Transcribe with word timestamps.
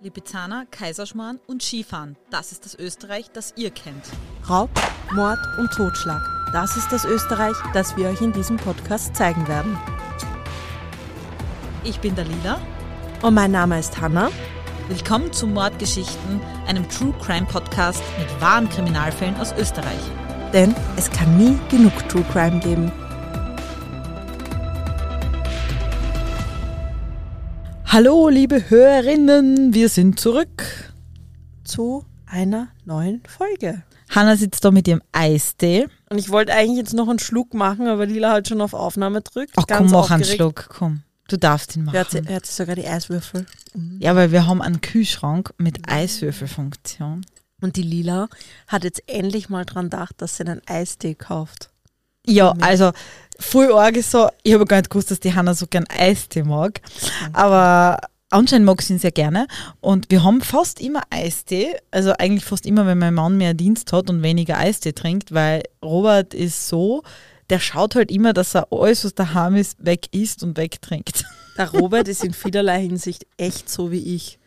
Lipizzaner, 0.00 0.64
Kaiserschmarrn 0.70 1.40
und 1.46 1.62
Skifahren. 1.62 2.16
Das 2.30 2.52
ist 2.52 2.64
das 2.64 2.76
Österreich, 2.76 3.30
das 3.32 3.52
ihr 3.56 3.70
kennt. 3.70 4.04
Raub, 4.48 4.70
Mord 5.12 5.38
und 5.58 5.70
Totschlag. 5.72 6.22
Das 6.52 6.76
ist 6.76 6.92
das 6.92 7.04
Österreich, 7.04 7.56
das 7.74 7.96
wir 7.96 8.08
euch 8.08 8.20
in 8.20 8.32
diesem 8.32 8.56
Podcast 8.56 9.16
zeigen 9.16 9.46
werden. 9.48 9.76
Ich 11.82 11.98
bin 11.98 12.14
Dalila. 12.14 12.60
Und 13.22 13.34
mein 13.34 13.50
Name 13.50 13.78
ist 13.78 14.00
Hanna. 14.00 14.30
Willkommen 14.88 15.32
zu 15.32 15.46
Mordgeschichten, 15.46 16.40
einem 16.66 16.88
True 16.88 17.14
Crime 17.20 17.46
Podcast 17.46 18.02
mit 18.18 18.40
wahren 18.40 18.68
Kriminalfällen 18.68 19.36
aus 19.36 19.52
Österreich. 19.58 20.00
Denn 20.52 20.74
es 20.96 21.10
kann 21.10 21.36
nie 21.36 21.58
genug 21.70 21.92
True 22.08 22.24
Crime 22.32 22.60
geben. 22.60 22.92
Hallo, 27.90 28.28
liebe 28.28 28.68
Hörerinnen, 28.68 29.72
wir 29.72 29.88
sind 29.88 30.20
zurück 30.20 30.92
zu 31.64 32.04
einer 32.26 32.68
neuen 32.84 33.22
Folge. 33.26 33.82
Hanna 34.10 34.36
sitzt 34.36 34.62
da 34.62 34.70
mit 34.70 34.86
ihrem 34.86 35.00
Eistee. 35.12 35.88
Und 36.10 36.18
ich 36.18 36.28
wollte 36.28 36.52
eigentlich 36.52 36.76
jetzt 36.76 36.92
noch 36.92 37.08
einen 37.08 37.18
Schluck 37.18 37.54
machen, 37.54 37.86
aber 37.86 38.04
Lila 38.04 38.32
hat 38.32 38.48
schon 38.48 38.60
auf 38.60 38.74
Aufnahme 38.74 39.22
drückt. 39.22 39.54
Ach 39.56 39.64
komm, 39.66 39.90
mach 39.90 40.10
einen 40.10 40.22
Schluck, 40.22 40.68
komm. 40.68 41.02
Du 41.28 41.38
darfst 41.38 41.76
ihn 41.76 41.84
machen. 41.84 41.94
Er 41.94 42.00
hat, 42.02 42.14
er 42.14 42.36
hat 42.36 42.44
sogar 42.44 42.74
die 42.74 42.86
Eiswürfel. 42.86 43.46
Mhm. 43.72 43.96
Ja, 44.02 44.14
weil 44.14 44.32
wir 44.32 44.46
haben 44.46 44.60
einen 44.60 44.82
Kühlschrank 44.82 45.54
mit 45.56 45.90
Eiswürfelfunktion. 45.90 47.24
Und 47.62 47.76
die 47.76 47.82
Lila 47.82 48.28
hat 48.66 48.84
jetzt 48.84 49.02
endlich 49.06 49.48
mal 49.48 49.64
dran 49.64 49.86
gedacht, 49.86 50.16
dass 50.18 50.36
sie 50.36 50.44
einen 50.44 50.60
Eistee 50.66 51.14
kauft. 51.14 51.70
Ja, 52.28 52.54
also 52.60 52.92
voll 53.40 53.72
arg 53.72 53.96
ist 53.96 54.10
so, 54.10 54.28
ich 54.42 54.52
habe 54.52 54.66
gar 54.66 54.76
nicht 54.76 54.90
gewusst, 54.90 55.10
dass 55.10 55.18
die 55.18 55.34
Hanna 55.34 55.54
so 55.54 55.66
gern 55.66 55.86
Eistee 55.88 56.42
mag. 56.42 56.82
Aber 57.32 57.98
anscheinend 58.28 58.66
mag 58.66 58.82
sie 58.82 58.92
ihn 58.92 58.98
sehr 58.98 59.12
gerne. 59.12 59.46
Und 59.80 60.10
wir 60.10 60.22
haben 60.24 60.42
fast 60.42 60.80
immer 60.80 61.02
Eistee. 61.08 61.74
Also 61.90 62.12
eigentlich 62.18 62.44
fast 62.44 62.66
immer, 62.66 62.86
wenn 62.86 62.98
mein 62.98 63.14
Mann 63.14 63.38
mehr 63.38 63.54
Dienst 63.54 63.92
hat 63.92 64.10
und 64.10 64.22
weniger 64.22 64.58
Eistee 64.58 64.92
trinkt, 64.92 65.32
weil 65.32 65.62
Robert 65.82 66.34
ist 66.34 66.68
so, 66.68 67.02
der 67.48 67.60
schaut 67.60 67.94
halt 67.94 68.10
immer, 68.10 68.34
dass 68.34 68.54
er 68.54 68.68
alles, 68.70 69.06
was 69.06 69.14
daheim 69.14 69.56
ist, 69.56 69.82
weg 69.84 70.08
isst 70.12 70.42
und 70.42 70.58
wegtrinkt. 70.58 71.24
Der 71.56 71.70
Robert 71.70 72.08
ist 72.08 72.22
in 72.22 72.34
vielerlei 72.34 72.82
Hinsicht 72.82 73.26
echt 73.38 73.70
so 73.70 73.90
wie 73.90 74.14
ich. 74.14 74.38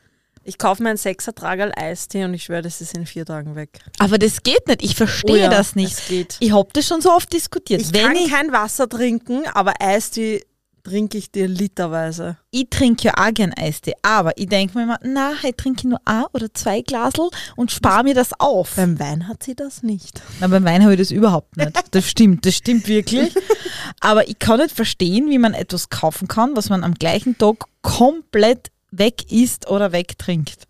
Ich 0.51 0.57
kaufe 0.57 0.83
mir 0.83 0.89
einen 0.89 0.97
Sechsertragerl 0.97 1.71
Eistee 1.77 2.25
und 2.25 2.33
ich 2.33 2.43
schwöre, 2.43 2.61
das 2.61 2.81
ist 2.81 2.93
in 2.93 3.05
vier 3.05 3.25
Tagen 3.25 3.55
weg. 3.55 3.79
Aber 3.99 4.17
das 4.17 4.43
geht 4.43 4.67
nicht. 4.67 4.83
Ich 4.83 4.95
verstehe 4.95 5.31
Oh 5.31 5.37
ja, 5.37 5.49
das 5.49 5.77
nicht. 5.77 5.93
es 5.93 6.07
geht. 6.09 6.35
Ich 6.41 6.51
habe 6.51 6.67
das 6.73 6.85
schon 6.85 6.99
so 6.99 7.09
oft 7.09 7.31
diskutiert. 7.31 7.79
Ich 7.79 7.93
Wenn 7.93 8.07
kann 8.07 8.15
ich, 8.17 8.29
kein 8.29 8.51
Wasser 8.51 8.89
trinken, 8.89 9.43
aber 9.53 9.75
Eistee 9.79 10.43
trinke 10.83 11.17
ich 11.17 11.31
dir 11.31 11.47
literweise. 11.47 12.35
ich 12.49 12.67
trinke 12.69 13.03
ja 13.05 13.13
auch 13.15 13.33
gern 13.33 13.53
Eistee, 13.57 13.93
aber 14.01 14.37
ich 14.37 14.47
denke 14.49 14.77
mir 14.77 14.83
immer, 14.83 14.99
na, 15.03 15.31
ich 15.41 15.55
trinke 15.55 15.87
nur 15.87 15.99
ein 16.03 16.25
oder 16.33 16.53
zwei 16.53 16.81
Glasel 16.81 17.29
und 17.55 17.71
spare 17.71 18.03
mir 18.03 18.13
das 18.13 18.31
auf. 18.37 18.75
Beim 18.75 18.99
Wein 18.99 19.29
hat 19.29 19.43
sie 19.43 19.55
das 19.55 19.83
nicht. 19.83 20.21
Na, 20.41 20.47
beim 20.47 20.65
Wein 20.65 20.81
habe 20.83 20.95
ich 20.95 20.99
das 20.99 21.11
überhaupt 21.11 21.55
nicht. 21.55 21.71
Das 21.91 22.09
stimmt, 22.09 22.45
das 22.45 22.55
stimmt 22.55 22.89
wirklich. 22.89 23.33
Aber 24.01 24.27
ich 24.27 24.37
kann 24.37 24.59
nicht 24.59 24.75
verstehen, 24.75 25.29
wie 25.29 25.37
man 25.37 25.53
etwas 25.53 25.87
kaufen 25.87 26.27
kann, 26.27 26.57
was 26.57 26.67
man 26.69 26.83
am 26.83 26.95
gleichen 26.95 27.37
Tag 27.37 27.63
komplett 27.83 28.67
weg 28.91 29.31
isst 29.31 29.67
oder 29.69 29.91
wegtrinkt. 29.91 30.67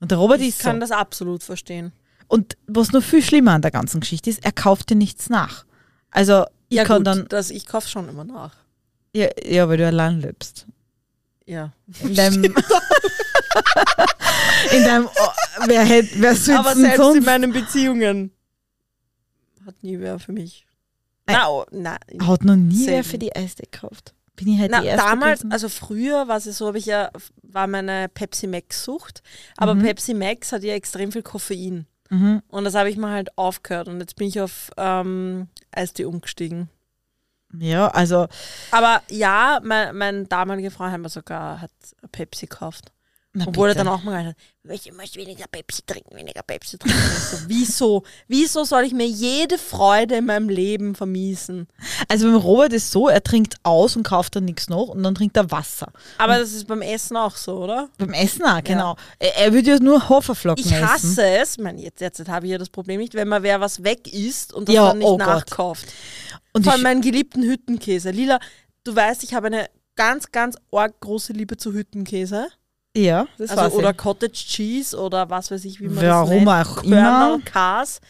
Und 0.00 0.10
der 0.10 0.18
Robert 0.18 0.40
Ich 0.40 0.48
ist 0.50 0.60
kann 0.60 0.76
so. 0.76 0.80
das 0.80 0.90
absolut 0.90 1.42
verstehen. 1.42 1.92
Und 2.28 2.56
was 2.66 2.92
noch 2.92 3.02
viel 3.02 3.22
schlimmer 3.22 3.52
an 3.52 3.62
der 3.62 3.70
ganzen 3.70 4.00
Geschichte 4.00 4.30
ist, 4.30 4.44
er 4.44 4.52
kauft 4.52 4.90
dir 4.90 4.96
nichts 4.96 5.28
nach. 5.30 5.64
Also 6.10 6.44
ich 6.68 6.76
ja 6.78 6.84
kann 6.84 6.98
gut, 6.98 7.06
dann, 7.06 7.26
das, 7.28 7.50
ich 7.50 7.66
kaufe 7.66 7.88
schon 7.88 8.08
immer 8.08 8.24
nach. 8.24 8.54
ja, 9.14 9.28
ja, 9.44 9.68
weil 9.68 9.76
du 9.78 9.86
allein 9.86 10.20
lebst. 10.20 10.66
Ja. 11.46 11.72
In 12.00 12.14
deinem, 12.14 12.44
in 14.72 14.84
deinem, 14.84 15.06
oh, 15.06 15.28
wer 15.66 15.84
hätte, 15.84 16.08
wer 16.16 16.34
soll's 16.34 16.58
aber 16.58 16.74
selbst 16.74 16.96
sonst? 16.96 17.16
in 17.18 17.24
meinen 17.24 17.52
Beziehungen 17.52 18.30
hat 19.66 19.82
nie 19.82 19.98
wer 19.98 20.18
für 20.18 20.32
mich. 20.32 20.66
Nein. 21.26 21.36
Na, 21.36 21.48
oh, 21.50 21.64
Hat 22.26 22.44
noch 22.44 22.56
nie 22.56 22.86
wer 22.86 22.94
Selten. 23.02 23.08
für 23.10 23.18
die 23.18 23.34
Eistee 23.36 23.68
gekauft. 23.70 24.14
Bin 24.36 24.48
ich 24.48 24.58
halt 24.60 24.70
Na, 24.72 24.80
die 24.80 24.88
erste 24.88 25.06
damals, 25.06 25.40
gewesen. 25.40 25.52
also 25.52 25.68
früher 25.68 26.26
war 26.28 26.38
es 26.38 26.44
so, 26.44 26.66
habe 26.66 26.78
ich 26.78 26.86
ja, 26.86 27.10
war 27.42 27.66
meine 27.68 28.08
Pepsi 28.08 28.46
Max 28.48 28.82
Sucht, 28.84 29.22
aber 29.56 29.74
Mhm. 29.74 29.82
Pepsi 29.82 30.12
Max 30.14 30.50
hat 30.52 30.62
ja 30.64 30.74
extrem 30.74 31.12
viel 31.12 31.22
Koffein. 31.22 31.86
Mhm. 32.10 32.42
Und 32.48 32.64
das 32.64 32.74
habe 32.74 32.90
ich 32.90 32.96
mal 32.96 33.12
halt 33.12 33.36
aufgehört 33.38 33.88
und 33.88 34.00
jetzt 34.00 34.16
bin 34.16 34.26
ich 34.28 34.40
auf 34.40 34.70
ähm, 34.76 35.48
Eistee 35.72 36.04
umgestiegen. 36.04 36.68
Ja, 37.56 37.86
also 37.88 38.26
Aber 38.72 39.00
ja, 39.08 39.60
mein, 39.62 39.96
mein 39.96 40.28
damaliger 40.28 40.72
Freund 40.72 40.92
hat 40.92 41.00
mir 41.00 41.08
sogar 41.08 41.60
hat 41.60 41.70
Pepsi 42.10 42.46
gekauft. 42.46 42.90
Na 43.36 43.46
Obwohl 43.48 43.68
er 43.68 43.74
bitte. 43.74 43.84
dann 43.84 43.92
auch 43.92 44.02
mal 44.04 44.22
gesagt 44.22 44.36
hat, 44.38 44.86
ich 44.86 44.92
möchte 44.92 45.18
weniger 45.18 45.46
Pepsi 45.50 45.82
trinken, 45.84 46.16
weniger 46.16 46.42
Pepsi 46.42 46.78
trinken. 46.78 46.96
Und 46.98 47.06
ich 47.16 47.18
so, 47.24 47.38
wieso? 47.48 48.02
Wieso 48.28 48.64
soll 48.64 48.84
ich 48.84 48.92
mir 48.92 49.06
jede 49.06 49.58
Freude 49.58 50.14
in 50.16 50.26
meinem 50.26 50.48
Leben 50.48 50.94
vermiesen? 50.94 51.66
Also 52.08 52.26
beim 52.28 52.36
Robert 52.36 52.72
ist 52.72 52.90
so, 52.92 53.08
er 53.08 53.22
trinkt 53.22 53.56
aus 53.64 53.96
und 53.96 54.04
kauft 54.04 54.36
dann 54.36 54.44
nichts 54.44 54.68
noch 54.68 54.88
und 54.88 55.02
dann 55.02 55.14
trinkt 55.16 55.36
er 55.36 55.50
Wasser. 55.50 55.92
Aber 56.18 56.38
das 56.38 56.52
ist 56.52 56.66
beim 56.68 56.80
Essen 56.80 57.16
auch 57.16 57.34
so, 57.36 57.56
oder? 57.64 57.90
Beim 57.98 58.12
Essen 58.12 58.44
auch, 58.44 58.62
genau. 58.62 58.96
Er, 59.18 59.36
er 59.36 59.52
würde 59.52 59.70
ja 59.70 59.78
nur 59.80 60.08
Haferflocken 60.08 60.64
Ich 60.64 60.70
essen. 60.72 60.88
hasse 60.88 61.26
es, 61.26 61.56
ich 61.58 61.62
meine, 61.62 61.82
jetzt, 61.82 62.00
jetzt 62.00 62.26
habe 62.28 62.46
ich 62.46 62.52
ja 62.52 62.58
das 62.58 62.70
Problem 62.70 63.00
nicht, 63.00 63.14
wenn 63.14 63.26
man 63.28 63.42
wer 63.42 63.60
was 63.60 63.82
weg 63.82 64.06
isst 64.14 64.52
und 64.54 64.68
das 64.68 64.74
Ja, 64.76 64.88
dann 64.88 64.98
nicht 64.98 65.06
oh 65.08 65.18
Gott. 65.18 65.26
nachkauft. 65.26 65.86
Und 66.52 66.62
Vor 66.62 66.72
allem 66.72 66.80
ich, 66.80 66.84
meinen 66.84 67.00
geliebten 67.02 67.42
Hüttenkäse. 67.42 68.12
Lila, 68.12 68.38
du 68.84 68.94
weißt, 68.94 69.24
ich 69.24 69.34
habe 69.34 69.48
eine 69.48 69.68
ganz, 69.96 70.30
ganz 70.32 70.56
arg 70.72 71.00
große 71.00 71.32
Liebe 71.32 71.56
zu 71.56 71.72
Hüttenkäse. 71.72 72.46
Ja, 72.96 73.26
das 73.38 73.50
also, 73.50 73.62
weiß 73.62 73.72
oder 73.74 73.90
ich. 73.90 73.96
Cottage 73.96 74.32
Cheese 74.32 74.98
oder 74.98 75.28
was 75.30 75.50
weiß 75.50 75.64
ich, 75.64 75.80
wie 75.80 75.88
man 75.88 76.04
Warum 76.04 76.30
das 76.30 76.30
nennt. 76.30 76.48
auch 76.48 76.82
immer. 76.82 76.96
Körner, 76.96 77.38
Kas. 77.44 78.00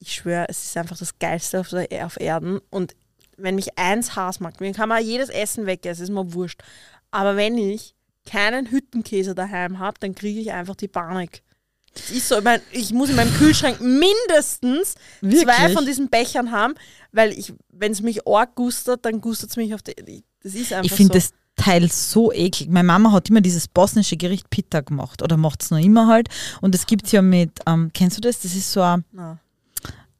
Ich 0.00 0.14
schwöre, 0.14 0.46
es 0.48 0.62
ist 0.64 0.76
einfach 0.76 0.96
das 0.96 1.18
Geilste 1.18 1.60
auf, 1.60 1.68
der, 1.70 2.06
auf 2.06 2.20
Erden. 2.20 2.60
Und 2.70 2.94
wenn 3.36 3.56
mich 3.56 3.76
eins 3.78 4.14
Hass 4.14 4.40
macht, 4.40 4.60
mir 4.60 4.72
kann 4.72 4.88
man 4.88 5.04
jedes 5.04 5.28
Essen 5.28 5.66
wegessen, 5.66 6.04
ist 6.04 6.10
mir 6.10 6.32
wurscht. 6.32 6.62
Aber 7.10 7.36
wenn 7.36 7.58
ich 7.58 7.94
keinen 8.26 8.70
Hüttenkäse 8.70 9.34
daheim 9.34 9.78
habe, 9.78 9.98
dann 10.00 10.14
kriege 10.14 10.40
ich 10.40 10.52
einfach 10.52 10.76
die 10.76 10.88
Panik. 10.88 11.42
Es 11.94 12.10
ist 12.10 12.28
so, 12.28 12.38
ich, 12.38 12.44
mein, 12.44 12.60
ich 12.70 12.92
muss 12.92 13.10
in 13.10 13.16
meinem 13.16 13.32
Kühlschrank 13.34 13.80
mindestens 13.80 14.94
zwei 15.20 15.30
Wirklich? 15.30 15.72
von 15.72 15.86
diesen 15.86 16.08
Bechern 16.08 16.52
haben, 16.52 16.74
weil 17.12 17.32
ich, 17.32 17.52
wenn 17.70 17.92
es 17.92 18.02
mich 18.02 18.26
arg 18.26 18.54
gustert, 18.54 19.04
dann 19.04 19.20
gustert 19.20 19.50
es 19.50 19.56
mich 19.56 19.74
auf 19.74 19.82
die. 19.82 20.22
Das 20.42 20.54
ist 20.54 20.72
einfach 20.72 20.84
Ich 20.84 20.92
finde 20.92 21.14
so. 21.14 21.18
das 21.18 21.32
Teil 21.58 21.90
so 21.90 22.32
eklig. 22.32 22.70
Meine 22.70 22.86
Mama 22.86 23.12
hat 23.12 23.28
immer 23.28 23.42
dieses 23.42 23.68
bosnische 23.68 24.16
Gericht 24.16 24.48
Pita 24.48 24.80
gemacht 24.80 25.22
oder 25.22 25.36
macht 25.36 25.62
es 25.62 25.70
noch 25.70 25.78
immer 25.78 26.06
halt. 26.06 26.28
Und 26.62 26.74
das 26.74 26.86
gibt 26.86 27.04
es 27.06 27.12
ja 27.12 27.20
mit, 27.20 27.60
ähm, 27.66 27.90
kennst 27.92 28.16
du 28.16 28.20
das? 28.22 28.40
Das 28.40 28.54
ist 28.54 28.72
so 28.72 28.80
ein, 28.80 29.04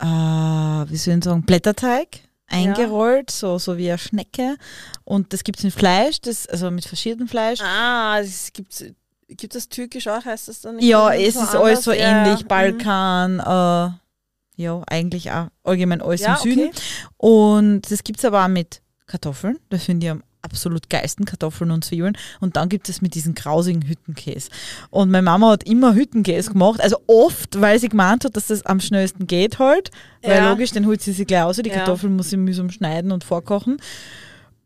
äh, 0.00 0.04
wie 0.04 0.97
soll 0.97 1.19
ich 1.19 1.25
sagen, 1.25 1.43
Blätterteig 1.43 2.21
eingerollt, 2.50 3.31
so, 3.31 3.59
so 3.59 3.76
wie 3.76 3.88
eine 3.88 3.99
Schnecke. 3.99 4.56
Und 5.04 5.32
das 5.32 5.44
gibt 5.44 5.59
es 5.59 5.65
mit 5.65 5.75
Fleisch, 5.75 6.21
das, 6.21 6.47
also 6.47 6.71
mit 6.71 6.84
verschiedenem 6.84 7.28
Fleisch. 7.28 7.60
Ah, 7.60 8.19
es 8.20 8.53
gibt, 8.53 8.84
gibt 9.28 9.55
es 9.55 9.69
türkisch 9.69 10.09
auch, 10.09 10.25
heißt 10.25 10.49
das 10.49 10.60
dann 10.62 10.76
nicht? 10.76 10.84
Ja, 10.87 11.12
es 11.12 11.37
ist 11.37 11.55
alles 11.55 11.84
so 11.84 11.91
anders? 11.91 12.03
Ja, 12.05 12.25
ähnlich. 12.26 12.41
ja. 12.41 12.47
Balkan, 12.47 13.41
äh, 13.41 14.62
ja, 14.62 14.82
eigentlich 14.88 15.31
auch 15.31 15.49
allgemein 15.62 16.00
alles 16.03 16.22
Ja, 16.22 16.34
im 16.37 16.43
Süden. 16.43 16.69
okay. 16.69 16.81
Und 17.19 17.82
das 17.91 18.03
gibt 18.03 18.19
es 18.19 18.25
aber 18.25 18.44
auch 18.44 18.49
mit 18.49 18.82
Kartoffeln. 19.06 19.59
Das 19.69 19.84
finde 19.84 20.06
ich 20.06 20.10
am 20.10 20.22
absolut 20.43 20.88
geilsten 20.91 21.25
Kartoffeln 21.25 21.71
und 21.71 21.84
Zwiebeln. 21.84 22.16
Und 22.41 22.56
dann 22.56 22.69
gibt 22.69 22.88
es 22.88 23.03
mit 23.03 23.15
diesem 23.15 23.34
grausigen 23.34 23.82
Hüttenkäse. 23.82 24.50
Und 24.91 25.10
meine 25.10 25.22
Mama 25.25 25.50
hat 25.50 25.65
immer 25.65 25.94
Hüttenkäse 25.94 26.53
gemacht. 26.53 26.81
Also 26.81 26.97
oft, 27.06 27.60
weil 27.60 27.78
sie 27.78 27.88
gemeint 27.88 28.25
hat, 28.25 28.37
dass 28.37 28.47
das 28.49 28.65
am 28.66 28.81
schnellsten 28.81 29.26
geht 29.26 29.59
halt. 29.59 29.91
Weil 30.22 30.38
Ja. 30.38 30.50
logisch, 30.50 30.71
den 30.72 30.87
holt 30.87 31.03
sie 31.03 31.12
sich 31.12 31.26
gleich 31.26 31.43
aus. 31.43 31.56
Die 31.56 31.69
Ja. 31.69 31.76
Kartoffeln 31.76 32.15
muss 32.16 32.31
sie 32.31 32.37
mühsam 32.37 32.71
schneiden 32.71 33.12
und 33.12 33.25
vorkochen. 33.25 33.78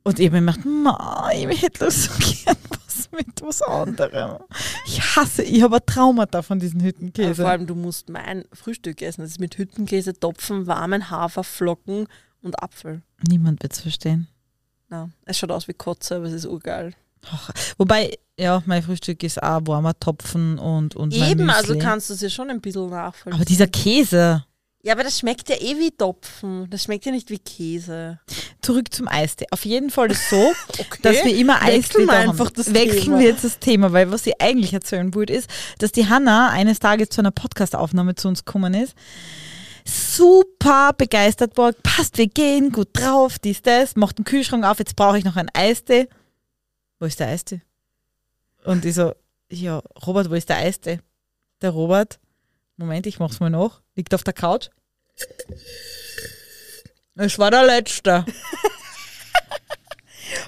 Und 0.04 0.18
ich 0.18 0.26
habe 0.26 0.40
mir 0.40 0.52
gedacht, 0.52 0.66
Ma, 0.66 1.30
ich 1.32 1.62
hätte 1.62 1.90
so 1.90 2.10
gern 2.44 2.56
was 2.86 3.08
mit 3.12 3.40
was 3.40 3.62
anderem. 3.62 4.38
Ich 4.86 5.00
hasse, 5.16 5.42
ich 5.42 5.62
habe 5.62 5.76
ein 5.76 5.86
Traumata 5.86 6.42
von 6.42 6.58
diesen 6.58 6.80
Aber 6.80 6.88
Hüttenkäse. 6.88 7.34
vor 7.42 7.50
allem, 7.50 7.66
du 7.66 7.74
musst 7.76 8.08
mein 8.08 8.44
Frühstück 8.52 9.00
essen. 9.00 9.22
Das 9.22 9.30
ist 9.30 9.40
mit 9.40 9.56
Hüttenkäse, 9.58 10.12
Topfen, 10.18 10.66
warmen 10.66 11.08
Haferflocken 11.08 12.08
und 12.42 12.62
Apfel. 12.62 13.02
Niemand 13.28 13.62
wird 13.62 13.72
es 13.74 13.80
verstehen. 13.80 14.26
Na, 14.92 15.08
es 15.24 15.38
schaut 15.38 15.50
aus 15.50 15.68
wie 15.68 15.72
Kotze, 15.72 16.16
aber 16.16 16.26
es 16.26 16.34
ist 16.34 16.44
urgeil. 16.44 16.92
Ach, 17.30 17.48
wobei, 17.78 18.18
ja, 18.38 18.62
mein 18.66 18.82
Frühstück 18.82 19.22
ist 19.22 19.42
auch 19.42 19.62
warmer 19.64 19.98
Topfen 19.98 20.58
und, 20.58 20.94
und 20.96 21.14
Eben, 21.14 21.48
also 21.48 21.78
kannst 21.78 22.10
du 22.10 22.14
es 22.14 22.20
ja 22.20 22.28
schon 22.28 22.50
ein 22.50 22.60
bisschen 22.60 22.90
nachvollziehen. 22.90 23.32
Aber 23.32 23.46
dieser 23.46 23.68
Käse. 23.68 24.44
ja, 24.82 24.92
aber 24.92 25.02
das 25.02 25.18
schmeckt 25.18 25.48
ja 25.48 25.56
eh 25.56 25.78
wie 25.78 25.92
Topfen. 25.92 26.68
Das 26.68 26.82
schmeckt 26.84 27.06
ja 27.06 27.12
nicht 27.12 27.30
wie 27.30 27.38
Käse. 27.38 28.20
Zurück 28.60 28.92
zum 28.92 29.08
Eistee. 29.08 29.46
Auf 29.50 29.64
jeden 29.64 29.88
Fall 29.88 30.10
ist 30.10 30.28
so, 30.28 30.36
Okay. 30.78 30.84
dass 31.00 31.24
wir 31.24 31.34
immer 31.38 31.62
Eistee 31.62 32.04
da 32.04 32.26
haben. 32.26 32.38
Wechseln 32.38 32.74
Thema. 33.04 33.18
wir 33.18 33.28
jetzt 33.28 33.44
das 33.44 33.58
Thema, 33.60 33.92
weil 33.94 34.12
was 34.12 34.26
ich 34.26 34.42
eigentlich 34.42 34.74
erzählen 34.74 35.14
wollte, 35.14 35.32
ist, 35.32 35.48
dass 35.78 35.92
die 35.92 36.06
Hanna 36.06 36.50
eines 36.50 36.80
Tages 36.80 37.08
zu 37.08 37.22
einer 37.22 37.30
Podcast-Aufnahme 37.30 38.14
zu 38.14 38.28
uns 38.28 38.44
gekommen 38.44 38.74
ist. 38.74 38.94
Super 39.84 40.92
begeistert 40.92 41.56
war, 41.56 41.72
passt, 41.72 42.18
wir 42.18 42.28
gehen, 42.28 42.70
gut 42.70 42.88
drauf, 42.92 43.38
dies, 43.38 43.62
das, 43.62 43.96
macht 43.96 44.18
den 44.18 44.24
Kühlschrank 44.24 44.64
auf, 44.64 44.78
jetzt 44.78 44.96
brauche 44.96 45.18
ich 45.18 45.24
noch 45.24 45.36
einen 45.36 45.50
Eistee. 45.54 46.08
Wo 46.98 47.06
ist 47.06 47.20
der 47.20 47.28
Eistee? 47.28 47.62
Und 48.64 48.84
ich 48.84 48.94
so, 48.94 49.14
ja, 49.50 49.82
Robert, 50.06 50.30
wo 50.30 50.34
ist 50.34 50.48
der 50.48 50.58
Eistee? 50.58 51.00
Der 51.60 51.70
Robert, 51.70 52.20
Moment, 52.76 53.06
ich 53.06 53.18
mach's 53.18 53.40
mal 53.40 53.50
noch, 53.50 53.82
liegt 53.96 54.14
auf 54.14 54.24
der 54.24 54.34
Couch. 54.34 54.68
Es 57.14 57.38
war 57.38 57.50
der 57.50 57.64
letzte. 57.64 58.24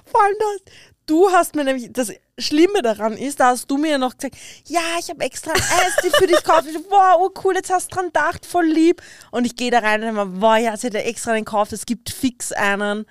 Vor 0.06 0.22
allem 0.22 0.36
das, 0.38 0.62
du 1.06 1.28
hast 1.30 1.54
mir 1.54 1.64
nämlich, 1.64 1.90
das 1.92 2.12
Schlimme 2.38 2.82
daran 2.82 3.16
ist, 3.16 3.40
da 3.40 3.48
hast 3.50 3.70
du 3.70 3.76
mir 3.76 3.92
ja 3.92 3.98
noch 3.98 4.16
gesagt, 4.16 4.36
ja, 4.66 4.80
ich 4.98 5.08
habe 5.10 5.22
extra 5.24 5.52
Eistee 5.52 6.10
für 6.16 6.26
dich 6.26 6.36
gekauft. 6.38 6.64
Ich 6.68 6.76
wow, 6.90 7.16
oh 7.20 7.30
cool, 7.44 7.54
jetzt 7.54 7.70
hast 7.70 7.90
du 7.90 7.94
dran 7.96 8.06
gedacht, 8.06 8.44
voll 8.46 8.66
lieb. 8.66 9.02
Und 9.30 9.44
ich 9.44 9.56
gehe 9.56 9.70
da 9.70 9.78
rein 9.80 10.02
und 10.02 10.14
denke 10.16 10.24
mir, 10.30 10.40
wow, 10.40 10.58
ja, 10.58 10.76
sie 10.76 10.88
hat 10.88 10.94
ja 10.94 11.00
extra 11.00 11.32
einen 11.32 11.44
gekauft, 11.44 11.72
es 11.72 11.86
gibt 11.86 12.10
fix 12.10 12.50
einen. 12.52 13.04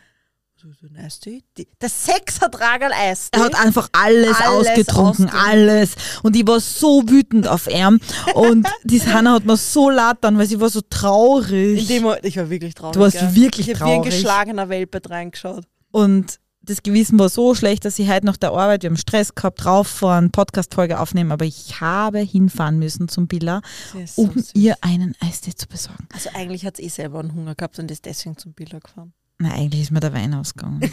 So, 0.56 0.70
so 0.80 0.88
ein 0.88 0.98
Eistee? 1.04 1.44
Die- 1.58 1.68
Der 1.82 1.90
Sechser-Tragerl 1.90 2.94
Eistee. 2.94 3.38
Er 3.38 3.46
hat 3.46 3.56
einfach 3.56 3.90
alles, 3.92 4.38
Alles 4.40 4.70
ausgetrunken, 4.70 5.30
alles. 5.30 5.96
Und 6.24 6.36
ich 6.38 6.48
war 6.48 6.62
so 6.62 7.04
wütend 7.08 7.48
auf 7.50 7.68
ihn. 7.68 8.00
Und 8.34 8.68
die 8.86 9.02
Hanna 9.02 9.34
hat 9.34 9.46
mir 9.46 9.58
so 9.58 9.90
leid 9.90 10.18
dann, 10.22 10.38
weil 10.38 10.46
sie 10.48 10.62
war 10.62 10.70
so 10.70 10.80
traurig. 10.90 11.82
In 11.82 11.88
dem 12.04 12.16
ich 12.24 12.38
war 12.38 12.50
wirklich 12.50 12.74
traurig. 12.76 12.94
Du 12.94 13.00
warst 13.02 13.20
gell? 13.20 13.36
wirklich 13.36 13.68
ich 13.70 13.76
hab 13.80 13.88
wie 13.88 13.92
ein 13.92 13.98
traurig. 14.04 14.14
geschlagener 14.16 14.70
Welpe 14.70 15.02
reingeschaut. 15.10 15.66
Und 15.92 16.40
das 16.64 16.82
Gewissen 16.82 17.20
war 17.20 17.30
so 17.30 17.56
schlecht, 17.56 17.84
dass 17.86 18.00
ich 18.00 18.10
heute 18.10 18.26
nach 18.26 18.38
der 18.38 18.52
Arbeit, 18.52 18.84
wir 18.84 18.90
haben 18.90 18.98
Stress 18.98 19.36
gehabt, 19.36 19.66
rauffahren, 19.66 20.32
Podcast-Folge 20.32 21.00
aufnehmen, 21.00 21.32
aber 21.32 21.46
ich 21.46 21.82
habe 21.82 22.20
hinfahren 22.20 22.80
müssen 22.80 23.10
zum 23.10 23.28
Billa, 23.28 23.62
so 23.92 24.24
um 24.24 24.34
süß. 24.34 24.52
ihr 24.56 24.76
einen 24.82 25.16
Eistee 25.20 25.54
zu 25.54 25.68
besorgen. 25.68 26.08
Also 26.14 26.30
eigentlich 26.34 26.66
hat 26.66 26.78
sie 26.78 26.84
eh 26.84 26.90
selber 26.90 27.20
einen 27.20 27.34
Hunger 27.34 27.56
gehabt 27.56 27.80
und 27.80 27.92
ist 27.92 28.06
deswegen 28.06 28.38
zum 28.38 28.54
Biller 28.54 28.80
gefahren. 28.80 29.14
Na, 29.40 29.52
eigentlich 29.52 29.82
ist 29.82 29.92
mir 29.92 30.00
der 30.00 30.14
Wein 30.14 30.34
ausgegangen. 30.34 30.82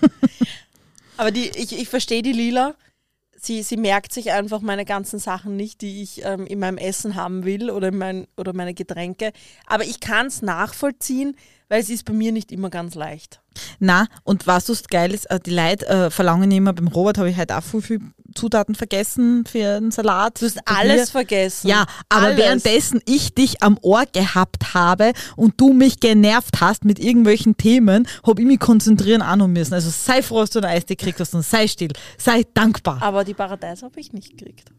Aber 1.18 1.30
die, 1.30 1.50
ich, 1.50 1.78
ich 1.78 1.88
verstehe 1.88 2.22
die 2.22 2.32
Lila. 2.32 2.74
Sie, 3.36 3.62
sie 3.62 3.76
merkt 3.76 4.14
sich 4.14 4.32
einfach 4.32 4.62
meine 4.62 4.86
ganzen 4.86 5.18
Sachen 5.18 5.56
nicht, 5.56 5.82
die 5.82 6.02
ich 6.02 6.24
ähm, 6.24 6.46
in 6.46 6.58
meinem 6.58 6.78
Essen 6.78 7.14
haben 7.14 7.44
will 7.44 7.70
oder, 7.70 7.88
in 7.88 7.98
mein, 7.98 8.26
oder 8.38 8.54
meine 8.54 8.72
Getränke. 8.72 9.32
Aber 9.66 9.84
ich 9.84 10.00
kann 10.00 10.28
es 10.28 10.40
nachvollziehen, 10.40 11.36
weil 11.74 11.80
es 11.80 11.90
ist 11.90 12.04
bei 12.04 12.12
mir 12.12 12.30
nicht 12.30 12.52
immer 12.52 12.70
ganz 12.70 12.94
leicht. 12.94 13.40
Na, 13.80 14.06
und 14.22 14.46
was 14.46 14.68
ist, 14.68 14.86
äh, 14.92 15.40
die 15.44 15.50
Leute 15.50 15.84
äh, 15.88 16.08
verlangen 16.08 16.52
immer, 16.52 16.72
beim 16.72 16.86
Robert 16.86 17.18
habe 17.18 17.28
ich 17.28 17.36
heute 17.36 17.58
auch 17.58 17.64
viel, 17.64 17.82
viel 17.82 18.00
Zutaten 18.36 18.76
vergessen 18.76 19.44
für 19.44 19.78
einen 19.78 19.90
Salat. 19.90 20.40
Du 20.40 20.46
hast 20.46 20.60
alles 20.66 21.10
vergessen. 21.10 21.66
Ja, 21.66 21.86
aber 22.08 22.26
Alles. 22.26 22.38
währenddessen 22.38 23.00
ich 23.06 23.34
dich 23.34 23.60
am 23.64 23.76
Ohr 23.82 24.04
gehabt 24.06 24.74
habe 24.74 25.14
und 25.34 25.60
du 25.60 25.72
mich 25.72 25.98
genervt 25.98 26.60
hast 26.60 26.84
mit 26.84 27.00
irgendwelchen 27.00 27.56
Themen, 27.56 28.06
habe 28.24 28.40
ich 28.42 28.46
mich 28.46 28.60
konzentrieren 28.60 29.24
noch 29.36 29.48
müssen. 29.48 29.74
Also 29.74 29.90
sei 29.90 30.22
froh, 30.22 30.42
dass 30.42 30.50
du 30.50 30.60
einen 30.60 30.70
Eistee 30.70 30.94
gekriegt 30.94 31.18
hast 31.18 31.34
und 31.34 31.42
sei 31.42 31.66
still. 31.66 31.90
Sei 32.18 32.44
dankbar. 32.54 33.02
Aber 33.02 33.24
die 33.24 33.34
Paradeiser 33.34 33.86
habe 33.86 33.98
ich 33.98 34.12
nicht 34.12 34.38
gekriegt. 34.38 34.70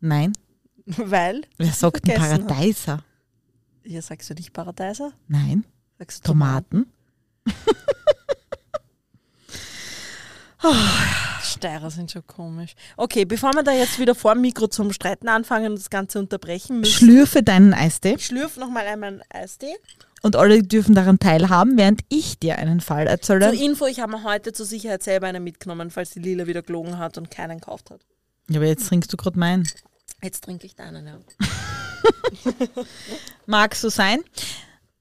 Nein, 0.00 0.34
Weil, 0.84 1.44
wer 1.56 1.72
sagt 1.72 2.06
ein. 2.06 2.16
Paradeiser? 2.16 3.02
hier 3.86 4.02
sagst 4.02 4.28
du 4.28 4.34
nicht 4.34 4.52
Paradeiser, 4.52 5.12
Nein, 5.28 5.64
du 5.98 6.04
Tomaten. 6.22 6.86
Tomaten. 7.44 7.66
Steirer 11.42 11.90
sind 11.90 12.10
schon 12.10 12.26
komisch. 12.26 12.74
Okay, 12.96 13.24
bevor 13.24 13.52
wir 13.54 13.62
da 13.62 13.72
jetzt 13.72 13.98
wieder 13.98 14.14
vor 14.14 14.34
dem 14.34 14.42
Mikro 14.42 14.66
zum 14.66 14.92
Streiten 14.92 15.28
anfangen 15.28 15.72
und 15.72 15.78
das 15.78 15.90
Ganze 15.90 16.18
unterbrechen 16.18 16.80
müssen, 16.80 16.92
Schlürfe 16.92 17.42
deinen 17.42 17.72
Eistee 17.72 18.18
schlürf 18.18 18.56
nochmal 18.56 18.86
einmal 18.86 19.08
einen 19.08 19.22
Eistee. 19.30 19.74
und 20.22 20.36
alle 20.36 20.62
dürfen 20.62 20.94
daran 20.94 21.18
teilhaben, 21.18 21.78
während 21.78 22.02
ich 22.08 22.38
dir 22.38 22.58
einen 22.58 22.80
Fall 22.80 23.06
erzähle. 23.06 23.52
Zur 23.52 23.62
Info, 23.62 23.86
ich 23.86 24.00
habe 24.00 24.12
mir 24.12 24.24
heute 24.24 24.52
zur 24.52 24.66
Sicherheit 24.66 25.02
selber 25.02 25.28
einen 25.28 25.44
mitgenommen, 25.44 25.90
falls 25.90 26.10
die 26.10 26.20
Lila 26.20 26.46
wieder 26.46 26.62
gelogen 26.62 26.98
hat 26.98 27.16
und 27.16 27.30
keinen 27.30 27.60
gekauft 27.60 27.90
hat. 27.90 28.00
Ja, 28.48 28.56
aber 28.56 28.66
jetzt 28.66 28.88
trinkst 28.88 29.12
du 29.12 29.16
gerade 29.16 29.38
meinen. 29.38 29.68
Jetzt 30.22 30.44
trinke 30.44 30.66
ich 30.66 30.74
deinen, 30.74 31.06
ja. 31.06 31.18
Mag 33.46 33.74
so 33.74 33.88
sein. 33.88 34.20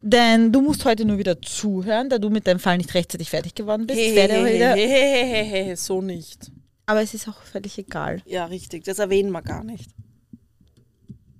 Denn 0.08 0.52
du 0.52 0.62
musst 0.62 0.86
heute 0.86 1.04
nur 1.04 1.18
wieder 1.18 1.42
zuhören, 1.42 2.10
da 2.10 2.20
du 2.20 2.30
mit 2.30 2.46
deinem 2.46 2.60
Fall 2.60 2.78
nicht 2.78 2.94
rechtzeitig 2.94 3.32
fertig 3.32 3.56
geworden 3.56 3.88
bist. 3.88 4.00
Hehehehe, 4.00 5.76
so 5.78 6.00
nicht. 6.00 6.52
Aber 6.86 7.02
es 7.02 7.16
ist 7.16 7.28
auch 7.28 7.42
völlig 7.42 7.80
egal. 7.80 8.22
Ja, 8.26 8.46
richtig, 8.46 8.84
das 8.84 9.00
erwähnen 9.00 9.32
wir 9.32 9.42
gar 9.42 9.64
nicht. 9.64 9.90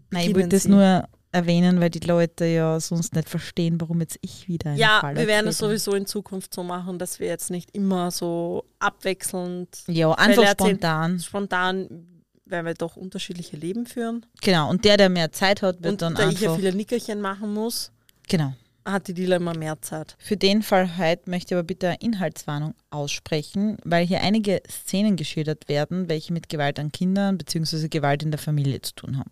Nein, 0.10 0.30
ich 0.30 0.36
wollte 0.36 0.50
das 0.50 0.68
nur 0.68 1.08
erwähnen, 1.32 1.80
weil 1.80 1.92
die 1.92 2.00
Leute 2.00 2.46
ja 2.46 2.80
sonst 2.80 3.14
nicht 3.14 3.30
verstehen, 3.30 3.80
warum 3.82 4.00
jetzt 4.02 4.18
ich 4.22 4.48
wieder 4.48 4.72
einen 4.72 4.80
Ja, 4.80 5.00
Fall 5.02 5.16
wir 5.16 5.28
werden 5.28 5.48
es 5.50 5.60
sowieso 5.60 5.94
in 5.94 6.08
Zukunft 6.08 6.52
so 6.54 6.64
machen, 6.64 6.98
dass 6.98 7.20
wir 7.20 7.28
jetzt 7.28 7.52
nicht 7.52 7.70
immer 7.76 8.10
so 8.10 8.64
abwechselnd, 8.80 9.84
Ja, 9.88 10.12
einfach 10.14 10.50
spontan. 10.52 11.20
spontan, 11.20 12.08
weil 12.46 12.66
wir 12.66 12.74
doch 12.74 12.96
unterschiedliche 12.96 13.58
Leben 13.58 13.86
führen. 13.86 14.26
Genau. 14.42 14.70
Und 14.72 14.86
der, 14.86 14.98
der 14.98 15.10
mehr 15.10 15.32
Zeit 15.32 15.62
hat, 15.62 15.84
wird 15.84 15.92
Und 15.94 16.02
dann 16.02 16.16
da 16.16 16.30
ich 16.30 16.40
ja 16.40 16.50
einfach. 16.50 16.56
viele 16.62 16.74
Nickerchen 16.76 17.20
machen 17.22 17.54
muss, 17.54 17.92
genau. 18.28 18.54
hat 18.86 19.08
die 19.08 19.14
Lila 19.14 19.38
immer 19.38 19.58
mehr 19.58 19.82
Zeit. 19.82 20.16
Für 20.20 20.38
den 20.38 20.62
Fall 20.62 20.98
heute 20.98 21.30
möchte 21.30 21.54
ich 21.54 21.58
aber 21.58 21.66
bitte 21.66 21.88
eine 21.88 21.98
Inhaltswarnung 22.00 22.76
aussprechen, 22.90 23.78
weil 23.84 24.06
hier 24.06 24.22
einige 24.22 24.62
Szenen 24.70 25.16
geschildert 25.16 25.68
werden, 25.68 26.10
welche 26.10 26.34
mit 26.34 26.50
Gewalt 26.50 26.80
an 26.80 26.92
Kindern 26.92 27.38
bzw. 27.38 27.88
Gewalt 27.90 28.24
in 28.24 28.32
der 28.32 28.40
Familie 28.40 28.82
zu 28.82 28.94
tun 28.94 29.18
haben. 29.18 29.32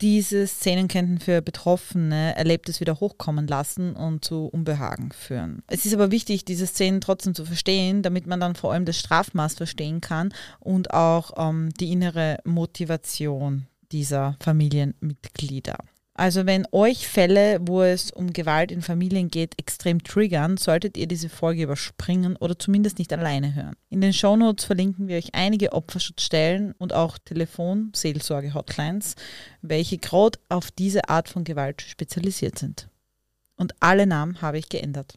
Diese 0.00 0.46
Szenen 0.46 0.88
könnten 0.88 1.20
für 1.20 1.40
Betroffene 1.40 2.36
Erlebtes 2.36 2.80
wieder 2.80 2.98
hochkommen 2.98 3.46
lassen 3.46 3.94
und 3.94 4.24
zu 4.24 4.46
Unbehagen 4.46 5.12
führen. 5.12 5.62
Es 5.68 5.86
ist 5.86 5.94
aber 5.94 6.10
wichtig, 6.10 6.44
diese 6.44 6.66
Szenen 6.66 7.00
trotzdem 7.00 7.34
zu 7.34 7.44
verstehen, 7.44 8.02
damit 8.02 8.26
man 8.26 8.40
dann 8.40 8.54
vor 8.54 8.72
allem 8.72 8.84
das 8.84 8.98
Strafmaß 8.98 9.54
verstehen 9.54 10.00
kann 10.00 10.34
und 10.58 10.92
auch 10.92 11.32
ähm, 11.36 11.70
die 11.78 11.92
innere 11.92 12.38
Motivation 12.44 13.66
dieser 13.92 14.36
Familienmitglieder. 14.40 15.78
Also 16.16 16.46
wenn 16.46 16.64
euch 16.70 17.08
Fälle, 17.08 17.58
wo 17.60 17.82
es 17.82 18.12
um 18.12 18.32
Gewalt 18.32 18.70
in 18.70 18.82
Familien 18.82 19.30
geht, 19.30 19.58
extrem 19.58 20.04
triggern, 20.04 20.56
solltet 20.56 20.96
ihr 20.96 21.08
diese 21.08 21.28
Folge 21.28 21.64
überspringen 21.64 22.36
oder 22.36 22.56
zumindest 22.56 23.00
nicht 23.00 23.12
alleine 23.12 23.56
hören. 23.56 23.74
In 23.90 24.00
den 24.00 24.12
Shownotes 24.12 24.64
verlinken 24.64 25.08
wir 25.08 25.16
euch 25.16 25.34
einige 25.34 25.72
Opferschutzstellen 25.72 26.72
und 26.78 26.92
auch 26.92 27.18
Telefon-Seelsorge-Hotlines, 27.18 29.16
welche 29.60 29.98
gerade 29.98 30.38
auf 30.48 30.70
diese 30.70 31.08
Art 31.08 31.28
von 31.28 31.42
Gewalt 31.42 31.82
spezialisiert 31.82 32.60
sind. 32.60 32.88
Und 33.56 33.74
alle 33.80 34.06
Namen 34.06 34.40
habe 34.40 34.58
ich 34.58 34.68
geändert. 34.68 35.14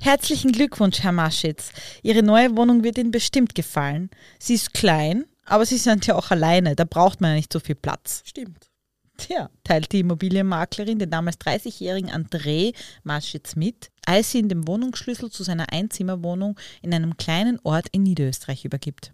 Herzlichen 0.00 0.52
Glückwunsch, 0.52 1.02
Herr 1.02 1.12
Maschitz. 1.12 1.70
Ihre 2.02 2.22
neue 2.22 2.56
Wohnung 2.56 2.82
wird 2.82 2.96
Ihnen 2.96 3.10
bestimmt 3.10 3.54
gefallen. 3.54 4.08
Sie 4.38 4.54
ist 4.54 4.72
klein, 4.72 5.26
aber 5.44 5.66
Sie 5.66 5.78
sind 5.78 6.06
ja 6.06 6.14
auch 6.14 6.30
alleine. 6.30 6.76
Da 6.76 6.84
braucht 6.84 7.20
man 7.20 7.30
ja 7.30 7.36
nicht 7.36 7.52
so 7.52 7.60
viel 7.60 7.74
Platz. 7.74 8.22
Stimmt. 8.24 8.70
Tja, 9.16 9.48
teilt 9.62 9.92
die 9.92 10.00
Immobilienmaklerin 10.00 10.98
den 10.98 11.10
damals 11.10 11.38
30-jährigen 11.38 12.10
André 12.10 12.74
Maschitz 13.04 13.54
mit, 13.54 13.90
als 14.06 14.32
sie 14.32 14.38
ihm 14.38 14.48
den 14.48 14.66
Wohnungsschlüssel 14.66 15.30
zu 15.30 15.44
seiner 15.44 15.72
Einzimmerwohnung 15.72 16.58
in 16.82 16.92
einem 16.92 17.16
kleinen 17.16 17.60
Ort 17.62 17.86
in 17.92 18.02
Niederösterreich 18.02 18.64
übergibt. 18.64 19.12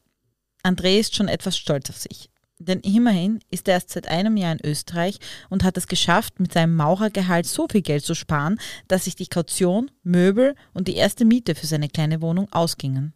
André 0.63 0.99
ist 0.99 1.15
schon 1.15 1.29
etwas 1.29 1.57
stolz 1.57 1.91
auf 1.91 1.99
sich. 1.99 2.31
Denn 2.59 2.81
immerhin 2.81 3.41
ist 3.51 3.69
er 3.69 3.75
erst 3.75 3.91
seit 3.91 4.09
einem 4.09 4.37
Jahr 4.37 4.53
in 4.53 4.65
Österreich 4.65 5.19
und 5.49 5.65
hat 5.65 5.79
es 5.79 5.87
geschafft, 5.87 6.41
mit 6.41 6.53
seinem 6.53 6.77
Maurergehalt 6.77 7.47
so 7.47 7.67
viel 7.71 7.81
Geld 7.81 8.05
zu 8.05 8.15
sparen, 8.15 8.61
dass 8.87 9.05
sich 9.05 9.17
die 9.17 9.29
Kaution, 9.29 9.91
Möbel 10.03 10.55
und 10.75 10.87
die 10.87 10.97
erste 10.97 11.25
Miete 11.25 11.55
für 11.55 11.67
seine 11.67 11.89
kleine 11.89 12.21
Wohnung 12.21 12.53
ausgingen. 12.53 13.15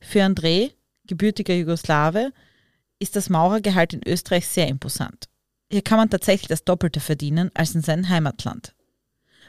Für 0.00 0.22
André, 0.22 0.70
gebürtiger 1.10 1.54
Jugoslawe, 1.54 2.32
ist 2.98 3.16
das 3.16 3.28
Maurergehalt 3.28 3.92
in 3.92 4.06
Österreich 4.06 4.46
sehr 4.46 4.68
imposant. 4.68 5.28
Hier 5.70 5.82
kann 5.82 5.98
man 5.98 6.10
tatsächlich 6.10 6.48
das 6.48 6.64
Doppelte 6.64 7.00
verdienen 7.00 7.50
als 7.54 7.74
in 7.74 7.82
seinem 7.82 8.08
Heimatland. 8.08 8.74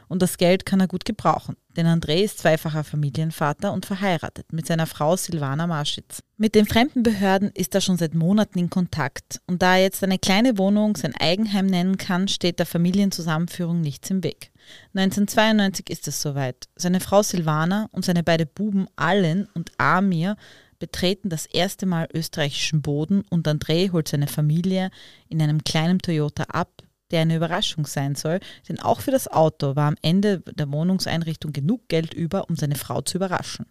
Und 0.08 0.22
das 0.22 0.38
Geld 0.38 0.66
kann 0.66 0.82
er 0.82 0.90
gut 0.90 1.06
gebrauchen, 1.06 1.56
denn 1.70 1.88
André 1.88 2.16
ist 2.16 2.40
zweifacher 2.40 2.84
Familienvater 2.84 3.72
und 3.72 3.86
verheiratet 3.86 4.52
mit 4.52 4.68
seiner 4.68 4.86
Frau 4.86 5.16
Silvana 5.16 5.68
Marschitz. 5.68 6.22
Mit 6.36 6.54
den 6.54 6.66
fremden 6.66 7.02
Behörden 7.02 7.50
ist 7.54 7.74
er 7.76 7.80
schon 7.80 7.96
seit 7.96 8.14
Monaten 8.14 8.60
in 8.60 8.70
Kontakt 8.70 9.40
und 9.48 9.62
da 9.62 9.78
er 9.78 9.84
jetzt 9.84 10.04
eine 10.04 10.20
kleine 10.20 10.58
Wohnung 10.58 10.98
sein 10.98 11.16
Eigenheim 11.16 11.66
nennen 11.66 11.96
kann, 11.96 12.28
steht 12.28 12.60
der 12.60 12.66
Familienzusammenführung 12.66 13.80
nichts 13.80 14.10
im 14.10 14.22
Weg. 14.22 14.52
1992 14.94 15.90
ist 15.90 16.10
es 16.10 16.22
soweit. 16.22 16.68
Seine 16.76 17.00
Frau 17.00 17.24
Silvana 17.24 17.88
und 17.92 18.04
seine 18.04 18.24
beiden 18.24 18.50
Buben 18.54 18.88
Allen 18.98 19.48
und 19.54 19.72
Amir 19.78 20.36
betreten 20.82 21.30
das 21.30 21.46
erste 21.46 21.86
Mal 21.86 22.10
österreichischen 22.12 22.82
Boden 22.82 23.24
und 23.30 23.48
André 23.48 23.92
holt 23.92 24.08
seine 24.08 24.26
Familie 24.26 24.90
in 25.30 25.40
einem 25.40 25.64
kleinen 25.64 26.00
Toyota 26.00 26.44
ab, 26.46 26.82
der 27.12 27.22
eine 27.22 27.36
Überraschung 27.36 27.86
sein 27.86 28.16
soll, 28.16 28.40
denn 28.68 28.80
auch 28.80 29.00
für 29.00 29.12
das 29.12 29.28
Auto 29.28 29.76
war 29.76 29.88
am 29.88 29.96
Ende 30.02 30.40
der 30.40 30.72
Wohnungseinrichtung 30.72 31.54
genug 31.54 31.88
Geld 31.88 32.16
über, 32.16 32.50
um 32.50 32.56
seine 32.56 32.76
Frau 32.76 33.02
zu 33.02 33.18
überraschen. 33.18 33.68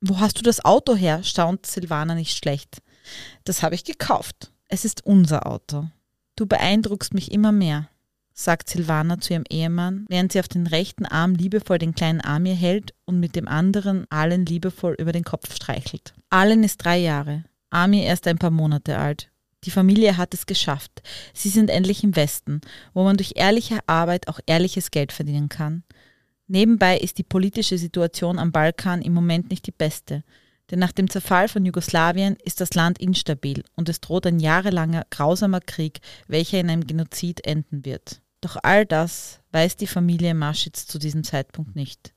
Wo 0.00 0.18
hast 0.18 0.38
du 0.38 0.42
das 0.42 0.64
Auto 0.64 0.96
her? 0.96 1.22
staunt 1.22 1.66
Silvana 1.66 2.16
nicht 2.16 2.36
schlecht. 2.36 2.82
Das 3.44 3.62
habe 3.62 3.76
ich 3.76 3.84
gekauft. 3.84 4.50
Es 4.66 4.84
ist 4.84 5.06
unser 5.06 5.46
Auto. 5.46 5.88
Du 6.34 6.46
beeindruckst 6.46 7.14
mich 7.14 7.30
immer 7.30 7.52
mehr. 7.52 7.88
Sagt 8.32 8.68
Silvana 8.68 9.20
zu 9.20 9.32
ihrem 9.32 9.44
Ehemann, 9.48 10.06
während 10.08 10.32
sie 10.32 10.40
auf 10.40 10.48
den 10.48 10.66
rechten 10.66 11.06
Arm 11.06 11.34
liebevoll 11.34 11.78
den 11.78 11.94
kleinen 11.94 12.20
Amir 12.20 12.54
hält 12.54 12.94
und 13.04 13.20
mit 13.20 13.36
dem 13.36 13.48
anderen 13.48 14.06
Allen 14.10 14.46
liebevoll 14.46 14.94
über 14.98 15.12
den 15.12 15.24
Kopf 15.24 15.54
streichelt. 15.54 16.14
Allen 16.30 16.64
ist 16.64 16.78
drei 16.78 16.98
Jahre, 16.98 17.44
Amir 17.70 18.04
erst 18.04 18.26
ein 18.26 18.38
paar 18.38 18.50
Monate 18.50 18.98
alt. 18.98 19.30
Die 19.64 19.70
Familie 19.70 20.16
hat 20.16 20.32
es 20.32 20.46
geschafft. 20.46 21.02
Sie 21.34 21.50
sind 21.50 21.68
endlich 21.68 22.02
im 22.02 22.16
Westen, 22.16 22.62
wo 22.94 23.04
man 23.04 23.16
durch 23.16 23.34
ehrliche 23.36 23.80
Arbeit 23.86 24.28
auch 24.28 24.40
ehrliches 24.46 24.90
Geld 24.90 25.12
verdienen 25.12 25.50
kann. 25.50 25.84
Nebenbei 26.46 26.98
ist 26.98 27.18
die 27.18 27.22
politische 27.22 27.78
Situation 27.78 28.38
am 28.38 28.52
Balkan 28.52 29.02
im 29.02 29.12
Moment 29.12 29.50
nicht 29.50 29.66
die 29.66 29.72
beste. 29.72 30.24
Denn 30.70 30.78
nach 30.78 30.92
dem 30.92 31.10
Zerfall 31.10 31.48
von 31.48 31.64
Jugoslawien 31.64 32.36
ist 32.44 32.60
das 32.60 32.74
Land 32.74 32.98
instabil 32.98 33.64
und 33.74 33.88
es 33.88 34.00
droht 34.00 34.26
ein 34.26 34.38
jahrelanger 34.38 35.04
grausamer 35.10 35.60
Krieg, 35.60 36.00
welcher 36.28 36.60
in 36.60 36.70
einem 36.70 36.86
Genozid 36.86 37.44
enden 37.46 37.84
wird. 37.84 38.20
Doch 38.40 38.56
all 38.62 38.86
das 38.86 39.40
weiß 39.52 39.76
die 39.76 39.86
Familie 39.86 40.34
Maschitz 40.34 40.86
zu 40.86 40.98
diesem 40.98 41.24
Zeitpunkt 41.24 41.74
nicht. 41.74 42.14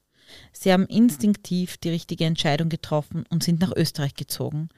Sie 0.51 0.71
haben 0.71 0.85
instinktiv 0.85 1.77
die 1.77 1.89
richtige 1.89 2.25
Entscheidung 2.25 2.69
getroffen 2.69 3.25
und 3.29 3.43
sind 3.43 3.59
nach 3.59 3.75
Österreich 3.75 4.15
gezogen. 4.15 4.69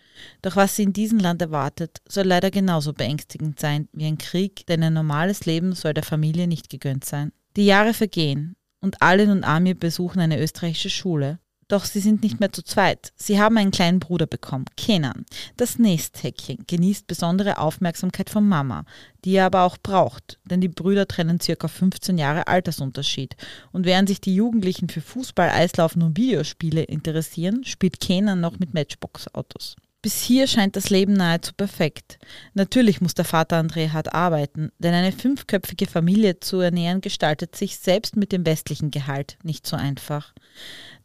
Doch 0.42 0.56
was 0.56 0.76
sie 0.76 0.84
in 0.84 0.94
diesem 0.94 1.20
Land 1.20 1.42
erwartet, 1.42 2.02
soll 2.08 2.26
leider 2.26 2.52
genauso 2.52 2.94
beängstigend 2.94 3.60
sein 3.60 3.88
wie 3.94 4.06
ein 4.06 4.18
Krieg, 4.18 4.66
denn 4.68 4.84
ein 4.84 4.94
normales 4.94 5.46
Leben 5.46 5.74
soll 5.74 5.94
der 5.94 6.04
Familie 6.04 6.48
nicht 6.48 6.70
gegönnt 6.70 7.06
sein. 7.06 7.32
Die 7.56 7.66
Jahre 7.66 7.94
vergehen 7.94 8.56
und 8.82 9.02
Alin 9.02 9.30
und 9.30 9.44
Amir 9.44 9.76
besuchen 9.76 10.20
eine 10.20 10.42
österreichische 10.42 10.90
Schule. 10.90 11.40
Doch 11.68 11.86
sie 11.86 12.00
sind 12.00 12.22
nicht 12.22 12.40
mehr 12.40 12.52
zu 12.52 12.62
zweit. 12.62 13.12
Sie 13.16 13.40
haben 13.40 13.58
einen 13.58 13.72
kleinen 13.72 14.00
Bruder 14.00 14.28
bekommen, 14.28 14.66
Kenan. 14.78 15.26
Das 15.58 15.80
Nesthäkchen 15.80 16.64
genießt 16.68 17.08
besondere 17.08 17.58
Aufmerksamkeit 17.58 18.30
von 18.30 18.48
Mama, 18.48 18.86
die 19.24 19.34
er 19.34 19.48
aber 19.48 19.64
auch 19.64 19.78
braucht, 19.82 20.38
denn 20.46 20.62
die 20.62 20.68
Brüder 20.68 21.08
trennen 21.08 21.40
circa 21.40 21.68
15 21.68 22.20
Jahre 22.20 22.48
Altersunterschied. 22.48 23.36
Und 23.72 23.86
während 23.86 24.10
sich 24.10 24.22
die 24.22 24.36
Jugendlichen 24.36 24.90
für 24.90 25.02
Fußball, 25.02 25.50
Eislaufen 25.50 26.04
und 26.04 26.18
Videospiele 26.18 26.84
interessieren, 26.84 27.64
spielt 27.64 28.00
Kenan 28.00 28.42
noch 28.42 28.60
mit 28.60 28.76
Matchbox-Autos. 28.76 29.76
Bis 30.06 30.22
hier 30.22 30.46
scheint 30.46 30.76
das 30.76 30.92
Leben 30.92 31.14
nahezu 31.14 31.52
perfekt. 31.58 32.20
Natürlich 32.54 33.02
muss 33.02 33.16
der 33.16 33.26
Vater 33.26 33.60
André 33.60 33.90
hart 33.90 34.14
arbeiten, 34.14 34.72
denn 34.78 34.94
eine 34.94 35.12
fünfköpfige 35.12 35.88
Familie 35.88 36.40
zu 36.40 36.60
ernähren 36.60 37.02
gestaltet 37.02 37.56
sich 37.56 37.78
selbst 37.78 38.16
mit 38.16 38.32
dem 38.32 38.46
westlichen 38.46 38.92
Gehalt 38.92 39.40
nicht 39.42 39.66
so 39.66 39.76
einfach. 39.76 40.36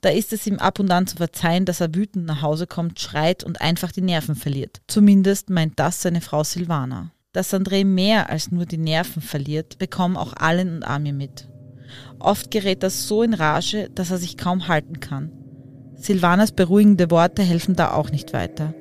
Da 0.03 0.11
ist 0.11 0.35
es 0.35 0.47
ihm 0.47 0.59
ab 0.59 0.81
und 0.81 0.91
an 0.91 1.07
zu 1.07 1.17
verzeihen, 1.17 1.65
dass 1.65 1.81
er 1.81 1.95
wütend 1.95 2.27
nach 2.27 2.43
Hause 2.43 2.67
kommt, 2.67 3.01
schreit 3.01 3.43
und 3.43 3.63
einfach 3.63 3.91
die 3.91 4.03
Nerven 4.03 4.35
verliert. 4.35 4.83
Zumindest 4.87 5.49
meint 5.49 5.81
das 5.81 6.03
seine 6.03 6.21
Frau 6.21 6.45
Silvana. 6.45 7.11
Dass 7.33 7.55
André 7.55 7.87
mehr 7.87 8.29
als 8.29 8.51
nur 8.51 8.67
die 8.67 8.77
Nerven 8.77 9.23
verliert, 9.23 9.79
bekommen 9.79 10.19
auch 10.19 10.35
Allen 10.35 10.75
und 10.75 10.83
Amir 10.83 11.15
mit. 11.15 11.49
Oft 12.19 12.51
gerät 12.51 12.83
er 12.83 12.91
so 12.91 13.23
in 13.23 13.33
Rage, 13.33 13.89
dass 13.95 14.11
er 14.11 14.19
sich 14.19 14.37
kaum 14.37 14.69
halten 14.69 15.01
kann. 15.01 15.33
Silvanas 15.97 16.53
beruhigende 16.53 17.11
Worte 17.11 17.43
helfen 17.43 17.77
da 17.77 17.93
auch 17.93 18.11
nicht 18.11 18.35
weiter. 18.35 18.75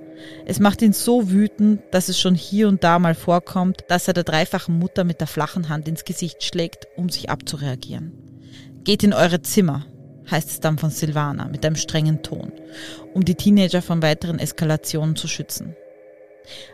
Es 0.45 0.59
macht 0.59 0.81
ihn 0.81 0.93
so 0.93 1.31
wütend, 1.31 1.81
dass 1.91 2.09
es 2.09 2.19
schon 2.19 2.35
hier 2.35 2.67
und 2.67 2.83
da 2.83 2.99
mal 2.99 3.15
vorkommt, 3.15 3.85
dass 3.87 4.07
er 4.07 4.13
der 4.13 4.23
dreifachen 4.23 4.77
Mutter 4.77 5.03
mit 5.03 5.19
der 5.19 5.27
flachen 5.27 5.69
Hand 5.69 5.87
ins 5.87 6.05
Gesicht 6.05 6.43
schlägt, 6.43 6.87
um 6.95 7.09
sich 7.09 7.29
abzureagieren. 7.29 8.13
Geht 8.83 9.03
in 9.03 9.13
eure 9.13 9.41
Zimmer, 9.41 9.85
heißt 10.29 10.49
es 10.49 10.59
dann 10.59 10.77
von 10.77 10.89
Silvana 10.89 11.47
mit 11.47 11.65
einem 11.65 11.75
strengen 11.75 12.21
Ton, 12.23 12.51
um 13.13 13.25
die 13.25 13.35
Teenager 13.35 13.81
von 13.81 14.01
weiteren 14.01 14.39
Eskalationen 14.39 15.15
zu 15.15 15.27
schützen. 15.27 15.75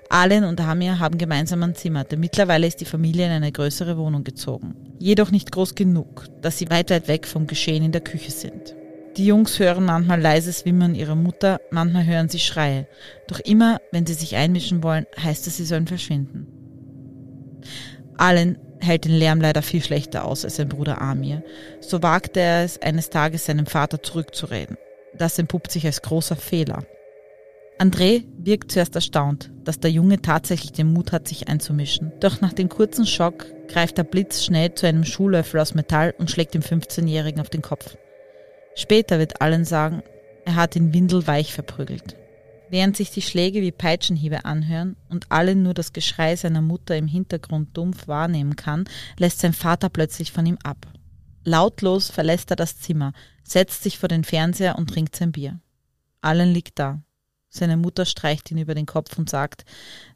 Alen 0.10 0.46
und 0.46 0.62
Hamir 0.62 1.00
haben 1.00 1.18
gemeinsam 1.18 1.64
ein 1.64 1.76
Zimmer, 1.76 2.04
denn 2.04 2.20
mittlerweile 2.20 2.68
ist 2.68 2.80
die 2.80 2.86
Familie 2.86 3.26
in 3.26 3.32
eine 3.32 3.52
größere 3.52 3.98
Wohnung 3.98 4.24
gezogen. 4.24 4.76
Jedoch 5.00 5.32
nicht 5.32 5.52
groß 5.52 5.76
genug, 5.76 6.26
dass 6.42 6.58
sie 6.58 6.70
weit 6.70 6.92
weit 6.92 7.08
weg 7.08 7.28
vom 7.28 7.48
Geschehen 7.48 7.84
in 7.84 7.92
der 7.92 8.02
Küche 8.02 8.32
sind. 8.32 8.76
Die 9.18 9.28
Jungs 9.28 9.60
hören 9.60 9.86
manchmal 9.86 10.20
leises 10.20 10.66
Wimmern 10.66 10.94
ihrer 10.94 11.16
Mutter, 11.16 11.62
manchmal 11.72 12.06
hören 12.06 12.28
sie 12.28 12.40
Schreie. 12.40 12.86
Doch 13.28 13.40
immer, 13.40 13.80
wenn 13.94 14.06
sie 14.06 14.14
sich 14.14 14.36
einmischen 14.36 14.84
wollen, 14.84 15.06
heißt 15.18 15.48
es, 15.48 15.56
sie 15.56 15.64
sollen 15.64 15.88
verschwinden. 15.88 16.48
Allen 18.18 18.58
hält 18.82 19.06
den 19.06 19.14
Lärm 19.14 19.40
leider 19.40 19.62
viel 19.62 19.82
schlechter 19.82 20.26
aus 20.26 20.44
als 20.44 20.58
sein 20.58 20.68
Bruder 20.68 21.02
Amir. 21.02 21.44
So 21.80 22.04
wagte 22.04 22.42
er 22.42 22.66
es, 22.66 22.82
eines 22.82 23.10
Tages 23.10 23.46
seinem 23.46 23.68
Vater 23.68 24.04
zurückzureden. 24.04 24.78
Das 25.18 25.40
entpuppt 25.40 25.72
sich 25.72 25.86
als 25.86 26.02
großer 26.02 26.36
Fehler. 26.36 26.84
André 27.80 28.24
wirkt 28.38 28.72
zuerst 28.72 28.96
erstaunt, 28.96 29.50
dass 29.64 29.80
der 29.80 29.92
Junge 29.92 30.22
tatsächlich 30.22 30.74
den 30.74 30.92
Mut 30.92 31.14
hat, 31.14 31.28
sich 31.28 31.48
einzumischen. 31.48 32.12
Doch 32.20 32.42
nach 32.42 32.54
dem 32.54 32.68
kurzen 32.68 33.06
Schock 33.06 33.46
greift 33.70 33.98
der 33.98 34.04
Blitz 34.04 34.44
schnell 34.44 34.74
zu 34.76 34.88
einem 34.88 35.06
Schuhlöffel 35.06 35.60
aus 35.62 35.74
Metall 35.74 36.14
und 36.18 36.30
schlägt 36.30 36.54
dem 36.54 36.62
15-Jährigen 36.62 37.40
auf 37.40 37.50
den 37.50 37.62
Kopf. 37.62 37.98
Später 38.76 39.20
wird 39.20 39.42
allen 39.42 39.66
sagen, 39.66 40.04
er 40.46 40.56
hat 40.56 40.76
ihn 40.76 40.94
windelweich 40.94 41.54
verprügelt. 41.54 42.16
Während 42.70 42.98
sich 42.98 43.12
die 43.12 43.22
Schläge 43.22 43.62
wie 43.62 43.72
Peitschenhiebe 43.72 44.46
anhören 44.46 44.96
und 45.10 45.32
allen 45.32 45.64
nur 45.64 45.74
das 45.74 45.94
Geschrei 45.94 46.36
seiner 46.36 46.62
Mutter 46.62 46.98
im 46.98 47.08
Hintergrund 47.08 47.76
dumpf 47.78 48.08
wahrnehmen 48.08 48.56
kann, 48.56 48.86
lässt 49.18 49.40
sein 49.40 49.54
Vater 49.54 49.90
plötzlich 49.90 50.32
von 50.32 50.46
ihm 50.46 50.58
ab. 50.64 50.88
Lautlos 51.44 52.10
verlässt 52.10 52.50
er 52.50 52.56
das 52.56 52.80
Zimmer, 52.80 53.14
setzt 53.44 53.84
sich 53.84 54.00
vor 54.00 54.10
den 54.10 54.24
Fernseher 54.24 54.78
und 54.78 54.90
trinkt 54.90 55.16
sein 55.16 55.32
Bier. 55.32 55.60
Allen 56.22 56.52
liegt 56.54 56.80
da. 56.80 57.02
Seine 57.50 57.78
Mutter 57.78 58.06
streicht 58.06 58.52
ihn 58.52 58.58
über 58.58 58.76
den 58.76 58.88
Kopf 58.88 59.18
und 59.18 59.30
sagt, 59.30 59.64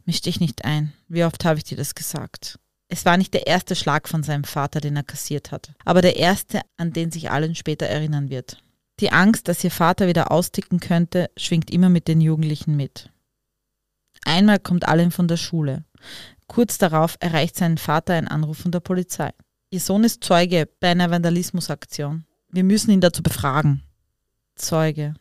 misch 0.05 0.21
dich 0.21 0.39
nicht 0.39 0.65
ein. 0.65 0.91
Wie 1.07 1.23
oft 1.23 1.45
habe 1.45 1.59
ich 1.59 1.63
dir 1.63 1.77
das 1.77 1.95
gesagt? 1.95 2.59
Es 2.89 3.05
war 3.05 3.17
nicht 3.17 3.33
der 3.35 3.47
erste 3.47 3.75
Schlag 3.75 4.09
von 4.09 4.23
seinem 4.23 4.43
Vater, 4.43 4.81
den 4.81 4.95
er 4.95 5.03
kassiert 5.03 5.51
hat, 5.51 5.71
aber 5.85 6.01
der 6.01 6.17
erste, 6.17 6.61
an 6.75 6.91
den 6.91 7.11
sich 7.11 7.29
allen 7.29 7.53
später 7.53 7.85
erinnern 7.85 8.29
wird. 8.29 8.63
Die 8.99 9.11
Angst, 9.11 9.47
dass 9.47 9.63
ihr 9.63 9.71
Vater 9.71 10.07
wieder 10.07 10.31
austicken 10.31 10.79
könnte, 10.79 11.29
schwingt 11.37 11.69
immer 11.71 11.89
mit 11.89 12.07
den 12.07 12.19
Jugendlichen 12.19 12.75
mit. 12.75 13.11
Einmal 14.25 14.59
kommt 14.59 14.87
Allen 14.87 15.11
von 15.11 15.27
der 15.27 15.37
Schule. 15.37 15.85
Kurz 16.47 16.77
darauf 16.77 17.15
erreicht 17.19 17.55
seinen 17.55 17.77
Vater 17.77 18.15
ein 18.15 18.27
Anruf 18.27 18.57
von 18.57 18.71
der 18.71 18.81
Polizei. 18.81 19.31
Ihr 19.69 19.79
Sohn 19.79 20.03
ist 20.03 20.23
Zeuge 20.23 20.67
bei 20.79 20.89
einer 20.89 21.11
Vandalismusaktion. 21.11 22.25
Wir 22.49 22.63
müssen 22.63 22.91
ihn 22.91 23.01
dazu 23.01 23.21
befragen. 23.23 23.83
Zeuge. 24.55 25.13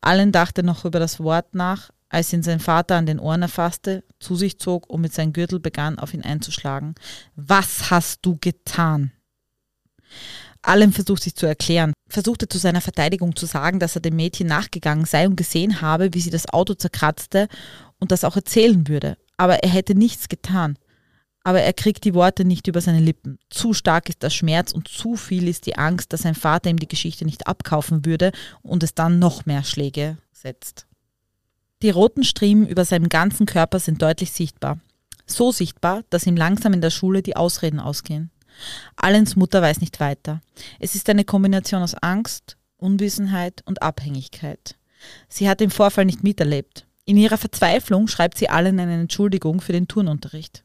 Allen 0.00 0.32
dachte 0.32 0.62
noch 0.62 0.84
über 0.84 0.98
das 0.98 1.20
Wort 1.20 1.54
nach, 1.54 1.90
als 2.12 2.32
ihn 2.32 2.42
sein 2.42 2.60
Vater 2.60 2.96
an 2.96 3.06
den 3.06 3.18
Ohren 3.18 3.40
erfasste, 3.40 4.04
zu 4.20 4.36
sich 4.36 4.58
zog 4.58 4.88
und 4.88 5.00
mit 5.00 5.14
seinem 5.14 5.32
Gürtel 5.32 5.58
begann, 5.58 5.98
auf 5.98 6.12
ihn 6.12 6.22
einzuschlagen. 6.22 6.94
Was 7.36 7.90
hast 7.90 8.20
du 8.22 8.36
getan? 8.38 9.12
Allem 10.60 10.92
versucht 10.92 11.22
sich 11.22 11.34
zu 11.34 11.46
erklären, 11.46 11.94
versuchte 12.08 12.48
zu 12.48 12.58
seiner 12.58 12.82
Verteidigung 12.82 13.34
zu 13.34 13.46
sagen, 13.46 13.80
dass 13.80 13.96
er 13.96 14.02
dem 14.02 14.14
Mädchen 14.14 14.46
nachgegangen 14.46 15.06
sei 15.06 15.26
und 15.26 15.36
gesehen 15.36 15.80
habe, 15.80 16.12
wie 16.12 16.20
sie 16.20 16.30
das 16.30 16.48
Auto 16.50 16.74
zerkratzte 16.74 17.48
und 17.98 18.12
das 18.12 18.24
auch 18.24 18.36
erzählen 18.36 18.86
würde. 18.88 19.16
Aber 19.38 19.62
er 19.64 19.70
hätte 19.70 19.94
nichts 19.94 20.28
getan. 20.28 20.76
Aber 21.44 21.62
er 21.62 21.72
kriegt 21.72 22.04
die 22.04 22.14
Worte 22.14 22.44
nicht 22.44 22.68
über 22.68 22.82
seine 22.82 23.00
Lippen. 23.00 23.38
Zu 23.48 23.72
stark 23.72 24.10
ist 24.10 24.22
der 24.22 24.30
Schmerz 24.30 24.72
und 24.72 24.86
zu 24.86 25.16
viel 25.16 25.48
ist 25.48 25.64
die 25.64 25.78
Angst, 25.78 26.12
dass 26.12 26.22
sein 26.22 26.34
Vater 26.34 26.68
ihm 26.68 26.78
die 26.78 26.86
Geschichte 26.86 27.24
nicht 27.24 27.46
abkaufen 27.46 28.04
würde 28.04 28.32
und 28.60 28.82
es 28.82 28.94
dann 28.94 29.18
noch 29.18 29.46
mehr 29.46 29.64
Schläge 29.64 30.18
setzt. 30.30 30.86
Die 31.82 31.90
roten 31.90 32.22
Striemen 32.22 32.66
über 32.68 32.84
seinem 32.84 33.08
ganzen 33.08 33.44
Körper 33.44 33.80
sind 33.80 34.00
deutlich 34.02 34.30
sichtbar. 34.30 34.78
So 35.26 35.50
sichtbar, 35.50 36.02
dass 36.10 36.26
ihm 36.26 36.36
langsam 36.36 36.72
in 36.72 36.80
der 36.80 36.90
Schule 36.90 37.22
die 37.22 37.36
Ausreden 37.36 37.80
ausgehen. 37.80 38.30
Allens 38.96 39.34
Mutter 39.34 39.62
weiß 39.62 39.80
nicht 39.80 39.98
weiter. 39.98 40.40
Es 40.78 40.94
ist 40.94 41.08
eine 41.08 41.24
Kombination 41.24 41.82
aus 41.82 41.94
Angst, 41.94 42.56
Unwissenheit 42.76 43.62
und 43.66 43.82
Abhängigkeit. 43.82 44.76
Sie 45.28 45.48
hat 45.48 45.60
den 45.60 45.70
Vorfall 45.70 46.04
nicht 46.04 46.22
miterlebt. 46.22 46.86
In 47.04 47.16
ihrer 47.16 47.38
Verzweiflung 47.38 48.06
schreibt 48.06 48.38
sie 48.38 48.48
allen 48.48 48.78
eine 48.78 48.94
Entschuldigung 48.94 49.60
für 49.60 49.72
den 49.72 49.88
Turnunterricht. 49.88 50.64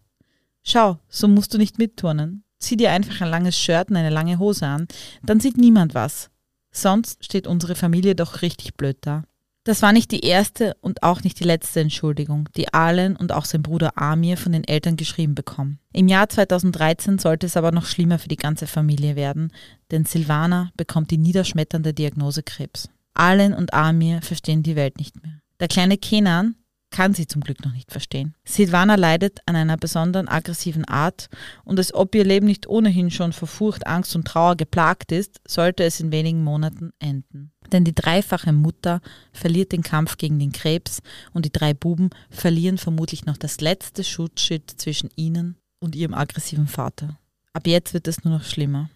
Schau, 0.64 1.00
so 1.10 1.28
musst 1.28 1.54
du 1.54 1.58
nicht 1.58 1.80
mitturnen. 1.80 2.44
Zieh 2.60 2.78
dir 2.78 2.92
einfach 2.92 3.22
ein 3.22 3.30
langes 3.30 3.58
Shirt 3.58 3.90
und 3.90 3.96
eine 3.96 4.10
lange 4.12 4.38
Hose 4.38 4.68
an, 4.68 4.88
dann 5.24 5.40
sieht 5.40 5.58
niemand 5.58 5.96
was. 5.96 6.30
Sonst 6.72 7.24
steht 7.24 7.48
unsere 7.48 7.76
Familie 7.76 8.14
doch 8.14 8.42
richtig 8.42 8.76
blöd 8.76 8.98
da. 9.02 9.24
Das 9.68 9.82
war 9.82 9.92
nicht 9.92 10.12
die 10.12 10.22
erste 10.22 10.78
und 10.80 11.04
auch 11.04 11.26
nicht 11.26 11.42
die 11.42 11.44
letzte 11.44 11.82
Entschuldigung, 11.82 12.48
die 12.56 12.74
Allen 12.74 13.18
und 13.18 13.34
auch 13.34 13.44
sein 13.44 13.64
Bruder 13.64 13.98
Amir 13.98 14.38
von 14.38 14.54
den 14.54 14.64
Eltern 14.64 14.96
geschrieben 14.96 15.36
bekommen. 15.36 15.80
Im 15.92 16.08
Jahr 16.08 16.30
2013 16.30 17.20
sollte 17.20 17.48
es 17.48 17.58
aber 17.58 17.74
noch 17.74 17.86
schlimmer 17.86 18.18
für 18.18 18.30
die 18.30 18.38
ganze 18.38 18.66
Familie 18.66 19.18
werden, 19.18 19.52
denn 19.92 20.06
Silvana 20.06 20.72
bekommt 20.78 21.12
die 21.12 21.18
niederschmetternde 21.18 21.94
Diagnose 21.94 22.44
Krebs. 22.44 22.88
Allen 23.14 23.54
und 23.54 23.74
Amir 23.74 24.22
verstehen 24.22 24.64
die 24.64 24.78
Welt 24.78 25.00
nicht 25.00 25.22
mehr. 25.22 25.42
Der 25.60 25.68
kleine 25.68 25.98
Kenan 25.98 26.56
kann 26.98 27.14
sie 27.14 27.28
zum 27.28 27.42
Glück 27.42 27.64
noch 27.64 27.74
nicht 27.74 27.92
verstehen. 27.92 28.34
Silvana 28.44 28.96
leidet 28.96 29.42
an 29.46 29.56
einer 29.56 29.78
besonderen 29.78 30.28
aggressiven 30.28 30.84
Art 30.84 31.30
und 31.64 31.78
als 31.78 31.94
ob 31.94 32.16
ihr 32.16 32.24
Leben 32.24 32.48
nicht 32.48 32.66
ohnehin 32.66 33.12
schon 33.12 33.34
vor 33.34 33.48
Furcht, 33.48 33.86
Angst 33.86 34.16
und 34.16 34.28
Trauer 34.28 34.56
geplagt 34.56 35.12
ist, 35.12 35.40
sollte 35.48 35.84
es 35.84 36.00
in 36.00 36.12
wenigen 36.12 36.44
Monaten 36.44 36.94
enden. 36.98 37.52
Denn 37.72 37.84
die 37.84 37.94
dreifache 37.94 38.52
Mutter 38.52 39.02
verliert 39.32 39.74
den 39.74 39.84
Kampf 39.84 40.18
gegen 40.18 40.40
den 40.40 40.52
Krebs 40.52 41.04
und 41.34 41.46
die 41.46 41.52
drei 41.52 41.76
Buben 41.76 42.10
verlieren 42.32 42.80
vermutlich 42.80 43.28
noch 43.28 43.38
das 43.38 43.62
letzte 43.62 44.04
Schutzschild 44.04 44.64
zwischen 44.82 45.12
ihnen 45.16 45.56
und 45.80 45.96
ihrem 45.96 46.16
aggressiven 46.16 46.66
Vater. 46.66 47.20
Ab 47.54 47.68
jetzt 47.68 47.94
wird 47.94 48.08
es 48.08 48.24
nur 48.24 48.34
noch 48.34 48.44
schlimmer. 48.44 48.90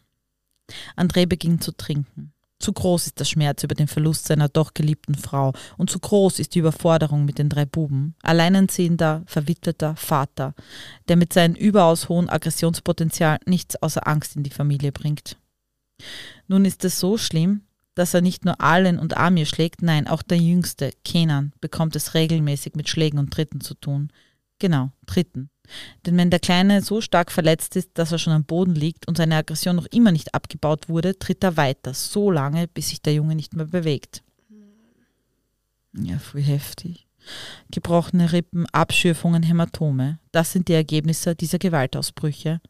André 0.97 1.27
beginnt 1.27 1.63
zu 1.63 1.71
trinken. 1.71 2.33
Zu 2.61 2.73
groß 2.73 3.07
ist 3.07 3.19
der 3.19 3.25
Schmerz 3.25 3.63
über 3.63 3.73
den 3.73 3.87
Verlust 3.87 4.27
seiner 4.27 4.47
doch 4.47 4.75
geliebten 4.75 5.15
Frau 5.15 5.53
und 5.77 5.89
zu 5.89 5.97
groß 5.97 6.37
ist 6.37 6.53
die 6.53 6.59
Überforderung 6.59 7.25
mit 7.25 7.39
den 7.39 7.49
drei 7.49 7.65
Buben. 7.65 8.13
Alleinerziehender, 8.21 9.23
verwitweter 9.25 9.95
Vater, 9.95 10.53
der 11.07 11.15
mit 11.15 11.33
seinem 11.33 11.55
überaus 11.55 12.07
hohen 12.07 12.29
Aggressionspotenzial 12.29 13.39
nichts 13.47 13.81
außer 13.81 14.07
Angst 14.07 14.35
in 14.35 14.43
die 14.43 14.51
Familie 14.51 14.91
bringt. 14.91 15.37
Nun 16.47 16.63
ist 16.65 16.85
es 16.85 16.99
so 16.99 17.17
schlimm, 17.17 17.61
dass 17.95 18.13
er 18.13 18.21
nicht 18.21 18.45
nur 18.45 18.61
Allen 18.61 18.99
und 18.99 19.17
Amir 19.17 19.47
schlägt, 19.47 19.81
nein, 19.81 20.07
auch 20.07 20.21
der 20.21 20.37
Jüngste, 20.37 20.91
Kenan, 21.03 21.53
bekommt 21.61 21.95
es 21.95 22.13
regelmäßig 22.13 22.75
mit 22.75 22.89
Schlägen 22.89 23.17
und 23.17 23.31
Tritten 23.31 23.61
zu 23.61 23.73
tun. 23.73 24.11
Genau, 24.59 24.91
Tritten. 25.07 25.49
Denn 26.05 26.17
wenn 26.17 26.29
der 26.29 26.39
Kleine 26.39 26.81
so 26.81 27.01
stark 27.01 27.31
verletzt 27.31 27.75
ist, 27.75 27.91
dass 27.95 28.11
er 28.11 28.19
schon 28.19 28.33
am 28.33 28.43
Boden 28.43 28.75
liegt 28.75 29.07
und 29.07 29.17
seine 29.17 29.35
Aggression 29.35 29.75
noch 29.75 29.87
immer 29.87 30.11
nicht 30.11 30.33
abgebaut 30.33 30.89
wurde, 30.89 31.17
tritt 31.17 31.43
er 31.43 31.57
weiter, 31.57 31.93
so 31.93 32.31
lange, 32.31 32.67
bis 32.67 32.89
sich 32.89 33.01
der 33.01 33.13
Junge 33.13 33.35
nicht 33.35 33.55
mehr 33.55 33.65
bewegt. 33.65 34.23
Ja, 35.93 36.19
voll 36.19 36.41
heftig. 36.41 37.07
Gebrochene 37.69 38.31
Rippen, 38.31 38.65
Abschürfungen, 38.67 39.43
Hämatome. 39.43 40.19
Das 40.31 40.51
sind 40.51 40.67
die 40.67 40.73
Ergebnisse 40.73 41.35
dieser 41.35 41.59
Gewaltausbrüche. 41.59 42.61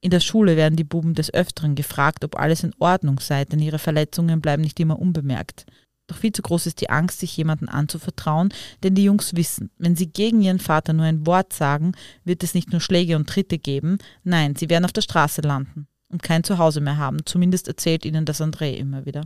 In 0.00 0.10
der 0.10 0.20
Schule 0.20 0.56
werden 0.56 0.76
die 0.76 0.84
Buben 0.84 1.14
des 1.14 1.32
Öfteren 1.34 1.74
gefragt, 1.74 2.24
ob 2.24 2.38
alles 2.38 2.64
in 2.64 2.72
Ordnung 2.78 3.20
sei, 3.20 3.44
denn 3.44 3.60
ihre 3.60 3.78
Verletzungen 3.78 4.40
bleiben 4.40 4.62
nicht 4.62 4.80
immer 4.80 4.98
unbemerkt. 4.98 5.66
Doch 6.10 6.16
viel 6.16 6.32
zu 6.32 6.42
groß 6.42 6.66
ist 6.66 6.80
die 6.80 6.90
Angst, 6.90 7.20
sich 7.20 7.36
jemandem 7.36 7.68
anzuvertrauen, 7.68 8.52
denn 8.82 8.96
die 8.96 9.04
Jungs 9.04 9.36
wissen, 9.36 9.70
wenn 9.78 9.94
sie 9.94 10.08
gegen 10.08 10.42
ihren 10.42 10.58
Vater 10.58 10.92
nur 10.92 11.06
ein 11.06 11.24
Wort 11.24 11.52
sagen, 11.52 11.92
wird 12.24 12.42
es 12.42 12.52
nicht 12.52 12.72
nur 12.72 12.80
Schläge 12.80 13.14
und 13.14 13.28
Tritte 13.28 13.58
geben, 13.58 13.98
nein, 14.24 14.56
sie 14.56 14.68
werden 14.68 14.84
auf 14.84 14.92
der 14.92 15.02
Straße 15.02 15.40
landen 15.40 15.86
und 16.08 16.24
kein 16.24 16.42
Zuhause 16.42 16.80
mehr 16.80 16.96
haben. 16.96 17.24
Zumindest 17.26 17.68
erzählt 17.68 18.04
ihnen 18.04 18.24
das 18.24 18.40
André 18.40 18.74
immer 18.74 19.06
wieder. 19.06 19.24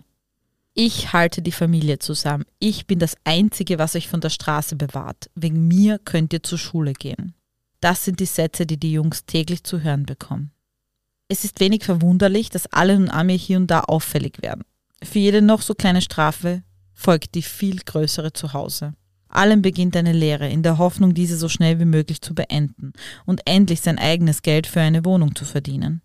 Ich 0.75 1.14
halte 1.14 1.41
die 1.41 1.53
Familie 1.53 2.00
zusammen. 2.00 2.45
Ich 2.59 2.87
bin 2.87 2.99
das 2.99 3.17
Einzige, 3.25 3.79
was 3.79 3.97
euch 3.97 4.09
von 4.09 4.21
der 4.21 4.29
Straße 4.29 4.76
bewahrt. 4.76 5.31
Wegen 5.35 5.67
mir 5.67 5.99
könnt 5.99 6.35
ihr 6.35 6.43
zur 6.43 6.59
Schule 6.59 6.93
gehen. 6.93 7.33
Das 7.81 8.05
sind 8.05 8.21
die 8.21 8.26
Sätze, 8.26 8.67
die 8.67 8.76
die 8.76 8.93
Jungs 8.93 9.25
täglich 9.25 9.64
zu 9.64 9.81
hören 9.81 10.05
bekommen. 10.05 10.50
Es 11.29 11.45
ist 11.45 11.61
wenig 11.61 11.85
verwunderlich, 11.85 12.50
dass 12.50 12.67
alle 12.67 12.95
und 12.97 13.09
Amir 13.09 13.38
hier 13.38 13.57
und 13.57 13.69
da 13.69 13.81
auffällig 13.81 14.43
werden. 14.43 14.64
Für 15.03 15.19
jede 15.19 15.41
noch 15.41 15.62
so 15.62 15.75
kleine 15.75 16.03
Strafe 16.03 16.62
folgt 16.95 17.35
die 17.35 17.43
viel 17.43 17.79
größere 17.85 18.33
zu 18.33 18.53
Hause. 18.53 18.95
Allen 19.29 19.63
beginnt 19.63 19.97
eine 19.97 20.13
Lehre, 20.13 20.49
in 20.49 20.63
der 20.63 20.79
Hoffnung, 20.79 21.13
diese 21.13 21.37
so 21.37 21.49
schnell 21.49 21.81
wie 21.81 21.85
möglich 21.85 22.21
zu 22.21 22.35
beenden 22.35 22.93
und 23.27 23.43
endlich 23.47 23.81
sein 23.81 23.99
eigenes 23.99 24.43
Geld 24.43 24.67
für 24.67 24.81
eine 24.81 25.05
Wohnung 25.05 25.35
zu 25.35 25.45
verdienen. 25.45 26.03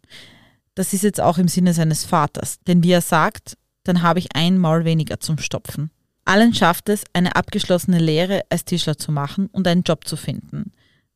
Das 0.74 0.93
ist 0.93 1.03
jetzt 1.03 1.22
auch 1.22 1.38
im 1.38 1.48
Sinne 1.48 1.74
seines 1.74 2.05
Vaters, 2.05 2.60
denn 2.67 2.84
wie 2.84 2.91
er 2.91 3.01
sagt, 3.01 3.58
dann 3.84 4.01
habe 4.01 4.19
ich 4.19 4.36
ein 4.36 4.58
Maul 4.58 4.84
weniger 4.84 5.19
zum 5.19 5.38
Stopfen. 5.38 5.91
Allen 6.25 6.53
schafft 6.53 6.89
es, 6.89 7.03
eine 7.13 7.36
abgeschlossene 7.36 8.00
Lehre 8.00 8.43
als 8.50 8.65
Tischler 8.65 8.98
zu 8.98 9.12
machen 9.12 9.48
und 9.48 9.67
einen 9.67 9.84
Job 9.84 10.08
zu 10.08 10.15
finden. 10.15 10.72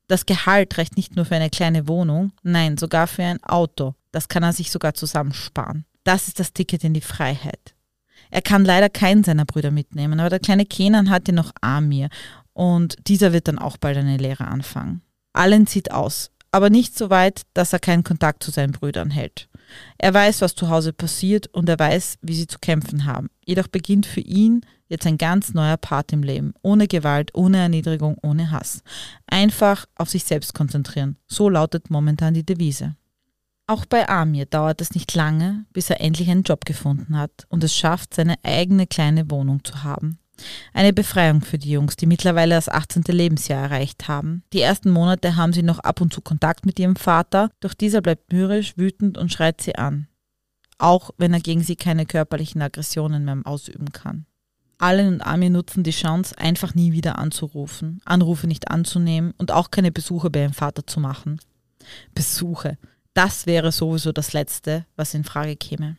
Das 0.08 0.26
Gehalt 0.26 0.78
reicht 0.78 0.98
nicht 0.98 1.16
nur 1.16 1.26
für 1.26 1.36
eine 1.36 1.50
kleine 1.50 1.88
Wohnung, 1.88 2.34
nein, 2.44 2.78
sogar 2.78 3.08
für 3.08 3.24
ein 3.24 3.44
Auto. 3.44 3.96
Das 4.12 4.28
kann 4.28 4.44
er 4.44 4.54
sich 4.54 4.70
sogar 4.70 4.94
zusammensparen. 4.94 5.86
Das 6.04 6.28
ist 6.28 6.40
das 6.40 6.54
Ticket 6.54 6.84
in 6.84 6.94
die 6.94 7.02
Freiheit. 7.02 7.73
Er 8.34 8.42
kann 8.42 8.66
leider 8.66 8.90
keinen 8.90 9.24
seiner 9.24 9.46
Brüder 9.46 9.70
mitnehmen, 9.70 10.20
aber 10.20 10.32
der 10.32 10.40
kleine 10.40 10.66
Kenan 10.66 11.12
hat 11.12 11.28
ja 11.28 11.36
noch 11.36 11.52
Amir 11.62 12.10
und 12.54 12.96
dieser 13.08 13.32
wird 13.32 13.48
dann 13.48 13.60
auch 13.60 13.78
bald 13.78 13.96
eine 13.96 14.18
Lehre 14.18 14.48
anfangen. 14.48 15.04
Allen 15.34 15.68
sieht 15.68 15.92
aus, 15.92 16.32
aber 16.52 16.72
nicht 16.72 16.98
so 16.98 17.12
weit, 17.12 17.44
dass 17.54 17.74
er 17.74 17.80
keinen 17.80 18.04
Kontakt 18.04 18.42
zu 18.42 18.50
seinen 18.50 18.72
Brüdern 18.72 19.12
hält. 19.12 19.50
Er 20.00 20.16
weiß, 20.16 20.42
was 20.42 20.56
zu 20.56 20.70
Hause 20.70 20.94
passiert 20.94 21.46
und 21.54 21.70
er 21.70 21.78
weiß, 21.78 22.18
wie 22.24 22.34
sie 22.34 22.48
zu 22.48 22.58
kämpfen 22.58 23.06
haben. 23.06 23.30
Jedoch 23.46 23.68
beginnt 23.68 24.08
für 24.08 24.22
ihn 24.22 24.62
jetzt 24.88 25.06
ein 25.06 25.20
ganz 25.20 25.54
neuer 25.54 25.78
Part 25.78 26.12
im 26.12 26.24
Leben. 26.24 26.56
Ohne 26.64 26.88
Gewalt, 26.88 27.30
ohne 27.36 27.60
Erniedrigung, 27.60 28.18
ohne 28.24 28.50
Hass. 28.50 28.82
Einfach 29.28 29.86
auf 29.96 30.10
sich 30.10 30.24
selbst 30.24 30.56
konzentrieren. 30.56 31.18
So 31.28 31.50
lautet 31.50 31.92
momentan 31.92 32.34
die 32.34 32.46
Devise. 32.46 32.96
Auch 33.66 33.86
bei 33.86 34.10
Amir 34.10 34.46
dauert 34.46 34.82
es 34.82 34.94
nicht 34.94 35.16
lange, 35.16 35.66
bis 35.72 35.90
er 35.90 36.02
endlich 36.02 36.30
einen 36.30 36.44
Job 36.44 36.66
gefunden 36.66 37.18
hat 37.18 37.46
und 37.48 37.64
es 37.64 37.76
schafft, 37.76 38.14
seine 38.14 38.36
eigene 38.44 38.88
kleine 38.88 39.32
Wohnung 39.32 39.64
zu 39.64 39.84
haben. 39.84 40.20
Eine 40.74 40.92
Befreiung 40.92 41.42
für 41.42 41.58
die 41.58 41.72
Jungs, 41.72 41.96
die 41.96 42.06
mittlerweile 42.06 42.56
das 42.56 42.68
18. 42.68 43.04
Lebensjahr 43.08 43.64
erreicht 43.64 44.08
haben. 44.08 44.44
Die 44.52 44.62
ersten 44.62 44.90
Monate 44.90 45.38
haben 45.38 45.54
sie 45.54 45.64
noch 45.64 45.80
ab 45.80 46.02
und 46.02 46.14
zu 46.14 46.22
Kontakt 46.22 46.66
mit 46.66 46.78
ihrem 46.80 46.98
Vater, 46.98 47.52
doch 47.62 47.74
dieser 47.74 48.02
bleibt 48.02 48.34
mürrisch, 48.34 48.78
wütend 48.78 49.18
und 49.18 49.32
schreit 49.32 49.62
sie 49.62 49.76
an. 49.76 50.08
Auch 50.78 51.12
wenn 51.18 51.34
er 51.34 51.40
gegen 51.40 51.62
sie 51.62 51.78
keine 51.78 52.06
körperlichen 52.06 52.62
Aggressionen 52.62 53.24
mehr 53.24 53.38
ausüben 53.46 53.94
kann. 53.94 54.26
Allen 54.80 55.14
und 55.14 55.22
Amir 55.22 55.52
nutzen 55.52 55.84
die 55.84 55.92
Chance, 55.92 56.38
einfach 56.38 56.76
nie 56.76 56.92
wieder 56.92 57.18
anzurufen, 57.18 58.02
Anrufe 58.04 58.48
nicht 58.48 58.70
anzunehmen 58.70 59.34
und 59.38 59.52
auch 59.52 59.72
keine 59.72 59.94
Besuche 59.94 60.30
bei 60.30 60.42
ihrem 60.42 60.54
Vater 60.54 60.86
zu 60.86 61.00
machen. 61.00 61.40
Besuche. 62.14 62.78
Das 63.14 63.46
wäre 63.46 63.72
sowieso 63.72 64.12
das 64.12 64.34
Letzte, 64.34 64.86
was 64.96 65.14
in 65.14 65.24
Frage 65.24 65.56
käme. 65.56 65.98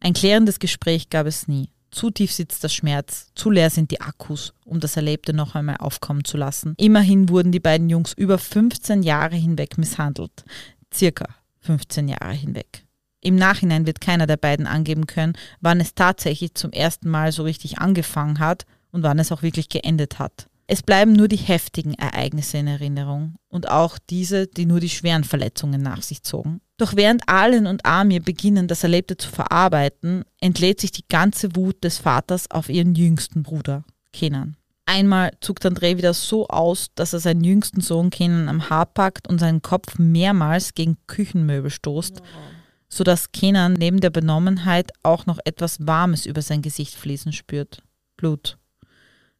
Ein 0.00 0.12
klärendes 0.12 0.58
Gespräch 0.58 1.10
gab 1.10 1.26
es 1.26 1.48
nie. 1.48 1.70
Zu 1.90 2.10
tief 2.10 2.32
sitzt 2.32 2.62
der 2.62 2.68
Schmerz, 2.68 3.30
zu 3.34 3.50
leer 3.50 3.70
sind 3.70 3.90
die 3.90 4.00
Akkus, 4.00 4.52
um 4.64 4.78
das 4.78 4.96
Erlebte 4.96 5.32
noch 5.32 5.54
einmal 5.54 5.78
aufkommen 5.78 6.24
zu 6.24 6.36
lassen. 6.36 6.74
Immerhin 6.76 7.30
wurden 7.30 7.50
die 7.50 7.60
beiden 7.60 7.88
Jungs 7.88 8.12
über 8.12 8.36
15 8.36 9.02
Jahre 9.02 9.36
hinweg 9.36 9.78
misshandelt. 9.78 10.44
Circa 10.92 11.26
15 11.60 12.08
Jahre 12.08 12.34
hinweg. 12.34 12.84
Im 13.20 13.36
Nachhinein 13.36 13.86
wird 13.86 14.00
keiner 14.00 14.26
der 14.26 14.36
beiden 14.36 14.66
angeben 14.66 15.06
können, 15.06 15.32
wann 15.60 15.80
es 15.80 15.94
tatsächlich 15.94 16.54
zum 16.54 16.72
ersten 16.72 17.08
Mal 17.08 17.32
so 17.32 17.42
richtig 17.42 17.78
angefangen 17.78 18.38
hat 18.38 18.64
und 18.92 19.02
wann 19.02 19.18
es 19.18 19.32
auch 19.32 19.42
wirklich 19.42 19.68
geendet 19.68 20.18
hat. 20.18 20.48
Es 20.70 20.82
bleiben 20.82 21.14
nur 21.14 21.28
die 21.28 21.36
heftigen 21.36 21.94
Ereignisse 21.94 22.58
in 22.58 22.66
Erinnerung 22.66 23.36
und 23.48 23.70
auch 23.70 23.96
diese, 24.10 24.46
die 24.46 24.66
nur 24.66 24.80
die 24.80 24.90
schweren 24.90 25.24
Verletzungen 25.24 25.80
nach 25.80 26.02
sich 26.02 26.22
zogen. 26.22 26.60
Doch 26.76 26.94
während 26.94 27.26
Allen 27.26 27.66
und 27.66 27.86
Amir 27.86 28.22
beginnen, 28.22 28.68
das 28.68 28.82
Erlebte 28.82 29.16
zu 29.16 29.30
verarbeiten, 29.30 30.24
entlädt 30.40 30.78
sich 30.78 30.92
die 30.92 31.08
ganze 31.08 31.56
Wut 31.56 31.82
des 31.84 31.96
Vaters 31.96 32.50
auf 32.50 32.68
ihren 32.68 32.94
jüngsten 32.94 33.42
Bruder, 33.42 33.82
Kenan. 34.12 34.56
Einmal 34.84 35.32
zuckt 35.40 35.64
André 35.64 35.96
wieder 35.96 36.12
so 36.12 36.48
aus, 36.48 36.88
dass 36.94 37.14
er 37.14 37.20
seinen 37.20 37.44
jüngsten 37.44 37.80
Sohn 37.80 38.10
Kenan 38.10 38.50
am 38.50 38.68
Haar 38.68 38.86
packt 38.86 39.26
und 39.26 39.38
seinen 39.38 39.62
Kopf 39.62 39.98
mehrmals 39.98 40.74
gegen 40.74 40.98
Küchenmöbel 41.06 41.70
stoßt, 41.70 42.20
sodass 42.90 43.32
Kenan 43.32 43.72
neben 43.72 44.00
der 44.00 44.10
Benommenheit 44.10 44.92
auch 45.02 45.24
noch 45.24 45.38
etwas 45.46 45.86
Warmes 45.86 46.26
über 46.26 46.42
sein 46.42 46.60
Gesicht 46.60 46.94
fließen 46.94 47.32
spürt. 47.32 47.82
Blut. 48.18 48.57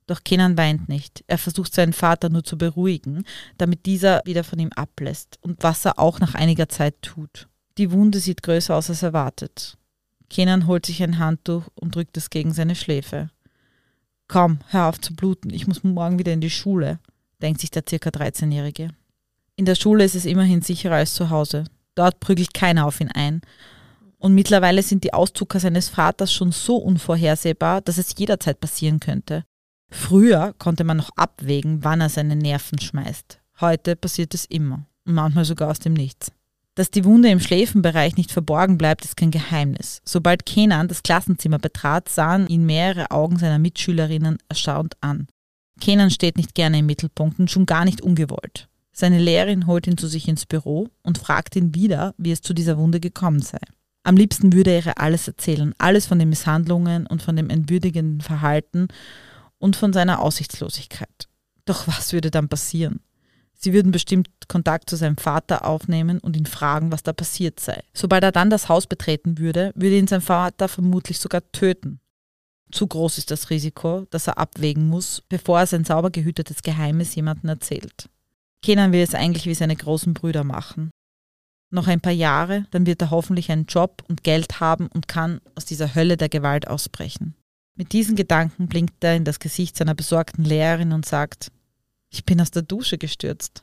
Doch 0.09 0.25
Kenan 0.25 0.57
weint 0.57 0.89
nicht. 0.89 1.23
Er 1.27 1.37
versucht 1.37 1.75
seinen 1.75 1.93
Vater 1.93 2.31
nur 2.31 2.43
zu 2.43 2.57
beruhigen, 2.57 3.25
damit 3.59 3.85
dieser 3.85 4.23
wieder 4.25 4.43
von 4.43 4.59
ihm 4.59 4.73
ablässt 4.75 5.39
und 5.43 5.63
was 5.63 5.85
er 5.85 5.99
auch 5.99 6.19
nach 6.19 6.35
einiger 6.35 6.69
Zeit 6.69 7.01
tut. 7.03 7.47
Die 7.77 7.93
Wunde 7.93 8.19
sieht 8.19 8.43
größer 8.43 8.75
aus 8.75 8.89
als 8.89 9.03
erwartet. 9.03 9.77
Kenan 10.31 10.67
holt 10.67 10.87
sich 10.87 11.03
ein 11.03 11.19
Handtuch 11.19 11.69
und 11.75 11.95
drückt 11.95 12.17
es 12.17 12.31
gegen 12.31 12.55
seine 12.55 12.75
Schläfe. 12.75 13.31
Komm, 14.29 14.61
hör 14.69 14.87
auf 14.87 14.99
zu 14.99 15.15
bluten, 15.15 15.51
ich 15.51 15.67
muss 15.67 15.85
morgen 15.85 16.19
wieder 16.19 16.33
in 16.33 16.41
die 16.41 16.51
Schule, 16.51 17.01
denkt 17.43 17.61
sich 17.61 17.71
der 17.71 17.85
circa 17.87 18.09
13-Jährige. 18.09 18.91
In 19.57 19.67
der 19.67 19.75
Schule 19.75 20.05
ist 20.05 20.15
es 20.15 20.25
immerhin 20.25 20.63
sicherer 20.63 20.97
als 20.97 21.15
zu 21.15 21.29
Hause. 21.29 21.65
Dort 21.95 22.21
prügelt 22.21 22.55
keiner 22.55 22.87
auf 22.87 23.01
ihn 23.01 23.11
ein. 23.11 23.43
Und 24.19 24.35
mittlerweile 24.35 24.83
sind 24.83 25.05
die 25.05 25.13
Auszucker 25.13 25.61
seines 25.61 25.91
Vaters 25.91 26.33
schon 26.33 26.53
so 26.53 26.77
unvorhersehbar, 26.77 27.83
dass 27.83 27.99
es 27.99 28.15
jederzeit 28.17 28.59
passieren 28.61 29.01
könnte. 29.01 29.45
Früher 29.91 30.55
konnte 30.59 30.85
man 30.85 30.99
noch 30.99 31.11
abwägen, 31.17 31.83
wann 31.83 32.01
er 32.01 32.09
seine 32.09 32.37
Nerven 32.37 32.79
schmeißt. 32.79 33.41
Heute 33.61 33.97
passiert 33.97 34.35
es 34.35 34.45
immer 34.45 34.87
und 35.07 35.15
manchmal 35.15 35.45
sogar 35.45 35.71
aus 35.71 35.79
dem 35.79 35.95
Nichts. 35.95 36.33
Dass 36.75 36.93
die 36.93 37.05
Wunde 37.05 37.29
im 37.29 37.41
Schläfenbereich 37.41 38.17
nicht 38.17 38.31
verborgen 38.31 38.79
bleibt, 38.79 39.05
ist 39.05 39.17
kein 39.17 39.33
Geheimnis. 39.33 40.01
Sobald 40.05 40.47
Kenan 40.47 40.87
das 40.87 41.03
Klassenzimmer 41.03 41.59
betrat, 41.59 42.09
sahen 42.09 42.47
ihn 42.47 42.67
mehrere 42.67 43.11
Augen 43.11 43.37
seiner 43.37 43.59
Mitschülerinnen 43.59 44.39
erstaunt 44.49 44.97
an. 45.01 45.27
Kenan 45.81 46.11
steht 46.11 46.37
nicht 46.37 46.55
gerne 46.55 46.79
im 46.79 46.87
Mittelpunkt 46.87 47.41
und 47.41 47.51
schon 47.51 47.67
gar 47.67 47.85
nicht 47.85 48.01
ungewollt. 48.01 48.69
Seine 48.93 49.19
Lehrerin 49.19 49.67
holt 49.67 49.87
ihn 49.87 49.97
zu 49.97 50.07
sich 50.07 50.29
ins 50.29 50.47
Büro 50.47 50.89
und 51.03 51.19
fragt 51.19 51.57
ihn 51.57 51.75
wieder, 51.75 52.15
wie 52.17 52.33
es 52.33 52.43
zu 52.43 52.53
dieser 52.55 52.79
Wunde 52.79 53.01
gekommen 53.01 53.43
sei. 53.43 53.59
Am 54.05 54.17
liebsten 54.17 54.53
würde 54.53 54.71
er 54.71 54.87
ihr 54.87 54.99
alles 54.99 55.29
erzählen, 55.29 55.75
alles 55.79 56.07
von 56.07 56.19
den 56.19 56.29
Misshandlungen 56.29 57.07
und 57.07 57.23
von 57.23 57.37
dem 57.37 57.51
entwürdigenden 57.51 58.21
Verhalten 58.21 58.89
und 59.59 59.77
von 59.77 59.93
seiner 59.93 60.21
Aussichtslosigkeit. 60.21 61.29
Doch 61.65 61.87
was 61.87 62.13
würde 62.13 62.31
dann 62.31 62.49
passieren? 62.49 63.01
Sie 63.61 63.73
würden 63.73 63.91
bestimmt 63.91 64.29
Kontakt 64.47 64.89
zu 64.89 64.97
seinem 64.97 65.17
Vater 65.17 65.67
aufnehmen 65.67 66.21
und 66.21 66.37
ihn 66.37 66.47
fragen, 66.47 66.93
was 66.93 67.03
da 67.03 67.13
passiert 67.13 67.59
sei. 67.59 67.83
Sobald 67.93 68.23
er 68.23 68.33
dann 68.33 68.51
das 68.51 68.69
Haus 68.69 68.87
betreten 68.87 69.39
würde, 69.39 69.73
würde 69.75 69.99
ihn 69.99 70.07
sein 70.07 70.21
Vater 70.21 70.69
vermutlich 70.69 71.19
sogar 71.19 71.43
töten. 71.51 72.01
Zu 72.71 72.87
groß 72.87 73.19
ist 73.19 73.31
das 73.31 73.51
Risiko, 73.51 74.07
das 74.11 74.29
er 74.29 74.39
abwägen 74.39 74.89
muss, 74.89 75.23
bevor 75.29 75.59
er 75.59 75.67
sein 75.67 75.85
sauber 75.85 76.11
gehütetes 76.11 76.63
Geheimnis 76.63 77.15
jemandem 77.15 77.51
erzählt. 77.51 78.09
Kenan 78.63 78.93
will 78.93 79.03
es 79.03 79.15
eigentlich 79.15 79.47
wie 79.47 79.55
seine 79.55 79.77
großen 79.77 80.15
Brüder 80.15 80.45
machen. 80.45 80.91
Noch 81.71 81.87
ein 81.87 82.01
paar 82.01 82.13
Jahre, 82.13 82.67
dann 82.71 82.87
wird 82.87 83.03
er 83.03 83.11
hoffentlich 83.11 83.51
einen 83.51 83.67
Job 83.67 84.05
und 84.09 84.25
Geld 84.25 84.61
haben 84.61 84.87
und 84.87 85.09
kann 85.09 85.41
aus 85.55 85.65
dieser 85.65 85.95
Hölle 85.95 86.17
der 86.17 86.29
Gewalt 86.29 86.69
ausbrechen. 86.69 87.35
Mit 87.79 87.93
diesen 87.93 88.17
Gedanken 88.17 88.67
blinkt 88.67 89.05
er 89.05 89.15
in 89.15 89.25
das 89.25 89.39
Gesicht 89.39 89.77
seiner 89.77 89.95
besorgten 89.95 90.45
Lehrerin 90.45 90.93
und 90.93 91.07
sagt, 91.07 91.53
ich 92.11 92.25
bin 92.25 92.41
aus 92.41 92.51
der 92.51 92.63
Dusche 92.63 92.99
gestürzt. 92.99 93.63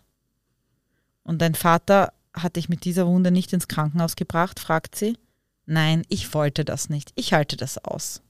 Und 1.24 1.42
dein 1.42 1.54
Vater 1.54 2.14
hat 2.34 2.56
dich 2.56 2.70
mit 2.70 2.86
dieser 2.86 3.08
Wunde 3.08 3.30
nicht 3.30 3.52
ins 3.52 3.68
Krankenhaus 3.68 4.16
gebracht, 4.16 4.62
fragt 4.62 4.96
sie. 4.96 5.18
Nein, 5.66 6.04
ich 6.08 6.34
wollte 6.34 6.64
das 6.64 6.88
nicht. 6.88 7.12
Ich 7.16 7.34
halte 7.34 7.58
das 7.58 7.78
aus. 7.78 8.22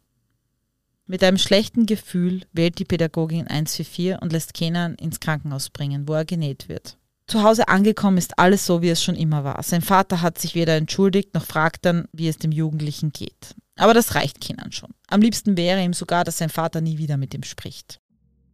Mit 1.06 1.24
einem 1.24 1.38
schlechten 1.38 1.86
Gefühl 1.86 2.48
wählt 2.52 2.80
die 2.80 2.86
Pädagogin 2.86 3.45
144 3.45 4.19
und 4.24 4.34
lässt 4.34 4.56
Kenan 4.56 4.95
ins 4.95 5.19
Krankenhaus 5.19 5.69
bringen, 5.69 6.08
wo 6.08 6.13
er 6.13 6.26
genäht 6.26 6.67
wird. 6.67 6.98
Zu 7.27 7.41
Hause 7.41 7.67
angekommen 7.67 8.17
ist 8.17 8.38
alles 8.38 8.65
so, 8.65 8.81
wie 8.81 8.89
es 8.89 9.03
schon 9.03 9.15
immer 9.15 9.43
war. 9.43 9.61
Sein 9.63 9.81
Vater 9.81 10.21
hat 10.21 10.38
sich 10.38 10.53
weder 10.53 10.75
entschuldigt 10.75 11.33
noch 11.33 11.45
fragt 11.45 11.85
dann, 11.85 12.07
wie 12.11 12.27
es 12.27 12.38
dem 12.38 12.51
Jugendlichen 12.51 13.11
geht. 13.11 13.55
Aber 13.77 13.93
das 13.93 14.15
reicht 14.15 14.41
Kenan 14.41 14.71
schon. 14.71 14.91
Am 15.07 15.21
liebsten 15.21 15.57
wäre 15.57 15.81
ihm 15.81 15.93
sogar, 15.93 16.23
dass 16.23 16.38
sein 16.38 16.49
Vater 16.49 16.81
nie 16.81 16.97
wieder 16.97 17.17
mit 17.17 17.33
ihm 17.33 17.43
spricht. 17.43 17.99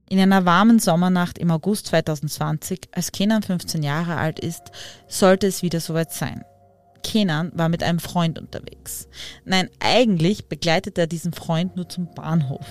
In 0.09 0.19
einer 0.19 0.45
warmen 0.45 0.79
Sommernacht 0.79 1.37
im 1.37 1.51
August 1.51 1.87
2020, 1.87 2.89
als 2.91 3.11
Kenan 3.11 3.43
15 3.43 3.83
Jahre 3.83 4.17
alt 4.17 4.39
ist, 4.39 4.71
sollte 5.07 5.47
es 5.47 5.61
wieder 5.61 5.79
soweit 5.79 6.11
sein. 6.11 6.43
Kenan 7.03 7.51
war 7.55 7.69
mit 7.69 7.83
einem 7.83 7.99
Freund 7.99 8.39
unterwegs. 8.39 9.07
Nein, 9.45 9.69
eigentlich 9.79 10.47
begleitet 10.47 10.97
er 10.97 11.07
diesen 11.07 11.33
Freund 11.33 11.75
nur 11.75 11.89
zum 11.89 12.13
Bahnhof. 12.13 12.65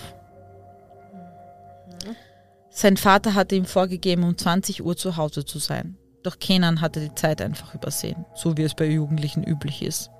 Sein 2.70 2.96
Vater 2.96 3.35
hatte 3.35 3.56
ihm 3.56 3.64
vorgegeben, 3.64 4.22
um 4.22 4.38
20 4.38 4.85
Uhr 4.85 4.96
zu 4.96 5.16
Hause 5.16 5.44
zu 5.44 5.59
sein. 5.59 5.96
Doch 6.22 6.38
Kenan 6.38 6.80
hatte 6.80 7.00
die 7.00 7.14
Zeit 7.14 7.42
einfach 7.42 7.74
übersehen, 7.74 8.24
so 8.35 8.56
wie 8.56 8.62
es 8.62 8.74
bei 8.74 8.87
Jugendlichen 8.87 9.42
üblich 9.42 9.83
ist. 9.83 10.11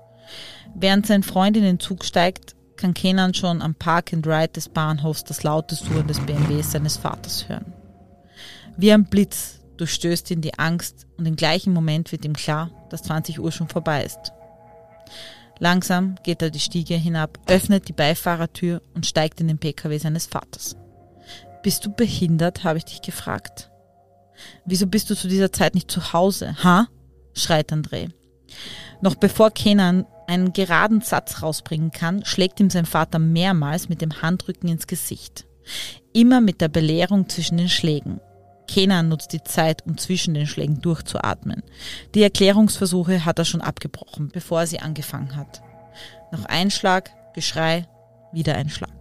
Während 0.75 1.05
sein 1.05 1.23
Freund 1.23 1.57
in 1.57 1.63
den 1.63 1.79
Zug 1.79 2.03
steigt, 2.03 2.55
kann 2.75 2.93
Kenan 2.93 3.33
schon 3.33 3.61
am 3.61 3.75
Park 3.75 4.11
and 4.13 4.25
Ride 4.25 4.49
des 4.49 4.69
Bahnhofs 4.69 5.23
das 5.23 5.43
laute 5.43 5.75
Surren 5.75 6.07
des 6.07 6.19
BMWs 6.19 6.71
seines 6.71 6.97
Vaters 6.97 7.47
hören. 7.47 7.73
Wie 8.77 8.91
ein 8.91 9.05
Blitz 9.05 9.59
durchstößt 9.77 10.31
ihn 10.31 10.41
die 10.41 10.57
Angst 10.57 11.05
und 11.17 11.25
im 11.25 11.35
gleichen 11.35 11.73
Moment 11.73 12.11
wird 12.11 12.25
ihm 12.25 12.35
klar, 12.35 12.71
dass 12.89 13.03
20 13.03 13.39
Uhr 13.39 13.51
schon 13.51 13.67
vorbei 13.67 14.03
ist. 14.03 14.33
Langsam 15.59 16.15
geht 16.23 16.41
er 16.41 16.49
die 16.49 16.59
Stiege 16.59 16.95
hinab, 16.95 17.37
öffnet 17.45 17.87
die 17.87 17.93
Beifahrertür 17.93 18.81
und 18.95 19.05
steigt 19.05 19.39
in 19.41 19.47
den 19.47 19.59
Pkw 19.59 19.97
seines 19.99 20.25
Vaters. 20.25 20.75
Bist 21.63 21.85
du 21.85 21.91
behindert? 21.91 22.63
habe 22.63 22.77
ich 22.77 22.85
dich 22.85 23.01
gefragt. 23.01 23.69
Wieso 24.65 24.87
bist 24.87 25.09
du 25.09 25.15
zu 25.15 25.27
dieser 25.27 25.51
Zeit 25.51 25.75
nicht 25.75 25.91
zu 25.91 26.13
Hause? 26.13 26.55
Ha? 26.63 26.87
schreit 27.33 27.71
André. 27.71 28.09
Noch 29.01 29.15
bevor 29.15 29.51
Kenan 29.51 30.05
einen 30.27 30.53
geraden 30.53 31.01
Satz 31.01 31.41
rausbringen 31.41 31.91
kann, 31.91 32.25
schlägt 32.25 32.59
ihm 32.59 32.69
sein 32.69 32.85
Vater 32.85 33.19
mehrmals 33.19 33.89
mit 33.89 34.01
dem 34.01 34.21
Handrücken 34.21 34.69
ins 34.69 34.87
Gesicht. 34.87 35.45
Immer 36.13 36.41
mit 36.41 36.61
der 36.61 36.69
Belehrung 36.69 37.29
zwischen 37.29 37.57
den 37.57 37.69
Schlägen. 37.69 38.19
Kenan 38.67 39.09
nutzt 39.09 39.33
die 39.33 39.43
Zeit, 39.43 39.85
um 39.85 39.97
zwischen 39.97 40.33
den 40.33 40.47
Schlägen 40.47 40.81
durchzuatmen. 40.81 41.61
Die 42.15 42.23
Erklärungsversuche 42.23 43.25
hat 43.25 43.37
er 43.37 43.45
schon 43.45 43.61
abgebrochen, 43.61 44.29
bevor 44.31 44.61
er 44.61 44.67
sie 44.67 44.79
angefangen 44.79 45.35
hat. 45.35 45.61
Noch 46.31 46.45
ein 46.45 46.71
Schlag, 46.71 47.11
Geschrei, 47.33 47.87
wieder 48.31 48.55
ein 48.55 48.69
Schlag. 48.69 49.00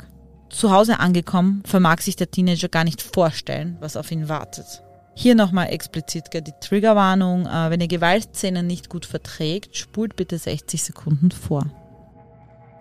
Zu 0.50 0.72
Hause 0.72 0.98
angekommen, 0.98 1.62
vermag 1.64 2.00
sich 2.00 2.16
der 2.16 2.30
Teenager 2.30 2.68
gar 2.68 2.84
nicht 2.84 3.00
vorstellen, 3.00 3.76
was 3.80 3.96
auf 3.96 4.10
ihn 4.10 4.28
wartet. 4.28 4.82
Hier 5.14 5.34
nochmal 5.34 5.68
explizit 5.68 6.30
die 6.32 6.52
Triggerwarnung. 6.60 7.46
Äh, 7.46 7.70
wenn 7.70 7.80
ihr 7.80 7.88
Gewaltszenen 7.88 8.66
nicht 8.66 8.88
gut 8.88 9.06
verträgt, 9.06 9.76
spult 9.76 10.16
bitte 10.16 10.38
60 10.38 10.82
Sekunden 10.82 11.30
vor. 11.30 11.66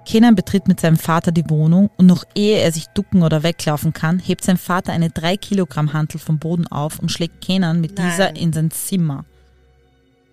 Kenan 0.05 0.35
betritt 0.35 0.67
mit 0.67 0.79
seinem 0.79 0.97
Vater 0.97 1.31
die 1.31 1.47
Wohnung 1.49 1.91
und 1.97 2.07
noch 2.07 2.23
ehe 2.33 2.57
er 2.57 2.71
sich 2.71 2.87
ducken 2.87 3.21
oder 3.21 3.43
weglaufen 3.43 3.93
kann, 3.93 4.17
hebt 4.17 4.43
sein 4.43 4.57
Vater 4.57 4.91
eine 4.91 5.09
3 5.09 5.37
Kilogramm 5.37 5.93
Hantel 5.93 6.19
vom 6.19 6.39
Boden 6.39 6.65
auf 6.65 6.99
und 6.99 7.11
schlägt 7.11 7.41
Kenan 7.41 7.81
mit 7.81 7.97
Nein. 7.97 8.09
dieser 8.09 8.35
in 8.35 8.51
sein 8.51 8.71
Zimmer. 8.71 9.25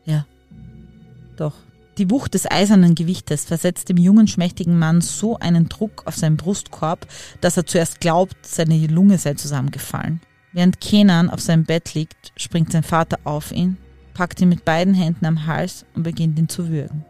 Ja. 0.05 0.25
Doch. 1.37 1.53
Die 1.98 2.11
Wucht 2.11 2.35
des 2.35 2.50
eisernen 2.50 2.94
Gewichtes 2.94 3.44
versetzt 3.46 3.88
dem 3.88 3.96
jungen, 3.96 4.28
schmächtigen 4.28 4.78
Mann 4.78 5.00
so 5.00 5.38
einen 5.38 5.68
Druck 5.68 6.02
auf 6.06 6.14
seinen 6.14 6.37
Brustkorb, 6.37 7.06
dass 7.40 7.56
er 7.56 7.64
zuerst 7.64 8.00
glaubt, 8.00 8.37
seine 8.42 8.87
Lunge 8.87 9.16
sei 9.16 9.35
zusammengefallen. 9.35 10.20
Während 10.52 10.80
Kenan 10.80 11.30
auf 11.30 11.40
seinem 11.40 11.64
Bett 11.64 11.94
liegt, 11.94 12.32
springt 12.37 12.72
sein 12.72 12.82
Vater 12.82 13.18
auf 13.24 13.50
ihn, 13.50 13.78
packt 14.12 14.40
ihn 14.40 14.50
mit 14.50 14.64
beiden 14.64 14.92
Händen 14.92 15.24
am 15.24 15.46
Hals 15.46 15.87
und 15.94 16.02
beginnt 16.02 16.38
ihn 16.38 16.48
zu 16.50 16.68
würgen. 16.68 17.04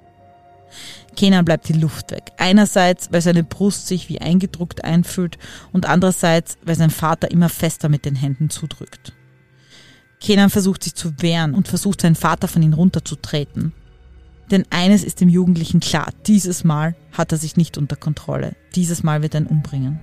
Kenan 1.17 1.45
bleibt 1.45 1.69
die 1.69 1.73
Luft 1.73 2.11
weg. 2.13 2.33
Einerseits, 2.37 3.11
weil 3.11 3.23
seine 3.23 3.43
Brust 3.43 3.87
sich 3.89 4.09
wie 4.09 4.21
eingedruckt 4.21 4.85
einfühlt 4.85 5.39
und 5.73 5.87
andererseits, 5.87 6.59
weil 6.65 6.75
sein 6.75 6.91
Vater 6.91 7.31
immer 7.31 7.49
fester 7.49 7.89
mit 7.89 8.05
den 8.05 8.15
Händen 8.15 8.51
zudrückt. 8.51 9.13
Kenan 10.21 10.51
versucht 10.51 10.85
sich 10.85 10.95
zu 10.95 11.13
wehren 11.21 11.55
und 11.55 11.69
versucht 11.69 12.01
seinen 12.01 12.15
Vater 12.15 12.49
von 12.49 12.63
ihm 12.63 12.73
runterzutreten. 12.73 13.73
Denn 14.51 14.65
eines 14.71 15.03
ist 15.03 15.21
dem 15.21 15.29
Jugendlichen 15.29 15.81
klar, 15.81 16.11
dieses 16.27 16.63
Mal 16.63 16.95
hat 17.13 17.33
er 17.33 17.39
sich 17.39 17.57
nicht 17.57 17.79
unter 17.79 17.97
Kontrolle. 17.97 18.55
Dieses 18.75 19.03
Mal 19.03 19.23
wird 19.23 19.35
er 19.35 19.41
ihn 19.41 19.47
umbringen. 19.47 20.01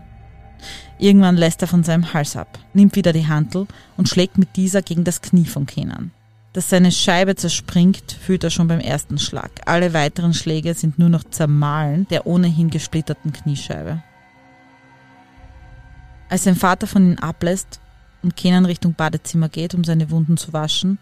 Irgendwann 0.98 1.38
lässt 1.38 1.62
er 1.62 1.68
von 1.68 1.84
seinem 1.84 2.14
Hals 2.14 2.36
ab, 2.36 2.60
nimmt 2.74 2.96
wieder 2.96 3.14
die 3.14 3.28
Hantel 3.28 3.68
und 3.98 4.10
schlägt 4.10 4.38
mit 4.38 4.56
dieser 4.56 4.82
gegen 4.82 5.04
das 5.04 5.22
Knie 5.22 5.46
von 5.46 5.66
Kenan. 5.66 6.12
Dass 6.54 6.70
seine 6.70 6.92
Scheibe 6.92 7.36
zerspringt, 7.36 8.12
fühlt 8.12 8.44
er 8.44 8.52
schon 8.52 8.68
beim 8.68 8.80
ersten 8.80 9.18
Schlag. 9.18 9.52
Alle 9.66 9.94
weiteren 9.94 10.34
Schläge 10.34 10.74
sind 10.76 11.00
nur 11.00 11.10
noch 11.10 11.24
Zermahlen 11.24 12.08
der 12.10 12.28
ohnehin 12.28 12.70
gesplitterten 12.70 13.34
Kniescheibe. 13.34 14.04
Als 16.30 16.44
sein 16.44 16.56
Vater 16.56 16.88
von 16.88 17.12
ihm 17.12 17.18
ablässt 17.20 17.80
und 18.22 18.36
Kenan 18.36 18.66
Richtung 18.66 18.94
Badezimmer 18.94 19.50
geht, 19.50 19.74
um 19.74 19.84
seine 19.84 20.12
Wunden 20.12 20.38
zu 20.38 20.54
waschen, 20.54 21.00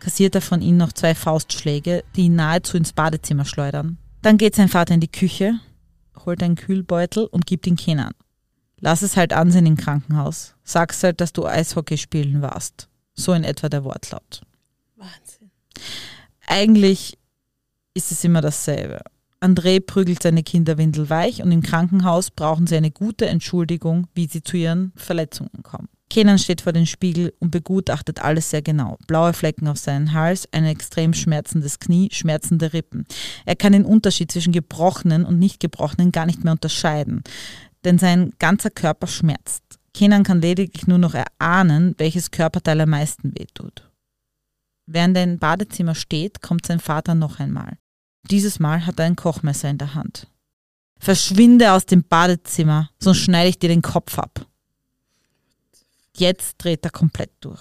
kassiert 0.00 0.34
er 0.34 0.40
von 0.40 0.62
ihm 0.62 0.76
noch 0.76 0.92
zwei 0.92 1.14
Faustschläge, 1.14 2.04
die 2.14 2.26
ihn 2.26 2.36
nahezu 2.36 2.76
ins 2.76 2.92
Badezimmer 2.92 3.44
schleudern. 3.44 3.98
Dann 4.22 4.38
geht 4.38 4.54
sein 4.54 4.68
Vater 4.68 4.94
in 4.94 5.00
die 5.00 5.10
Küche, 5.10 5.60
holt 6.24 6.42
einen 6.42 6.56
Kühlbeutel 6.56 7.26
und 7.26 7.46
gibt 7.46 7.66
ihn 7.66 7.76
Kenan. 7.76 8.12
Lass 8.80 9.02
es 9.02 9.16
halt 9.16 9.32
ansehen 9.32 9.66
im 9.66 9.76
Krankenhaus. 9.76 10.54
Sag's 10.62 11.02
halt, 11.02 11.20
dass 11.20 11.32
du 11.32 11.46
Eishockey 11.46 11.96
spielen 11.96 12.42
warst. 12.42 12.88
So 13.14 13.32
in 13.32 13.44
etwa 13.44 13.68
der 13.68 13.84
Wortlaut. 13.84 14.42
Wahnsinn. 14.96 15.50
Eigentlich 16.46 17.18
ist 17.94 18.12
es 18.12 18.22
immer 18.24 18.42
dasselbe. 18.42 19.00
André 19.40 19.80
prügelt 19.80 20.22
seine 20.22 20.42
Kinderwindel 20.42 21.08
weich 21.08 21.42
und 21.42 21.52
im 21.52 21.62
Krankenhaus 21.62 22.30
brauchen 22.30 22.66
sie 22.66 22.76
eine 22.76 22.90
gute 22.90 23.26
Entschuldigung, 23.26 24.06
wie 24.14 24.26
sie 24.26 24.42
zu 24.42 24.56
ihren 24.56 24.92
Verletzungen 24.96 25.62
kommen. 25.62 25.88
Kenan 26.08 26.38
steht 26.38 26.60
vor 26.60 26.72
dem 26.72 26.86
Spiegel 26.86 27.34
und 27.40 27.50
begutachtet 27.50 28.22
alles 28.22 28.50
sehr 28.50 28.62
genau. 28.62 28.96
Blaue 29.06 29.32
Flecken 29.32 29.66
auf 29.68 29.78
seinen 29.78 30.12
Hals, 30.12 30.48
ein 30.52 30.64
extrem 30.64 31.12
schmerzendes 31.12 31.78
Knie, 31.78 32.08
schmerzende 32.12 32.72
Rippen. 32.72 33.06
Er 33.44 33.56
kann 33.56 33.72
den 33.72 33.84
Unterschied 33.84 34.30
zwischen 34.30 34.52
gebrochenen 34.52 35.24
und 35.24 35.38
nicht 35.38 35.60
gebrochenen 35.60 36.12
gar 36.12 36.26
nicht 36.26 36.44
mehr 36.44 36.52
unterscheiden, 36.52 37.22
denn 37.84 37.98
sein 37.98 38.32
ganzer 38.38 38.70
Körper 38.70 39.06
schmerzt. 39.08 39.62
Kenan 39.94 40.24
kann 40.24 40.40
lediglich 40.40 40.86
nur 40.86 40.98
noch 40.98 41.14
erahnen, 41.14 41.94
welches 41.98 42.30
Körperteil 42.30 42.80
am 42.82 42.90
meisten 42.90 43.32
wehtut. 43.36 43.90
Während 44.86 45.16
er 45.16 45.24
im 45.24 45.38
Badezimmer 45.38 45.94
steht, 45.94 46.42
kommt 46.42 46.66
sein 46.66 46.80
Vater 46.80 47.14
noch 47.14 47.40
einmal. 47.40 47.78
Dieses 48.30 48.60
Mal 48.60 48.86
hat 48.86 48.98
er 49.00 49.06
ein 49.06 49.16
Kochmesser 49.16 49.68
in 49.68 49.78
der 49.78 49.94
Hand. 49.94 50.28
Verschwinde 50.98 51.72
aus 51.72 51.86
dem 51.86 52.04
Badezimmer, 52.04 52.90
sonst 53.00 53.18
schneide 53.18 53.48
ich 53.48 53.58
dir 53.58 53.68
den 53.68 53.82
Kopf 53.82 54.18
ab. 54.18 54.46
Jetzt 56.16 56.56
dreht 56.58 56.84
er 56.84 56.90
komplett 56.90 57.32
durch. 57.40 57.60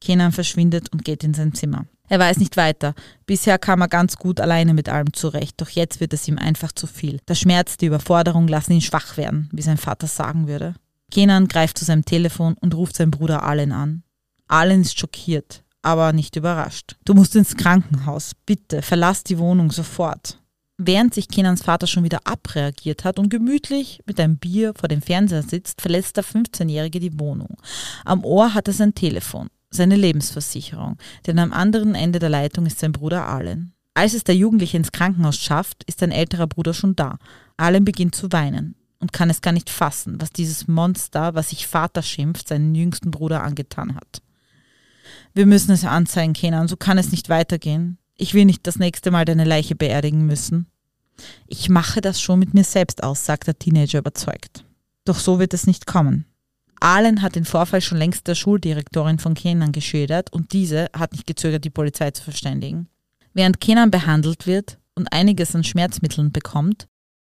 Kenan 0.00 0.32
verschwindet 0.32 0.92
und 0.92 1.04
geht 1.04 1.24
in 1.24 1.34
sein 1.34 1.54
Zimmer. 1.54 1.86
Er 2.08 2.18
weiß 2.18 2.38
nicht 2.38 2.56
weiter. 2.56 2.94
Bisher 3.26 3.58
kam 3.58 3.82
er 3.82 3.88
ganz 3.88 4.16
gut 4.16 4.40
alleine 4.40 4.74
mit 4.74 4.88
allem 4.88 5.12
zurecht, 5.12 5.60
doch 5.60 5.68
jetzt 5.68 6.00
wird 6.00 6.12
es 6.12 6.26
ihm 6.26 6.38
einfach 6.38 6.72
zu 6.72 6.86
viel. 6.86 7.20
Der 7.28 7.34
Schmerz, 7.34 7.76
die 7.76 7.86
Überforderung 7.86 8.48
lassen 8.48 8.72
ihn 8.72 8.80
schwach 8.80 9.16
werden, 9.16 9.48
wie 9.52 9.62
sein 9.62 9.76
Vater 9.76 10.06
sagen 10.06 10.48
würde. 10.48 10.74
Kenan 11.10 11.48
greift 11.48 11.78
zu 11.78 11.84
seinem 11.84 12.04
Telefon 12.04 12.54
und 12.60 12.74
ruft 12.74 12.96
seinen 12.96 13.10
Bruder 13.10 13.42
Allen 13.42 13.72
an. 13.72 14.02
Allen 14.48 14.80
ist 14.80 14.98
schockiert 14.98 15.62
aber 15.82 16.12
nicht 16.12 16.36
überrascht. 16.36 16.96
Du 17.04 17.14
musst 17.14 17.36
ins 17.36 17.56
Krankenhaus. 17.56 18.32
Bitte, 18.46 18.82
verlass 18.82 19.24
die 19.24 19.38
Wohnung 19.38 19.70
sofort. 19.70 20.38
Während 20.82 21.12
sich 21.12 21.28
Kenans 21.28 21.60
Vater 21.60 21.86
schon 21.86 22.04
wieder 22.04 22.20
abreagiert 22.24 23.04
hat 23.04 23.18
und 23.18 23.28
gemütlich 23.28 24.00
mit 24.06 24.18
einem 24.18 24.38
Bier 24.38 24.72
vor 24.74 24.88
dem 24.88 25.02
Fernseher 25.02 25.42
sitzt, 25.42 25.82
verlässt 25.82 26.16
der 26.16 26.24
15-Jährige 26.24 27.00
die 27.00 27.20
Wohnung. 27.20 27.58
Am 28.06 28.24
Ohr 28.24 28.54
hat 28.54 28.66
er 28.66 28.72
sein 28.72 28.94
Telefon, 28.94 29.50
seine 29.68 29.94
Lebensversicherung, 29.94 30.96
denn 31.26 31.38
am 31.38 31.52
anderen 31.52 31.94
Ende 31.94 32.18
der 32.18 32.30
Leitung 32.30 32.64
ist 32.64 32.78
sein 32.78 32.92
Bruder 32.92 33.26
Allen. 33.26 33.74
Als 33.92 34.14
es 34.14 34.24
der 34.24 34.36
Jugendliche 34.36 34.78
ins 34.78 34.90
Krankenhaus 34.90 35.36
schafft, 35.36 35.84
ist 35.84 36.00
sein 36.00 36.12
älterer 36.12 36.46
Bruder 36.46 36.72
schon 36.72 36.96
da. 36.96 37.18
Allen 37.58 37.84
beginnt 37.84 38.14
zu 38.14 38.32
weinen 38.32 38.74
und 39.00 39.12
kann 39.12 39.28
es 39.28 39.42
gar 39.42 39.52
nicht 39.52 39.68
fassen, 39.68 40.18
was 40.18 40.32
dieses 40.32 40.66
Monster, 40.66 41.34
was 41.34 41.50
sich 41.50 41.66
Vater 41.66 42.00
schimpft, 42.00 42.48
seinen 42.48 42.74
jüngsten 42.74 43.10
Bruder 43.10 43.42
angetan 43.42 43.96
hat. 43.96 44.22
Wir 45.34 45.44
müssen 45.44 45.72
es 45.72 45.84
anzeigen, 45.84 46.32
Kenan, 46.32 46.68
so 46.68 46.78
kann 46.78 46.96
es 46.96 47.10
nicht 47.10 47.28
weitergehen. 47.28 47.98
Ich 48.16 48.34
will 48.34 48.44
nicht 48.44 48.66
das 48.66 48.78
nächste 48.78 49.10
Mal 49.10 49.24
deine 49.24 49.44
Leiche 49.44 49.74
beerdigen 49.74 50.26
müssen. 50.26 50.69
Ich 51.46 51.68
mache 51.68 52.00
das 52.00 52.20
schon 52.20 52.38
mit 52.38 52.54
mir 52.54 52.64
selbst 52.64 53.02
aus, 53.02 53.24
sagt 53.24 53.46
der 53.46 53.58
Teenager 53.58 53.98
überzeugt. 53.98 54.64
Doch 55.04 55.18
so 55.18 55.38
wird 55.38 55.54
es 55.54 55.66
nicht 55.66 55.86
kommen. 55.86 56.26
Allen 56.80 57.20
hat 57.20 57.36
den 57.36 57.44
Vorfall 57.44 57.82
schon 57.82 57.98
längst 57.98 58.26
der 58.26 58.34
Schuldirektorin 58.34 59.18
von 59.18 59.34
Kenan 59.34 59.72
geschildert 59.72 60.32
und 60.32 60.52
diese 60.52 60.88
hat 60.96 61.12
nicht 61.12 61.26
gezögert, 61.26 61.64
die 61.64 61.70
Polizei 61.70 62.10
zu 62.10 62.22
verständigen. 62.22 62.88
Während 63.34 63.60
Kenan 63.60 63.90
behandelt 63.90 64.46
wird 64.46 64.78
und 64.94 65.12
einiges 65.12 65.54
an 65.54 65.62
Schmerzmitteln 65.62 66.32
bekommt, 66.32 66.88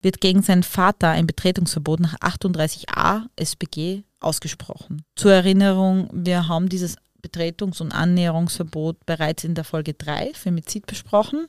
wird 0.02 0.22
gegen 0.22 0.42
seinen 0.42 0.64
Vater 0.64 1.10
ein 1.10 1.28
Betretungsverbot 1.28 2.00
nach 2.00 2.16
38a 2.20 3.24
SPG 3.36 4.04
ausgesprochen. 4.20 5.04
Zur 5.16 5.34
Erinnerung, 5.34 6.10
wir 6.14 6.48
haben 6.48 6.70
dieses 6.70 6.96
Betretungs- 7.24 7.82
und 7.82 7.92
Annäherungsverbot 7.92 9.06
bereits 9.06 9.44
in 9.44 9.56
der 9.56 9.64
Folge 9.64 9.94
3 9.94 10.34
Femizid 10.34 10.86
besprochen. 10.86 11.48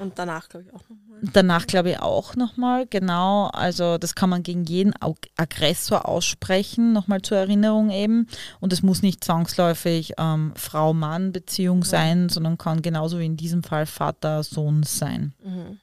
Und 0.00 0.18
danach, 0.18 0.48
glaube 0.48 0.66
ich, 0.66 0.74
auch 0.74 0.82
nochmal. 0.88 1.18
Danach 1.32 1.66
glaube 1.66 1.90
ich 1.90 2.00
auch 2.00 2.34
nochmal, 2.36 2.86
genau. 2.86 3.46
Also 3.46 3.98
das 3.98 4.14
kann 4.14 4.30
man 4.30 4.42
gegen 4.42 4.64
jeden 4.64 4.92
Aggressor 5.36 6.08
aussprechen, 6.08 6.92
nochmal 6.92 7.22
zur 7.22 7.38
Erinnerung 7.38 7.90
eben. 7.90 8.26
Und 8.60 8.72
es 8.72 8.82
muss 8.82 9.02
nicht 9.02 9.22
zwangsläufig 9.22 10.14
ähm, 10.18 10.52
Frau-Mann-Beziehung 10.56 11.82
ja. 11.82 11.88
sein, 11.88 12.28
sondern 12.28 12.58
kann 12.58 12.82
genauso 12.82 13.18
wie 13.18 13.26
in 13.26 13.36
diesem 13.36 13.62
Fall 13.62 13.86
Vater-Sohn 13.86 14.82
sein. 14.82 15.34
Mhm. 15.44 15.78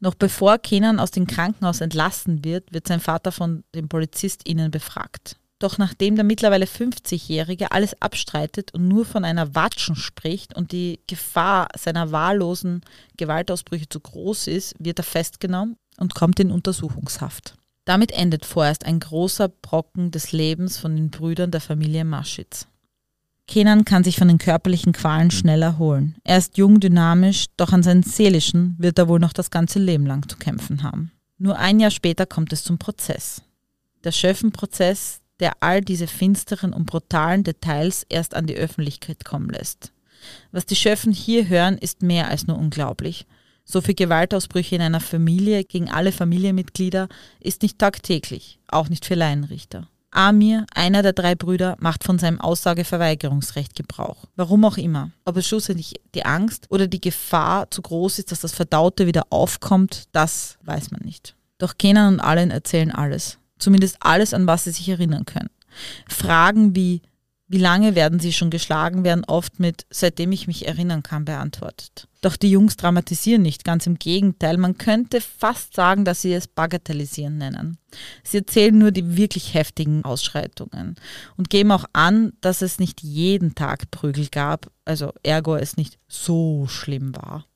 Noch 0.00 0.14
bevor 0.14 0.58
Kenan 0.58 1.00
aus 1.00 1.12
dem 1.12 1.26
Krankenhaus 1.26 1.80
entlassen 1.80 2.44
wird, 2.44 2.74
wird 2.74 2.86
sein 2.86 3.00
Vater 3.00 3.32
von 3.32 3.64
den 3.74 3.88
PolizistInnen 3.88 4.70
befragt. 4.70 5.38
Doch 5.58 5.78
nachdem 5.78 6.16
der 6.16 6.24
mittlerweile 6.24 6.66
50-Jährige 6.66 7.72
alles 7.72 8.00
abstreitet 8.02 8.74
und 8.74 8.88
nur 8.88 9.04
von 9.04 9.24
einer 9.24 9.54
Watschen 9.54 9.96
spricht 9.96 10.54
und 10.54 10.72
die 10.72 11.00
Gefahr 11.06 11.68
seiner 11.78 12.12
wahllosen 12.12 12.82
Gewaltausbrüche 13.16 13.88
zu 13.88 14.00
groß 14.00 14.48
ist, 14.48 14.74
wird 14.78 14.98
er 14.98 15.04
festgenommen 15.04 15.76
und 15.96 16.14
kommt 16.14 16.40
in 16.40 16.50
Untersuchungshaft. 16.50 17.54
Damit 17.84 18.12
endet 18.12 18.44
vorerst 18.44 18.84
ein 18.84 18.98
großer 18.98 19.48
Brocken 19.48 20.10
des 20.10 20.32
Lebens 20.32 20.78
von 20.78 20.96
den 20.96 21.10
Brüdern 21.10 21.50
der 21.50 21.60
Familie 21.60 22.04
Maschitz. 22.04 22.66
Kenan 23.46 23.84
kann 23.84 24.04
sich 24.04 24.16
von 24.16 24.28
den 24.28 24.38
körperlichen 24.38 24.92
Qualen 24.92 25.30
schnell 25.30 25.60
erholen. 25.60 26.16
Er 26.24 26.38
ist 26.38 26.56
jung, 26.56 26.80
dynamisch, 26.80 27.46
doch 27.58 27.72
an 27.72 27.82
seinen 27.82 28.02
seelischen 28.02 28.74
wird 28.78 28.98
er 28.98 29.06
wohl 29.06 29.20
noch 29.20 29.34
das 29.34 29.50
ganze 29.50 29.78
Leben 29.78 30.06
lang 30.06 30.26
zu 30.28 30.38
kämpfen 30.38 30.82
haben. 30.82 31.12
Nur 31.36 31.58
ein 31.58 31.78
Jahr 31.78 31.90
später 31.90 32.24
kommt 32.24 32.54
es 32.54 32.64
zum 32.64 32.78
Prozess. 32.78 33.42
Der 34.02 34.12
Schöffenprozess, 34.12 35.20
der 35.40 35.52
all 35.60 35.80
diese 35.80 36.06
finsteren 36.06 36.72
und 36.72 36.86
brutalen 36.86 37.44
Details 37.44 38.06
erst 38.08 38.34
an 38.34 38.46
die 38.46 38.56
Öffentlichkeit 38.56 39.24
kommen 39.24 39.50
lässt. 39.50 39.92
Was 40.52 40.66
die 40.66 40.76
Schöffen 40.76 41.12
hier 41.12 41.48
hören, 41.48 41.76
ist 41.76 42.02
mehr 42.02 42.28
als 42.28 42.46
nur 42.46 42.58
unglaublich. 42.58 43.26
So 43.64 43.80
viel 43.80 43.94
Gewaltausbrüche 43.94 44.76
in 44.76 44.82
einer 44.82 45.00
Familie 45.00 45.64
gegen 45.64 45.90
alle 45.90 46.12
Familienmitglieder 46.12 47.08
ist 47.40 47.62
nicht 47.62 47.78
tagtäglich, 47.78 48.58
auch 48.68 48.88
nicht 48.88 49.06
für 49.06 49.14
Laienrichter. 49.14 49.88
Amir, 50.10 50.64
einer 50.72 51.02
der 51.02 51.12
drei 51.12 51.34
Brüder, 51.34 51.76
macht 51.80 52.04
von 52.04 52.20
seinem 52.20 52.40
Aussageverweigerungsrecht 52.40 53.74
Gebrauch. 53.74 54.26
Warum 54.36 54.64
auch 54.64 54.76
immer. 54.76 55.10
Ob 55.24 55.36
es 55.36 55.48
schlussendlich 55.48 55.94
die 56.14 56.24
Angst 56.24 56.66
oder 56.70 56.86
die 56.86 57.00
Gefahr 57.00 57.68
zu 57.70 57.82
groß 57.82 58.20
ist, 58.20 58.30
dass 58.30 58.40
das 58.40 58.52
Verdaute 58.52 59.08
wieder 59.08 59.24
aufkommt, 59.30 60.04
das 60.12 60.56
weiß 60.62 60.92
man 60.92 61.00
nicht. 61.04 61.34
Doch 61.58 61.78
Kenan 61.78 62.14
und 62.14 62.20
Allen 62.20 62.52
erzählen 62.52 62.92
alles. 62.92 63.38
Zumindest 63.64 63.96
alles, 64.00 64.34
an 64.34 64.46
was 64.46 64.64
sie 64.64 64.72
sich 64.72 64.86
erinnern 64.90 65.24
können. 65.24 65.48
Fragen 66.06 66.76
wie, 66.76 67.00
wie 67.48 67.56
lange 67.56 67.94
werden 67.94 68.20
sie 68.20 68.34
schon 68.34 68.50
geschlagen, 68.50 69.04
werden 69.04 69.24
oft 69.24 69.58
mit, 69.58 69.86
seitdem 69.88 70.32
ich 70.32 70.46
mich 70.46 70.66
erinnern 70.66 71.02
kann, 71.02 71.24
beantwortet. 71.24 72.06
Doch 72.20 72.36
die 72.36 72.50
Jungs 72.50 72.76
dramatisieren 72.76 73.40
nicht, 73.40 73.64
ganz 73.64 73.86
im 73.86 73.98
Gegenteil. 73.98 74.58
Man 74.58 74.76
könnte 74.76 75.22
fast 75.22 75.74
sagen, 75.74 76.04
dass 76.04 76.20
sie 76.20 76.34
es 76.34 76.46
bagatellisieren 76.46 77.38
nennen. 77.38 77.78
Sie 78.22 78.36
erzählen 78.36 78.76
nur 78.76 78.90
die 78.90 79.16
wirklich 79.16 79.54
heftigen 79.54 80.04
Ausschreitungen 80.04 80.96
und 81.38 81.48
geben 81.48 81.72
auch 81.72 81.86
an, 81.94 82.34
dass 82.42 82.60
es 82.60 82.78
nicht 82.78 83.02
jeden 83.02 83.54
Tag 83.54 83.90
Prügel 83.90 84.28
gab, 84.28 84.70
also 84.84 85.14
ergo 85.22 85.56
es 85.56 85.78
nicht 85.78 85.98
so 86.06 86.66
schlimm 86.66 87.16
war. 87.16 87.46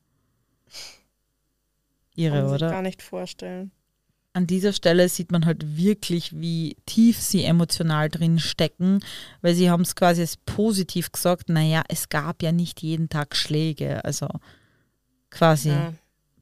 Ihre, 2.14 2.40
Kann 2.40 2.48
oder? 2.48 2.70
gar 2.70 2.82
nicht 2.82 3.02
vorstellen 3.02 3.72
an 4.32 4.46
dieser 4.46 4.72
Stelle 4.72 5.08
sieht 5.08 5.32
man 5.32 5.46
halt 5.46 5.76
wirklich, 5.76 6.38
wie 6.38 6.76
tief 6.86 7.20
sie 7.20 7.44
emotional 7.44 8.08
drin 8.08 8.38
stecken, 8.38 9.00
weil 9.42 9.54
sie 9.54 9.70
haben 9.70 9.82
es 9.82 9.96
quasi 9.96 10.20
als 10.20 10.36
positiv 10.36 11.10
gesagt, 11.12 11.48
naja, 11.48 11.82
es 11.88 12.08
gab 12.08 12.42
ja 12.42 12.52
nicht 12.52 12.82
jeden 12.82 13.08
Tag 13.08 13.34
Schläge, 13.34 14.04
also 14.04 14.28
quasi 15.30 15.70
ja. 15.70 15.92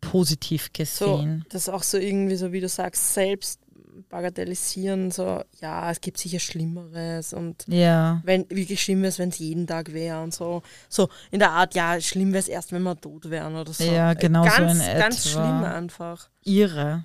positiv 0.01 0.73
gesehen. 0.73 1.45
So, 1.45 1.49
das 1.51 1.63
ist 1.63 1.69
auch 1.69 1.83
so 1.83 1.99
irgendwie 1.99 2.37
so, 2.37 2.53
wie 2.53 2.61
du 2.61 2.69
sagst, 2.69 3.15
selbst 3.15 3.61
bagatellisieren, 4.09 5.11
so, 5.11 5.43
ja, 5.61 5.91
es 5.91 6.01
gibt 6.01 6.19
sicher 6.19 6.39
Schlimmeres 6.39 7.33
und 7.33 7.65
ja. 7.67 8.21
wenn 8.25 8.49
wirklich 8.51 8.83
schlimm 8.83 9.03
wäre 9.03 9.17
wenn 9.19 9.31
es 9.31 9.39
jeden 9.39 9.67
Tag 9.67 9.93
wäre 9.93 10.23
und 10.23 10.35
so. 10.35 10.63
So 10.89 11.09
in 11.31 11.39
der 11.39 11.51
Art, 11.53 11.75
ja, 11.75 12.01
schlimm 12.01 12.33
wäre 12.33 12.41
es 12.41 12.49
erst, 12.49 12.73
wenn 12.73 12.83
wir 12.83 13.01
tot 13.01 13.31
wären 13.31 13.57
oder 13.57 13.73
so. 13.73 13.85
Ja, 13.85 14.15
genau 14.15 14.45
ganz, 14.45 14.79
so 14.79 14.85
in 14.85 14.99
Ganz 14.99 15.29
schlimm 15.31 15.65
einfach. 15.65 16.29
Ihre. 16.45 17.05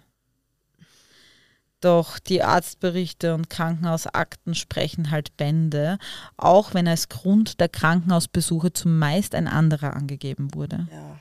Doch 1.82 2.20
die 2.20 2.44
Arztberichte 2.44 3.34
und 3.34 3.50
Krankenhausakten 3.50 4.54
sprechen 4.54 5.10
halt 5.10 5.36
Bände, 5.36 5.98
auch 6.38 6.76
wenn 6.76 6.88
als 6.88 7.10
Grund 7.10 7.60
der 7.60 7.70
Krankenhausbesuche 7.70 8.72
zumeist 8.72 9.34
ein 9.34 9.48
anderer 9.48 9.96
angegeben 9.96 10.54
wurde. 10.54 10.88
Ja. 10.92 11.20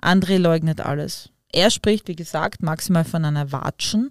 André 0.00 0.38
leugnet 0.38 0.80
alles. 0.80 1.30
Er 1.52 1.70
spricht, 1.70 2.08
wie 2.08 2.16
gesagt, 2.16 2.62
maximal 2.62 3.04
von 3.04 3.24
einer 3.24 3.52
Watschen. 3.52 4.10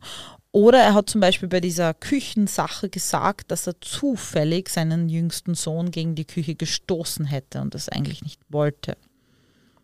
Oder 0.52 0.80
er 0.80 0.94
hat 0.94 1.10
zum 1.10 1.22
Beispiel 1.22 1.50
bei 1.50 1.60
dieser 1.60 1.94
Küchensache 1.94 2.88
gesagt, 2.90 3.52
dass 3.52 3.68
er 3.68 3.82
zufällig 3.82 4.70
seinen 4.70 5.10
jüngsten 5.10 5.54
Sohn 5.54 5.92
gegen 5.92 6.16
die 6.16 6.26
Küche 6.26 6.56
gestoßen 6.56 7.26
hätte 7.26 7.62
und 7.62 7.74
das 7.74 7.90
eigentlich 7.90 8.22
nicht 8.22 8.40
wollte. 8.50 8.96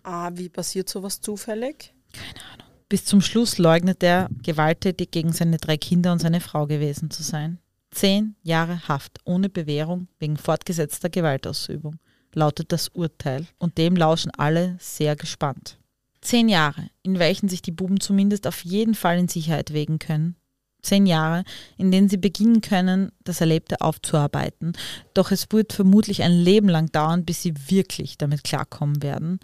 Ah, 0.03 0.31
wie 0.33 0.49
passiert 0.49 0.87
sowas 0.87 1.19
zufällig? 1.19 1.93
Keine 2.13 2.45
Ahnung. 2.53 2.60
Bis 2.91 3.05
zum 3.05 3.21
Schluss 3.21 3.57
leugnet 3.57 4.03
er, 4.03 4.27
gewalttätig 4.43 5.11
gegen 5.11 5.31
seine 5.31 5.55
drei 5.55 5.77
Kinder 5.77 6.11
und 6.11 6.19
seine 6.19 6.41
Frau 6.41 6.67
gewesen 6.67 7.09
zu 7.09 7.23
sein. 7.23 7.57
Zehn 7.89 8.35
Jahre 8.43 8.85
Haft 8.85 9.19
ohne 9.23 9.47
Bewährung 9.47 10.09
wegen 10.19 10.35
fortgesetzter 10.35 11.09
Gewaltausübung 11.09 11.99
lautet 12.33 12.73
das 12.73 12.89
Urteil 12.89 13.47
und 13.59 13.77
dem 13.77 13.95
lauschen 13.95 14.29
alle 14.31 14.75
sehr 14.81 15.15
gespannt. 15.15 15.77
Zehn 16.19 16.49
Jahre, 16.49 16.89
in 17.01 17.17
welchen 17.17 17.47
sich 17.47 17.61
die 17.61 17.71
Buben 17.71 18.01
zumindest 18.01 18.45
auf 18.45 18.65
jeden 18.65 18.93
Fall 18.93 19.19
in 19.19 19.29
Sicherheit 19.29 19.71
wägen 19.71 19.97
können. 19.97 20.35
Zehn 20.81 21.05
Jahre, 21.05 21.45
in 21.77 21.91
denen 21.91 22.09
sie 22.09 22.17
beginnen 22.17 22.59
können, 22.59 23.13
das 23.23 23.39
Erlebte 23.39 23.79
aufzuarbeiten. 23.79 24.73
Doch 25.13 25.31
es 25.31 25.47
wird 25.51 25.71
vermutlich 25.71 26.23
ein 26.23 26.33
Leben 26.33 26.67
lang 26.67 26.91
dauern, 26.91 27.23
bis 27.23 27.41
sie 27.41 27.53
wirklich 27.69 28.17
damit 28.17 28.43
klarkommen 28.43 29.01
werden. 29.01 29.39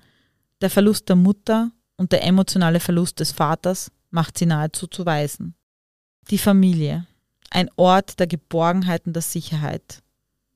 Der 0.60 0.70
Verlust 0.70 1.08
der 1.08 1.16
Mutter 1.16 1.72
und 1.98 2.12
der 2.12 2.24
emotionale 2.24 2.80
Verlust 2.80 3.20
des 3.20 3.32
Vaters 3.32 3.92
macht 4.10 4.38
sie 4.38 4.46
nahezu 4.46 4.88
zu 4.88 5.06
Waisen. 5.06 5.56
Die 6.30 6.38
Familie, 6.38 7.06
ein 7.50 7.70
Ort 7.76 8.20
der 8.20 8.28
Geborgenheit 8.28 9.06
und 9.06 9.14
der 9.14 9.22
Sicherheit. 9.22 10.02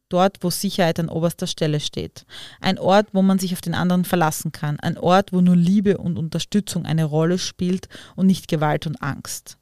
Dort, 0.09 0.39
wo 0.41 0.49
Sicherheit 0.49 0.99
an 0.99 1.07
oberster 1.07 1.47
Stelle 1.47 1.79
steht. 1.79 2.25
Ein 2.59 2.77
Ort, 2.77 3.07
wo 3.13 3.21
man 3.21 3.39
sich 3.39 3.53
auf 3.53 3.61
den 3.61 3.73
anderen 3.73 4.03
verlassen 4.03 4.51
kann. 4.51 4.77
Ein 4.81 4.97
Ort, 4.97 5.31
wo 5.31 5.39
nur 5.39 5.55
Liebe 5.55 5.97
und 5.97 6.17
Unterstützung 6.17 6.85
eine 6.85 7.05
Rolle 7.05 7.37
spielt 7.37 7.87
und 8.17 8.27
nicht 8.27 8.49
Gewalt 8.49 8.87
und 8.87 9.01
Angst. 9.01 9.57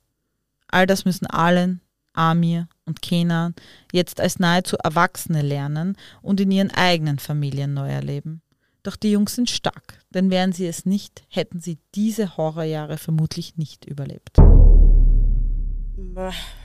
All 0.67 0.87
das 0.87 1.05
müssen 1.05 1.27
Allen, 1.27 1.81
Amir 2.13 2.67
und 2.85 3.03
Kenan 3.03 3.53
jetzt 3.93 4.19
als 4.19 4.39
nahezu 4.39 4.75
Erwachsene 4.77 5.43
lernen 5.43 5.95
und 6.23 6.39
in 6.41 6.49
ihren 6.49 6.71
eigenen 6.71 7.19
Familien 7.19 7.75
neu 7.75 7.89
erleben. 7.89 8.41
Doch 8.83 8.95
die 8.95 9.11
Jungs 9.11 9.35
sind 9.35 9.49
stark, 9.49 9.99
denn 10.09 10.31
wären 10.31 10.53
sie 10.53 10.67
es 10.67 10.85
nicht, 10.85 11.23
hätten 11.29 11.59
sie 11.59 11.77
diese 11.95 12.37
Horrorjahre 12.37 12.97
vermutlich 12.97 13.57
nicht 13.57 13.85
überlebt. 13.85 14.37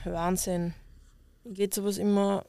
Wahnsinn. 0.05 0.73
Geht 1.45 1.73
sowas 1.73 1.97
immer. 1.97 2.45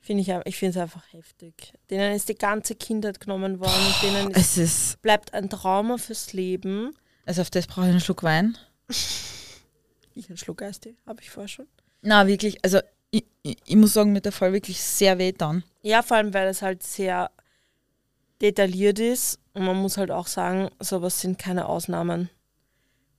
Finde 0.00 0.22
ich, 0.22 0.28
ich 0.46 0.56
finde 0.56 0.78
es 0.78 0.82
einfach 0.82 1.04
heftig. 1.12 1.74
Denen 1.90 2.14
ist 2.14 2.28
die 2.28 2.34
ganze 2.34 2.74
Kindheit 2.74 3.20
genommen 3.20 3.60
worden 3.60 3.86
und 3.86 4.02
denen 4.02 4.30
ist, 4.30 4.38
es 4.38 4.58
ist 4.58 5.02
bleibt 5.02 5.32
ein 5.32 5.48
Trauma 5.48 5.96
fürs 5.96 6.32
Leben. 6.32 6.96
Also 7.24 7.42
auf 7.42 7.50
das 7.50 7.66
brauche 7.66 7.86
ich 7.86 7.90
einen 7.90 8.00
Schluck 8.00 8.22
Wein. 8.22 8.58
ich 10.14 10.28
einen 10.28 10.38
Schluck 10.38 10.62
Eistee, 10.62 10.96
habe 11.06 11.20
ich 11.22 11.30
vorher 11.30 11.48
schon. 11.48 11.66
Na, 12.00 12.26
wirklich, 12.26 12.64
also 12.64 12.80
ich, 13.12 13.24
ich, 13.42 13.56
ich, 13.64 13.76
muss 13.76 13.92
sagen, 13.92 14.12
mit 14.12 14.24
der 14.24 14.32
Fall 14.32 14.52
wirklich 14.52 14.80
sehr 14.80 15.18
weh 15.18 15.32
dann. 15.32 15.62
Ja, 15.82 16.02
vor 16.02 16.16
allem, 16.16 16.34
weil 16.34 16.48
es 16.48 16.62
halt 16.62 16.82
sehr 16.82 17.30
detailliert 18.42 18.98
ist. 18.98 19.38
Und 19.54 19.64
man 19.64 19.76
muss 19.76 19.96
halt 19.96 20.10
auch 20.10 20.26
sagen, 20.26 20.68
sowas 20.80 21.20
sind 21.20 21.38
keine 21.38 21.66
Ausnahmen. 21.66 22.28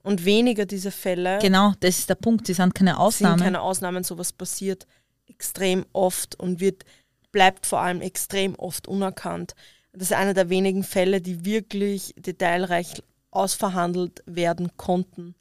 Und 0.03 0.25
weniger 0.25 0.65
diese 0.65 0.91
Fälle. 0.91 1.39
Genau, 1.41 1.73
das 1.79 1.99
ist 1.99 2.09
der 2.09 2.15
Punkt. 2.15 2.45
Sie 2.45 2.53
sind 2.53 2.75
keine 2.75 2.99
Ausnahmen. 2.99 3.37
Sind 3.37 3.45
keine 3.45 3.61
Ausnahmen. 3.61 4.03
Sowas 4.03 4.33
passiert 4.33 4.85
extrem 5.27 5.85
oft 5.93 6.35
und 6.35 6.59
wird, 6.59 6.83
bleibt 7.31 7.65
vor 7.65 7.79
allem 7.79 8.01
extrem 8.01 8.55
oft 8.55 8.87
unerkannt. 8.87 9.55
Das 9.93 10.03
ist 10.03 10.13
einer 10.13 10.33
der 10.33 10.49
wenigen 10.49 10.83
Fälle, 10.83 11.21
die 11.21 11.45
wirklich 11.45 12.13
detailreich 12.17 13.01
ausverhandelt 13.31 14.23
werden 14.25 14.75
konnten. 14.75 15.35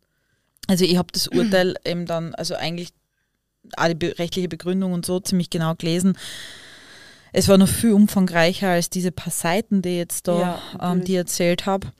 Also 0.69 0.85
ich 0.85 0.97
habe 0.97 1.09
das 1.13 1.27
Urteil 1.27 1.75
eben 1.85 2.07
dann, 2.07 2.35
also 2.35 2.55
eigentlich 2.55 2.91
alle 3.77 3.97
rechtliche 4.01 4.49
Begründung 4.49 4.93
und 4.93 5.07
so 5.07 5.19
ziemlich 5.21 5.51
genau 5.51 5.75
gelesen. 5.75 6.17
Es 7.33 7.49
war 7.49 7.59
noch 7.59 7.69
viel 7.69 7.93
umfangreicher 7.93 8.69
als 8.69 8.91
diese 8.91 9.11
paar 9.11 9.33
Seiten, 9.33 9.83
die 9.83 9.91
ich 9.91 9.97
jetzt 9.97 10.29
da 10.29 10.61
Ja, 10.79 10.93
ähm, 10.93 11.05
die 11.05 11.15
erzählt 11.15 11.67
habe. 11.67 11.93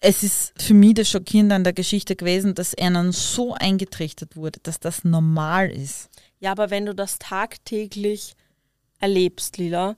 Es 0.00 0.22
ist 0.22 0.54
für 0.60 0.74
mich 0.74 0.94
das 0.94 1.10
Schockierende 1.10 1.54
an 1.54 1.64
der 1.64 1.74
Geschichte 1.74 2.16
gewesen, 2.16 2.54
dass 2.54 2.74
ihnen 2.74 3.12
so 3.12 3.54
eingetrichtert 3.54 4.34
wurde, 4.34 4.58
dass 4.62 4.80
das 4.80 5.04
normal 5.04 5.70
ist. 5.70 6.08
Ja, 6.40 6.52
aber 6.52 6.70
wenn 6.70 6.86
du 6.86 6.94
das 6.94 7.18
tagtäglich 7.18 8.34
erlebst, 8.98 9.58
Lila, 9.58 9.96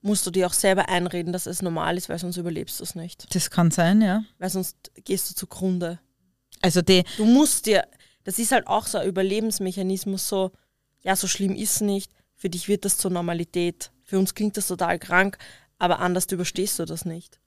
musst 0.00 0.26
du 0.26 0.30
dir 0.30 0.46
auch 0.46 0.52
selber 0.52 0.88
einreden, 0.88 1.32
dass 1.32 1.46
es 1.46 1.60
normal 1.60 1.98
ist, 1.98 2.08
weil 2.08 2.18
sonst 2.18 2.38
überlebst 2.38 2.80
du 2.80 2.84
es 2.84 2.94
nicht. 2.94 3.34
Das 3.34 3.50
kann 3.50 3.70
sein, 3.70 4.00
ja. 4.00 4.24
Weil 4.38 4.50
sonst 4.50 4.76
gehst 5.04 5.30
du 5.30 5.34
zugrunde. 5.34 5.98
Also 6.62 6.80
die, 6.80 7.04
Du 7.18 7.26
musst 7.26 7.66
dir, 7.66 7.86
das 8.24 8.38
ist 8.38 8.52
halt 8.52 8.66
auch 8.66 8.86
so 8.86 8.98
ein 8.98 9.06
Überlebensmechanismus, 9.08 10.28
so, 10.28 10.52
ja, 11.02 11.14
so 11.14 11.26
schlimm 11.28 11.54
ist 11.54 11.82
nicht, 11.82 12.10
für 12.36 12.48
dich 12.50 12.68
wird 12.68 12.84
das 12.84 12.96
zur 12.98 13.10
Normalität. 13.10 13.90
Für 14.04 14.18
uns 14.18 14.34
klingt 14.34 14.56
das 14.56 14.68
total 14.68 14.98
krank, 14.98 15.38
aber 15.78 15.98
anders 15.98 16.26
überstehst 16.30 16.78
du 16.78 16.84
das 16.84 17.04
nicht. 17.04 17.38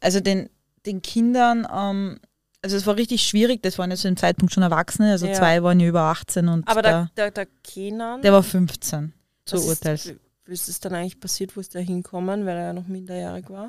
also 0.00 0.20
den, 0.20 0.48
den 0.86 1.02
Kindern, 1.02 1.66
ähm, 1.72 2.20
also 2.62 2.76
es 2.76 2.86
war 2.86 2.96
richtig 2.96 3.22
schwierig, 3.22 3.62
das 3.62 3.78
waren 3.78 3.90
ja 3.90 3.96
zu 3.96 4.08
dem 4.08 4.16
Zeitpunkt 4.16 4.52
schon 4.54 4.62
Erwachsene, 4.62 5.10
also 5.12 5.26
Ja. 5.26 5.34
zwei 5.34 5.62
waren 5.62 5.78
ja 5.80 5.88
über 5.88 6.02
18 6.02 6.48
und 6.48 6.66
Aber 6.68 6.82
der, 6.82 7.10
der, 7.16 7.30
der, 7.30 7.44
der 7.44 7.54
Kenan, 7.64 8.22
der 8.22 8.32
war 8.32 8.42
15 8.42 9.12
zur 9.44 9.58
was 9.58 9.64
ist- 9.64 9.68
Urteils. 9.70 10.12
wie 10.46 10.52
ist 10.52 10.68
es 10.68 10.80
dann 10.80 10.94
eigentlich 10.94 11.20
passiert, 11.20 11.56
wo 11.56 11.60
ist 11.60 11.74
der 11.74 11.82
hinkommen, 11.82 12.46
weil 12.46 12.56
er 12.56 12.62
ja 12.66 12.72
noch 12.72 12.86
minderjährig 12.86 13.50
war? 13.50 13.68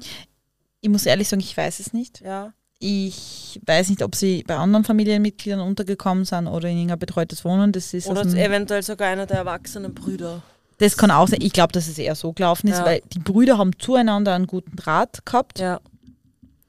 Ich 0.82 0.89
muss 0.89 1.05
ehrlich 1.05 1.27
sagen, 1.27 1.41
ich 1.41 1.55
weiß 1.58 1.79
es 1.82 1.91
nicht. 1.93 2.21
Ja. 2.21 2.53
Ich 2.82 3.60
weiß 3.65 3.89
nicht, 3.89 4.01
ob 4.03 4.15
sie 4.15 4.43
bei 4.47 4.55
anderen 4.55 4.86
Familienmitgliedern 4.86 5.60
untergekommen 5.60 6.23
sind 6.23 6.47
oder 6.47 6.69
in 6.69 6.77
irgendein 6.77 6.99
betreutes 6.99 7.43
Wohnen. 7.43 7.73
Das 7.73 7.93
ist 7.93 8.08
Oder 8.08 8.21
eventuell 8.21 8.82
sogar 8.84 9.10
einer 9.10 9.25
der 9.25 9.38
erwachsenen 9.39 9.93
Brüder. 9.93 10.41
Das 10.79 10.97
kann 10.97 11.11
auch 11.11 11.27
sein. 11.27 11.41
Ich 11.41 11.53
glaube, 11.53 11.71
dass 11.71 11.87
es 11.87 11.97
eher 11.97 12.15
so 12.15 12.33
gelaufen 12.33 12.67
ist, 12.67 12.79
Ja. 12.79 12.85
weil 12.85 13.01
die 13.13 13.19
Brüder 13.19 13.57
haben 13.57 13.77
zueinander 13.79 14.33
einen 14.33 14.47
guten 14.47 14.75
Draht 14.75 15.25
gehabt. 15.25 15.59
Ja. 15.59 15.79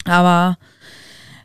Aber 0.04 0.58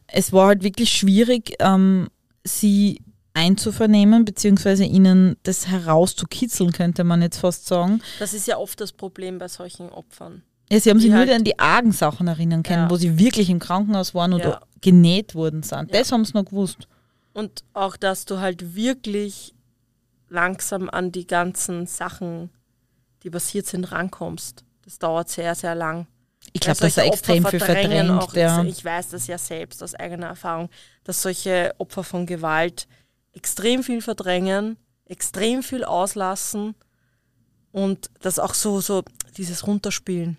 es 0.08 0.34
war 0.34 0.48
halt 0.48 0.64
wirklich 0.64 0.92
schwierig, 0.92 1.56
ähm, 1.60 2.10
sie 2.44 3.02
einzuvernehmen, 3.34 4.24
beziehungsweise 4.24 4.86
ihnen 4.86 5.36
das 5.44 5.68
herauszukitzeln, 5.68 6.72
könnte 6.72 7.04
man 7.04 7.22
jetzt 7.22 7.38
fast 7.40 7.68
sagen. 7.68 8.02
Das 8.20 8.34
ist 8.34 8.48
ja 8.48 8.58
oft 8.58 8.80
das 8.80 8.94
Problem 8.94 9.38
bei 9.40 9.48
solchen 9.50 9.90
Opfern. 9.90 10.42
Ja, 10.72 10.80
sie 10.80 10.90
haben 10.90 11.00
sich 11.00 11.08
Die 11.08 11.12
nur 11.12 11.20
halt- 11.20 11.32
an 11.32 11.44
die 11.44 11.60
argen 11.60 11.92
Sachen 11.92 12.28
erinnern 12.28 12.64
können, 12.64 12.84
Ja. 12.84 12.90
wo 12.90 12.96
sie 12.96 13.20
wirklich 13.20 13.50
im 13.50 13.60
Krankenhaus 13.60 14.16
waren 14.16 14.34
oder 14.34 14.50
Ja. 14.50 14.62
genäht 14.82 15.36
worden 15.36 15.64
sind. 15.64 15.94
Das 15.94 16.12
haben 16.12 16.24
sie 16.26 16.34
noch 16.34 16.46
gewusst. 16.46 16.88
Und 17.34 17.64
auch, 17.74 17.98
dass 17.98 18.24
du 18.26 18.40
halt 18.40 18.74
wirklich 18.76 19.54
langsam 20.30 20.90
an 20.90 21.12
die 21.12 21.28
ganzen 21.28 21.86
Sachen, 21.88 22.50
die 23.26 23.32
passiert 23.32 23.66
sind, 23.66 23.92
rankommst. 23.92 24.64
Das 24.86 25.00
dauert 25.00 25.30
sehr, 25.30 25.56
sehr 25.56 25.76
lang. 25.76 26.08
Ich 26.54 26.62
glaube, 26.62 26.80
dass 26.80 26.96
er 26.96 27.04
solche 27.04 27.14
extrem 27.14 27.44
Opfer 27.44 27.50
viel 27.50 27.60
verdrängen 27.60 28.08
verdrängt. 28.08 28.24
Auch, 28.24 28.34
ja. 28.36 28.64
Ich 28.64 28.86
weiß 28.86 29.10
das 29.10 29.28
ja 29.28 29.38
selbst 29.38 29.82
aus 29.82 29.96
eigener 29.96 30.28
Erfahrung, 30.28 30.70
dass 31.04 31.24
solche 31.24 31.74
Opfer 31.80 32.04
von 32.04 32.28
Gewalt 32.28 32.88
extrem 33.34 33.84
viel 33.84 34.02
verdrängen, 34.02 34.78
extrem 35.06 35.64
viel 35.64 35.84
auslassen 35.84 36.76
und 37.72 38.12
das 38.22 38.38
auch 38.38 38.54
so, 38.54 38.80
so 38.80 39.04
dieses 39.38 39.66
Runterspielen. 39.66 40.38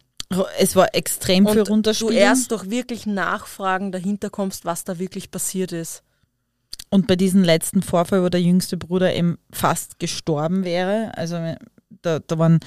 Es 0.58 0.76
war 0.76 0.94
extrem 0.94 1.46
viel 1.46 1.58
Und 1.60 1.68
du 1.68 1.72
runterspielen. 1.72 2.14
erst 2.14 2.52
durch 2.52 2.70
wirklich 2.70 3.06
Nachfragen 3.06 3.90
dahinter 3.90 4.30
kommst, 4.30 4.64
was 4.64 4.84
da 4.84 4.98
wirklich 5.00 5.30
passiert 5.32 5.72
ist. 5.72 6.02
Und 6.88 7.08
bei 7.08 7.16
diesem 7.16 7.42
letzten 7.42 7.82
Vorfall, 7.82 8.22
wo 8.22 8.28
der 8.28 8.40
jüngste 8.40 8.76
Bruder 8.76 9.12
eben 9.12 9.38
fast 9.52 9.98
gestorben 9.98 10.64
wäre, 10.64 11.12
also 11.16 11.36
da, 12.06 12.18
da 12.20 12.38
waren, 12.38 12.60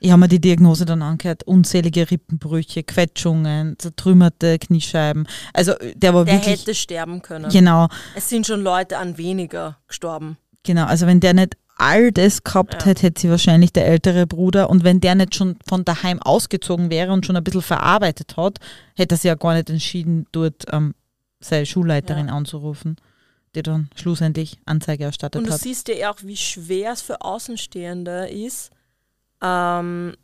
ich 0.00 0.10
habe 0.10 0.20
mir 0.20 0.28
die 0.28 0.40
Diagnose 0.40 0.84
dann 0.84 1.02
angehört, 1.02 1.42
unzählige 1.44 2.10
Rippenbrüche, 2.10 2.82
Quetschungen, 2.82 3.76
zertrümmerte 3.78 4.58
Kniescheiben. 4.58 5.26
Also 5.52 5.74
der 5.94 6.14
war 6.14 6.24
Der 6.24 6.34
wirklich, 6.34 6.60
hätte 6.60 6.74
sterben 6.74 7.20
können. 7.22 7.50
genau, 7.50 7.88
Es 8.14 8.28
sind 8.28 8.46
schon 8.46 8.62
Leute 8.62 8.98
an 8.98 9.18
weniger 9.18 9.76
gestorben. 9.88 10.36
genau. 10.62 10.84
Also 10.86 11.06
wenn 11.06 11.20
der 11.20 11.34
nicht 11.34 11.56
all 11.76 12.12
das 12.12 12.44
gehabt 12.44 12.74
Ja. 12.82 12.84
hätte, 12.90 13.02
hätte 13.04 13.20
sie 13.22 13.30
wahrscheinlich 13.30 13.72
der 13.72 13.86
ältere 13.86 14.26
Bruder. 14.26 14.68
Und 14.68 14.84
wenn 14.84 15.00
der 15.00 15.14
nicht 15.14 15.34
schon 15.34 15.56
von 15.66 15.82
daheim 15.84 16.20
ausgezogen 16.20 16.90
wäre 16.90 17.10
und 17.12 17.24
schon 17.24 17.36
ein 17.36 17.44
bisschen 17.44 17.62
verarbeitet 17.62 18.36
hat, 18.36 18.58
hätte 18.94 19.14
er 19.14 19.16
sich 19.18 19.28
ja 19.28 19.34
gar 19.34 19.54
nicht 19.54 19.70
entschieden, 19.70 20.26
dort 20.32 20.66
ähm, 20.72 20.94
seine 21.40 21.64
Schulleiterin 21.64 22.26
Ja. 22.28 22.34
anzurufen, 22.34 22.96
die 23.54 23.62
dann 23.62 23.90
schlussendlich 23.96 24.58
Anzeige 24.64 25.04
erstattet 25.04 25.40
Und 25.40 25.48
du 25.48 25.52
hat. 25.52 25.60
siehst 25.60 25.88
ja 25.88 26.10
auch, 26.12 26.18
wie 26.22 26.36
schwer 26.36 26.92
es 26.92 27.02
für 27.02 27.20
Außenstehende 27.22 28.28
ist, 28.28 28.70
ähm, 29.42 30.14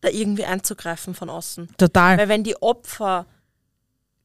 da 0.00 0.08
irgendwie 0.10 0.44
einzugreifen 0.44 1.14
von 1.14 1.30
außen. 1.30 1.68
Total. 1.78 2.18
Weil 2.18 2.28
wenn 2.28 2.44
die 2.44 2.60
Opfer 2.62 3.26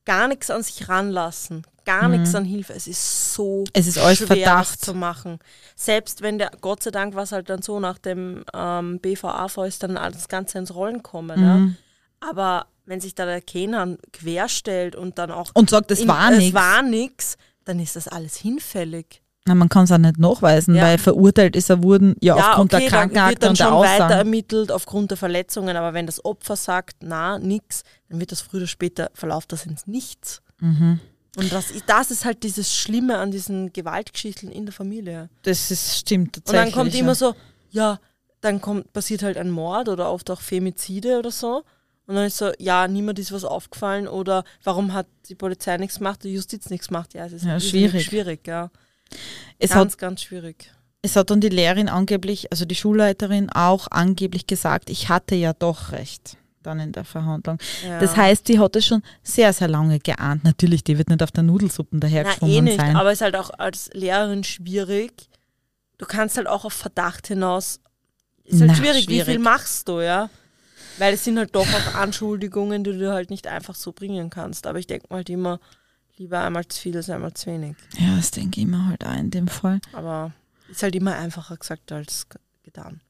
gar 0.06 0.28
nichts 0.28 0.50
an 0.50 0.64
sich 0.64 0.88
ranlassen, 0.90 1.66
gar 1.86 2.08
Mhm. 2.08 2.12
nichts 2.20 2.36
an 2.36 2.46
Hilfe, 2.46 2.74
es 2.74 2.88
ist 2.88 3.34
so 3.34 3.64
Es 3.74 3.88
ist 3.88 3.96
schwer 3.96 4.16
Verdacht. 4.28 4.74
das 4.76 4.80
zu 4.80 4.94
machen. 4.94 5.40
Selbst 5.76 6.22
wenn 6.22 6.38
der, 6.38 6.52
Gott 6.62 6.84
sei 6.84 6.92
Dank 6.92 7.16
war 7.16 7.24
es 7.24 7.32
halt 7.32 7.50
dann 7.50 7.62
so, 7.62 7.80
nach 7.80 7.98
dem 7.98 8.44
ähm, 8.54 9.00
BVA-Fall 9.00 9.68
ist 9.68 9.82
dann 9.84 9.98
alles 9.98 10.28
Ganze 10.28 10.58
ins 10.60 10.76
Rollen 10.76 11.02
kommen. 11.02 11.42
Ja? 11.42 11.56
Mhm. 11.58 11.78
Aber 12.20 12.68
wenn 12.86 13.00
sich 13.00 13.16
da 13.16 13.26
der 13.26 13.42
Kenan 13.42 13.98
querstellt 14.14 14.96
und 14.96 15.18
dann 15.18 15.32
auch 15.32 15.52
Und 15.54 15.70
sagt, 15.70 15.90
es 15.92 16.08
war 16.08 16.32
es 16.32 16.38
nichts. 16.40 16.54
war 16.54 16.82
nix, 16.84 17.38
dann 17.66 17.80
ist 17.80 17.96
das 17.96 18.08
alles 18.08 18.36
hinfällig. 18.36 19.22
Na, 19.48 19.56
man 19.56 19.70
kann 19.70 19.86
es 19.86 19.92
auch 19.92 19.98
nicht 19.98 20.20
nachweisen, 20.20 20.76
Ja. 20.76 20.84
weil 20.84 20.98
verurteilt 21.00 21.56
ist 21.56 21.70
er 21.72 21.82
wurden 21.82 22.16
ja, 22.22 22.36
aufgrund 22.36 22.72
der 22.74 22.80
dann 22.80 22.84
wird 22.84 22.92
Krankenakte 22.94 23.40
dann 23.40 23.50
und 23.50 23.60
der 23.60 23.66
schon 23.66 23.74
weiter 23.80 23.94
Aussagen. 24.06 24.14
ermittelt 24.14 24.72
aufgrund 24.72 25.10
der 25.12 25.18
Verletzungen, 25.18 25.76
aber 25.76 25.94
wenn 25.96 26.06
das 26.06 26.24
Opfer 26.24 26.56
sagt, 26.56 26.98
na, 27.02 27.40
nix, 27.40 27.82
dann 28.10 28.20
wird 28.20 28.32
das 28.32 28.42
früher 28.42 28.60
oder 28.62 28.68
später, 28.68 29.10
verlauft 29.16 29.52
das 29.52 29.66
ins 29.66 29.88
Nichts. 29.88 30.42
Mhm. 30.60 31.00
Und 31.38 31.52
das, 31.52 31.72
ist- 31.72 31.86
das 31.88 32.12
ist 32.12 32.24
halt 32.26 32.44
dieses 32.44 32.76
Schlimme 32.76 33.18
an 33.18 33.32
diesen 33.32 33.74
Gewaltgeschichten 33.74 34.52
in 34.52 34.66
der 34.66 34.74
Familie. 34.74 35.30
Das 35.44 35.72
ist, 35.72 35.98
stimmt 35.98 36.38
Und 36.38 36.46
tatsächlich. 36.46 36.74
dann 36.74 36.80
kommt 36.84 36.94
ja. 36.94 37.00
immer 37.00 37.16
so, 37.16 37.34
ja, 37.72 38.00
dann 38.42 38.62
kommt, 38.62 38.92
passiert 38.94 39.24
halt 39.24 39.38
ein 39.38 39.50
Mord 39.50 39.88
oder 39.90 40.12
oft 40.12 40.30
auch 40.30 40.42
Femizide 40.42 41.18
oder 41.18 41.32
so. 41.32 41.64
Und 42.12 42.18
dann 42.18 42.26
ist 42.26 42.36
so, 42.40 42.52
ja, 42.60 42.90
niemand 42.90 43.20
ist 43.20 43.32
was 43.32 43.46
aufgefallen 43.46 44.06
oder 44.06 44.44
warum 44.66 44.92
hat 44.92 45.08
die 45.30 45.36
Polizei 45.36 45.78
nichts 45.78 46.00
gemacht, 46.00 46.26
die 46.26 46.34
Justiz 46.34 46.70
nichts 46.70 46.90
gemacht. 46.90 47.14
Ja, 47.14 47.26
es 47.26 47.32
ist 47.32 47.46
Ja, 47.46 47.58
schwierig. 47.58 48.04
schwierig, 48.04 48.46
ja. 48.46 48.70
es, 49.60 49.70
ganz, 49.70 49.94
hat, 49.94 49.98
ganz 49.98 50.22
schwierig. 50.24 50.74
es 51.02 51.16
hat 51.16 51.30
dann 51.30 51.40
die 51.40 51.48
Lehrerin 51.48 51.88
angeblich, 51.88 52.52
also 52.52 52.66
die 52.66 52.76
Schulleiterin 52.76 53.50
auch 53.50 53.88
angeblich 53.92 54.46
gesagt, 54.46 54.90
ich 54.90 55.08
hatte 55.08 55.36
ja 55.36 55.54
doch 55.54 55.94
recht 55.94 56.36
dann 56.64 56.82
in 56.82 56.92
der 56.92 57.06
Verhandlung. 57.06 57.60
Ja. 57.88 57.98
Das 58.02 58.18
heißt, 58.18 58.46
sie 58.48 58.60
hat 58.60 58.76
es 58.76 58.86
schon 58.86 59.04
sehr, 59.24 59.54
sehr 59.54 59.70
lange 59.70 60.00
geahnt. 60.00 60.44
Natürlich, 60.44 60.84
die 60.84 60.98
wird 60.98 61.08
nicht 61.08 61.24
auf 61.24 61.32
der 61.32 61.44
Nudelsuppen 61.44 62.02
dahergeschwommen 62.02 62.54
eh 62.58 62.62
nicht, 62.62 62.78
sein. 62.78 62.98
aber 62.98 63.12
es 63.14 63.20
ist 63.20 63.22
halt 63.22 63.38
auch 63.38 63.52
als 63.58 63.90
Lehrerin 63.94 64.44
schwierig. 64.44 65.14
Du 65.98 66.06
kannst 66.06 66.36
halt 66.36 66.48
auch 66.48 66.66
auf 66.66 66.74
Verdacht 66.74 67.28
hinaus. 67.28 67.80
Ist 68.44 68.60
halt 68.60 68.72
Na, 68.72 68.76
schwierig. 68.76 69.08
wie 69.08 69.14
schwierig. 69.14 69.26
viel 69.26 69.40
machst 69.40 69.88
du, 69.88 70.02
ja? 70.02 70.30
Weil 71.02 71.16
es 71.16 71.24
sind 71.24 71.40
halt 71.40 71.56
doch 71.56 71.66
auch 71.66 71.96
Anschuldigungen, 71.96 72.84
die 72.84 72.96
du 72.96 73.12
halt 73.12 73.32
nicht 73.32 73.48
einfach 73.48 73.74
so 73.74 73.92
bringen 73.92 74.30
kannst. 74.30 74.68
Aber 74.68 74.78
ich 74.78 74.86
denke 74.86 75.08
mal 75.10 75.18
halt 75.18 75.32
immer, 75.32 75.60
lieber 76.18 76.42
einmal 76.44 76.68
zu 76.68 76.80
viel 76.80 76.96
als 76.96 77.10
einmal 77.10 77.34
zu 77.34 77.48
wenig. 77.48 77.76
ja, 77.98 78.16
das 78.16 78.30
denke 78.30 78.62
ich 78.62 78.68
mir 78.68 78.86
halt 78.86 79.04
auch 79.04 79.16
in 79.18 79.32
dem 79.32 79.48
Fall. 79.48 79.80
Aber 79.94 80.32
ist 80.70 80.84
halt 80.84 80.96
immer 80.96 81.16
einfacher 81.16 81.58
gesagt 81.58 81.92
als 81.92 82.28
getan. 82.62 83.02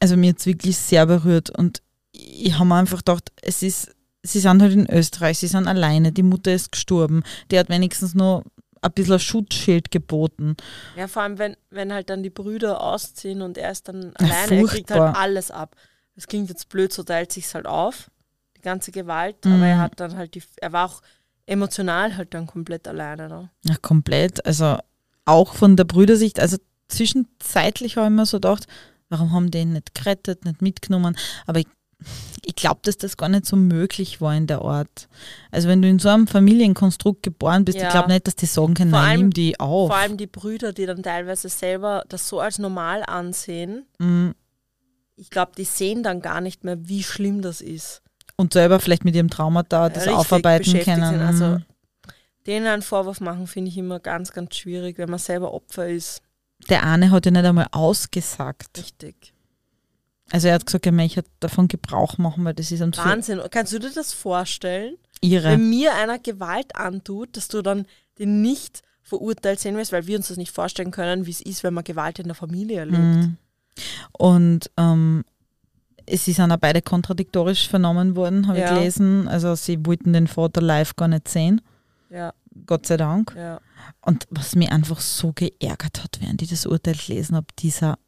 also 0.00 0.16
mir 0.16 0.30
hat 0.30 0.38
es 0.38 0.46
wirklich 0.46 0.78
sehr 0.78 1.04
berührt 1.04 1.50
und 1.50 1.82
ich 2.12 2.54
habe 2.54 2.64
mir 2.64 2.76
einfach 2.76 2.98
gedacht, 2.98 3.30
es 3.42 3.62
ist, 3.62 3.94
sie 4.22 4.40
sind 4.40 4.62
halt 4.62 4.72
in 4.72 4.90
Österreich, 4.90 5.36
sie 5.36 5.48
sind 5.48 5.68
alleine, 5.68 6.12
die 6.12 6.22
Mutter 6.22 6.50
ist 6.54 6.72
gestorben, 6.72 7.24
die 7.50 7.58
hat 7.58 7.68
wenigstens 7.68 8.14
noch 8.14 8.42
ein 8.80 8.92
bisschen 8.92 9.18
Schutzschild 9.20 9.90
geboten. 9.90 10.56
Ja, 10.96 11.08
vor 11.08 11.22
allem, 11.22 11.38
wenn, 11.38 11.56
wenn 11.68 11.92
halt 11.92 12.08
dann 12.08 12.22
die 12.22 12.30
Brüder 12.30 12.80
ausziehen 12.80 13.42
und 13.42 13.58
er 13.58 13.70
ist 13.70 13.86
dann 13.88 14.14
Ja, 14.18 14.26
alleine, 14.26 14.56
er 14.56 14.64
kriegt 14.64 14.90
halt 14.90 15.14
alles 15.14 15.50
ab. 15.50 15.76
Das 16.16 16.26
klingt 16.26 16.48
jetzt 16.48 16.68
blöd, 16.68 16.92
so 16.92 17.02
teilt 17.02 17.32
sich's 17.32 17.54
halt 17.54 17.66
auf, 17.66 18.10
die 18.56 18.60
ganze 18.62 18.92
Gewalt, 18.92 19.44
Mhm. 19.44 19.52
aber 19.54 19.66
er 19.66 19.78
hat 19.80 19.98
dann 20.00 20.16
halt 20.16 20.34
die, 20.34 20.42
er 20.60 20.72
war 20.72 20.86
auch 20.86 21.02
emotional 21.46 22.16
halt 22.16 22.32
dann 22.34 22.46
komplett 22.46 22.86
alleine. 22.88 23.28
Ne? 23.28 23.50
Ja, 23.64 23.74
komplett. 23.82 24.44
Also 24.46 24.78
auch 25.24 25.54
von 25.54 25.76
der 25.76 25.84
Brüdersicht, 25.84 26.40
also 26.40 26.56
zwischenzeitlich 26.88 27.96
habe 27.96 28.06
ich 28.06 28.12
mir 28.12 28.26
so 28.26 28.38
gedacht, 28.38 28.66
warum 29.08 29.32
haben 29.32 29.50
die 29.50 29.58
ihn 29.58 29.72
nicht 29.72 29.94
gerettet, 29.94 30.44
nicht 30.44 30.62
mitgenommen? 30.62 31.16
Aber 31.46 31.60
ich, 31.60 31.66
ich 32.44 32.54
glaube, 32.54 32.80
dass 32.82 32.96
das 32.98 33.16
gar 33.16 33.28
nicht 33.28 33.46
so 33.46 33.56
möglich 33.56 34.20
war 34.20 34.34
in 34.34 34.46
der 34.46 34.62
Art. 34.62 35.08
Also 35.50 35.68
wenn 35.68 35.80
du 35.82 35.88
in 35.88 35.98
so 35.98 36.08
einem 36.08 36.26
Familienkonstrukt 36.26 37.22
geboren 37.22 37.64
bist, 37.64 37.78
Ja. 37.78 37.84
ich 37.84 37.90
glaube 37.90 38.08
nicht, 38.08 38.26
dass 38.26 38.36
die 38.36 38.46
sagen 38.46 38.74
können, 38.74 38.90
Vor 38.90 39.00
nein, 39.00 39.10
allem- 39.10 39.20
nimm 39.20 39.30
die 39.32 39.58
auf. 39.60 39.88
Vor 39.88 39.96
allem 39.96 40.16
die 40.16 40.26
Brüder, 40.26 40.72
die 40.72 40.86
dann 40.86 41.02
teilweise 41.02 41.48
selber 41.48 42.04
das 42.08 42.28
so 42.28 42.40
als 42.40 42.58
normal 42.58 43.02
ansehen, 43.06 43.86
Mm, 43.98 44.30
ich 45.16 45.30
glaube, 45.30 45.52
die 45.56 45.64
sehen 45.64 46.02
dann 46.02 46.20
gar 46.20 46.40
nicht 46.40 46.64
mehr, 46.64 46.88
wie 46.88 47.02
schlimm 47.02 47.42
das 47.42 47.60
ist. 47.60 48.02
und 48.36 48.52
selber 48.52 48.80
vielleicht 48.80 49.04
mit 49.04 49.14
ihrem 49.14 49.30
Traumata 49.30 49.88
das 49.88 49.98
richtig 50.04 50.14
aufarbeiten 50.18 50.80
können. 50.80 51.06
sind. 51.06 51.20
Also 51.22 51.44
Mhm. 51.46 51.64
denen 52.46 52.66
einen 52.66 52.82
Vorwurf 52.82 53.20
machen, 53.20 53.46
finde 53.46 53.70
ich 53.70 53.78
immer 53.78 54.00
ganz, 54.00 54.32
ganz 54.32 54.56
schwierig, 54.56 54.98
wenn 54.98 55.08
man 55.08 55.20
selber 55.20 55.54
Opfer 55.54 55.88
ist. 55.88 56.20
der 56.68 56.82
eine 56.84 57.10
hat 57.12 57.26
ja 57.26 57.30
nicht 57.32 57.44
einmal 57.44 57.68
ausgesagt. 57.72 58.76
Richtig. 58.78 59.32
Also 60.30 60.48
er 60.48 60.54
hat 60.54 60.66
gesagt, 60.66 60.86
er 60.86 60.92
möchte 60.92 61.22
davon 61.40 61.68
Gebrauch 61.68 62.16
machen, 62.18 62.44
weil 62.44 62.54
das 62.54 62.72
ist 62.72 62.80
für 62.82 62.96
Wahnsinn. 62.96 63.40
Kannst 63.50 63.72
du 63.72 63.78
dir 63.78 63.90
das 63.94 64.12
vorstellen? 64.14 64.96
ihre. 65.20 65.50
Wenn 65.52 65.68
mir 65.70 65.94
einer 65.94 66.18
Gewalt 66.18 66.74
antut, 66.76 67.36
dass 67.36 67.48
du 67.48 67.62
dann 67.62 67.86
den 68.18 68.42
nicht 68.42 68.82
verurteilt 69.02 69.60
sehen 69.60 69.76
willst, 69.76 69.92
weil 69.92 70.06
wir 70.06 70.16
uns 70.16 70.28
das 70.28 70.38
nicht 70.38 70.50
vorstellen 70.52 70.90
können, 70.90 71.26
wie 71.26 71.30
es 71.30 71.40
ist, 71.40 71.62
wenn 71.62 71.74
man 71.74 71.84
Gewalt 71.84 72.18
in 72.18 72.26
der 72.26 72.34
Familie 72.34 72.80
erlebt. 72.80 72.98
Mhm. 72.98 73.36
Und 74.12 74.70
ähm, 74.76 75.24
sie 76.08 76.32
sind 76.32 76.52
auch 76.52 76.56
beide 76.58 76.82
kontradiktorisch 76.82 77.68
vernommen 77.68 78.16
worden, 78.16 78.46
habe 78.46 78.58
Ja. 78.58 78.66
ich 78.72 78.78
gelesen. 78.78 79.28
Also 79.28 79.54
sie 79.54 79.78
wollten 79.84 80.12
den 80.12 80.26
Vater 80.26 80.60
live 80.60 80.94
gar 80.96 81.08
nicht 81.08 81.28
sehen, 81.28 81.60
Ja, 82.10 82.32
Gott 82.66 82.86
sei 82.86 82.96
Dank. 82.96 83.34
ja. 83.36 83.60
Und 84.00 84.26
was 84.30 84.54
mich 84.54 84.70
einfach 84.70 85.00
so 85.00 85.32
geärgert 85.32 86.02
hat, 86.02 86.18
während 86.20 86.40
ich 86.42 86.50
das 86.50 86.66
Urteil 86.66 86.94
gelesen 86.94 87.36
habe, 87.36 87.46
dieser, 87.58 87.98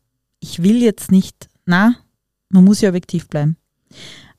ich 0.40 0.62
will 0.62 0.82
jetzt 0.82 1.10
nicht, 1.10 1.48
na, 1.64 1.94
man 2.50 2.64
muss 2.64 2.80
ja 2.80 2.88
objektiv 2.90 3.28
bleiben. 3.28 3.56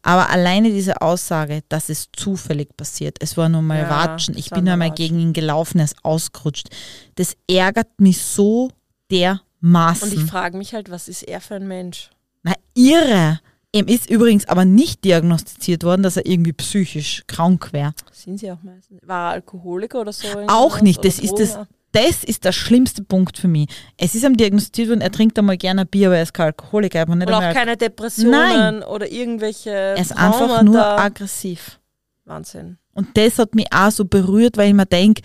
Aber 0.04 0.30
alleine 0.30 0.70
diese 0.72 1.02
Aussage, 1.02 1.64
dass 1.68 1.90
es 1.90 2.08
zufällig 2.16 2.78
passiert, 2.78 3.18
es 3.20 3.36
war 3.36 3.50
nur 3.50 3.62
mal 3.62 3.80
Ja, 3.80 3.88
Ratschen, 3.90 4.36
es 4.36 4.40
ich 4.42 4.50
bin 4.52 4.64
nur 4.64 4.76
Ratschen. 4.76 4.96
gegen 4.96 5.20
ihn 5.20 5.34
gelaufen, 5.34 5.80
er 5.80 5.86
ist 5.86 5.98
ausgerutscht. 6.06 6.70
Das 7.16 7.36
ärgert 7.50 8.00
mich 8.00 8.22
so 8.22 8.70
dermaßen. 9.12 9.42
Und 9.62 10.14
ich 10.14 10.24
frage 10.24 10.58
mich 10.58 10.74
halt, 10.74 10.90
was 10.90 11.08
ist 11.08 11.24
er 11.24 11.42
für 11.42 11.56
ein 11.56 11.68
Mensch? 11.68 12.10
Na, 12.44 12.54
irre. 12.74 13.40
Ihm 13.74 13.88
ist 13.88 14.10
übrigens 14.10 14.48
aber 14.48 14.66
nicht 14.66 15.04
diagnostiziert 15.04 15.84
worden, 15.84 16.02
dass 16.02 16.18
er 16.18 16.26
irgendwie 16.26 16.54
psychisch 16.54 17.24
krank 17.28 17.74
wäre. 17.74 17.94
Sind 18.12 18.40
sie 18.40 18.52
auch 18.52 18.64
meistens? 18.64 19.02
War 19.06 19.30
er 19.30 19.34
Alkoholiker 19.34 20.02
oder 20.02 20.14
so? 20.14 20.28
Auch 20.48 20.82
nicht. 20.82 21.04
Das 21.04 21.20
ist 21.20 21.36
das, 21.38 21.60
das 21.92 22.24
ist 22.24 22.46
der 22.46 22.54
schlimmste 22.54 23.04
Punkt 23.04 23.38
für 23.38 23.48
mich. 23.48 23.68
Es 23.98 24.16
ist 24.16 24.24
ihm 24.24 24.38
diagnostiziert 24.38 24.90
worden, 24.90 25.02
er 25.02 25.12
trinkt 25.12 25.38
einmal 25.38 25.58
gerne 25.58 25.86
Bier, 25.86 26.08
aber 26.08 26.18
er 26.18 26.24
ist 26.24 26.34
kein 26.34 26.48
Alkoholiker. 26.48 27.02
Aber 27.02 27.16
nicht 27.16 27.28
Oder 27.28 27.50
auch 27.50 27.54
keine 27.54 27.76
Depressionen 27.76 28.32
Nein. 28.32 28.84
oder 28.84 29.12
irgendwelche. 29.12 29.72
er 29.72 29.98
ist 29.98 30.12
Traumata. 30.12 30.44
einfach 30.44 30.64
nur 30.64 30.86
aggressiv. 30.86 31.80
Wahnsinn. 32.26 32.78
Und 32.94 33.16
das 33.16 33.38
hat 33.38 33.54
mich 33.54 33.68
auch 33.72 33.92
so 33.92 34.06
berührt, 34.06 34.58
weil 34.58 34.70
ich 34.70 34.74
mir 34.74 34.86
denke, 34.86 35.22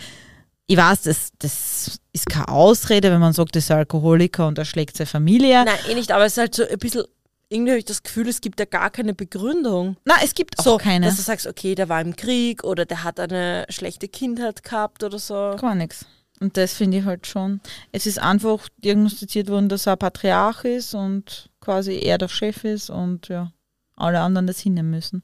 ich 0.66 0.76
weiß, 0.76 1.02
das, 1.02 1.30
das 1.38 1.98
ist 2.12 2.28
keine 2.28 2.48
Ausrede, 2.48 3.10
wenn 3.10 3.20
man 3.20 3.32
sagt, 3.32 3.56
das 3.56 3.64
ist 3.64 3.70
ein 3.70 3.78
Alkoholiker 3.78 4.46
und 4.46 4.58
er 4.58 4.64
schlägt 4.64 4.96
seine 4.96 5.06
Familie. 5.06 5.64
Nein, 5.64 5.78
eh 5.88 5.94
nicht, 5.94 6.12
aber 6.12 6.26
es 6.26 6.32
ist 6.32 6.38
halt 6.38 6.54
so 6.54 6.66
ein 6.66 6.78
bisschen. 6.78 7.04
Irgendwie 7.48 7.72
habe 7.72 7.78
ich 7.78 7.84
das 7.84 8.02
Gefühl, 8.02 8.28
es 8.28 8.40
gibt 8.40 8.58
ja 8.60 8.64
gar 8.64 8.88
keine 8.88 9.12
Begründung. 9.12 9.98
Nein, 10.06 10.20
es 10.24 10.32
gibt 10.34 10.58
auch 10.58 10.64
so, 10.64 10.76
keine. 10.78 11.04
dass 11.04 11.16
du 11.16 11.22
sagst, 11.22 11.46
okay, 11.46 11.74
der 11.74 11.90
war 11.90 12.00
im 12.00 12.16
Krieg 12.16 12.64
oder 12.64 12.86
der 12.86 13.04
hat 13.04 13.20
eine 13.20 13.66
schlechte 13.68 14.08
Kindheit 14.08 14.62
gehabt 14.62 15.04
oder 15.04 15.18
so. 15.18 15.54
Gar 15.60 15.74
nichts. 15.74 16.06
Und 16.40 16.56
das 16.56 16.72
finde 16.72 16.98
ich 16.98 17.04
halt 17.04 17.26
schon. 17.26 17.60
Es 17.92 18.06
ist 18.06 18.18
einfach 18.18 18.68
diagnostiziert 18.78 19.48
worden, 19.48 19.68
dass 19.68 19.86
er 19.86 19.92
ein 19.92 19.98
Patriarch 19.98 20.64
ist 20.64 20.94
und 20.94 21.50
quasi 21.60 22.00
er 22.00 22.16
der 22.16 22.28
Chef 22.28 22.64
ist 22.64 22.88
und 22.88 23.28
ja, 23.28 23.52
alle 23.96 24.20
anderen 24.20 24.46
das 24.46 24.58
hinnehmen 24.58 24.90
müssen. 24.90 25.22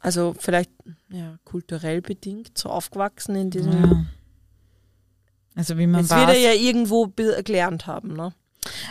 Also 0.00 0.34
vielleicht 0.36 0.72
ja, 1.10 1.38
kulturell 1.44 2.02
bedingt, 2.02 2.58
so 2.58 2.70
aufgewachsen 2.70 3.36
in 3.36 3.50
diesem. 3.50 3.72
Ja. 3.72 4.04
Also 5.54 5.76
wie 5.78 5.86
man 5.86 6.00
Jetzt 6.02 6.10
wird 6.14 6.28
er 6.28 6.38
ja 6.38 6.52
irgendwo 6.52 7.08
gelernt 7.08 7.86
haben, 7.86 8.14
ne? 8.14 8.32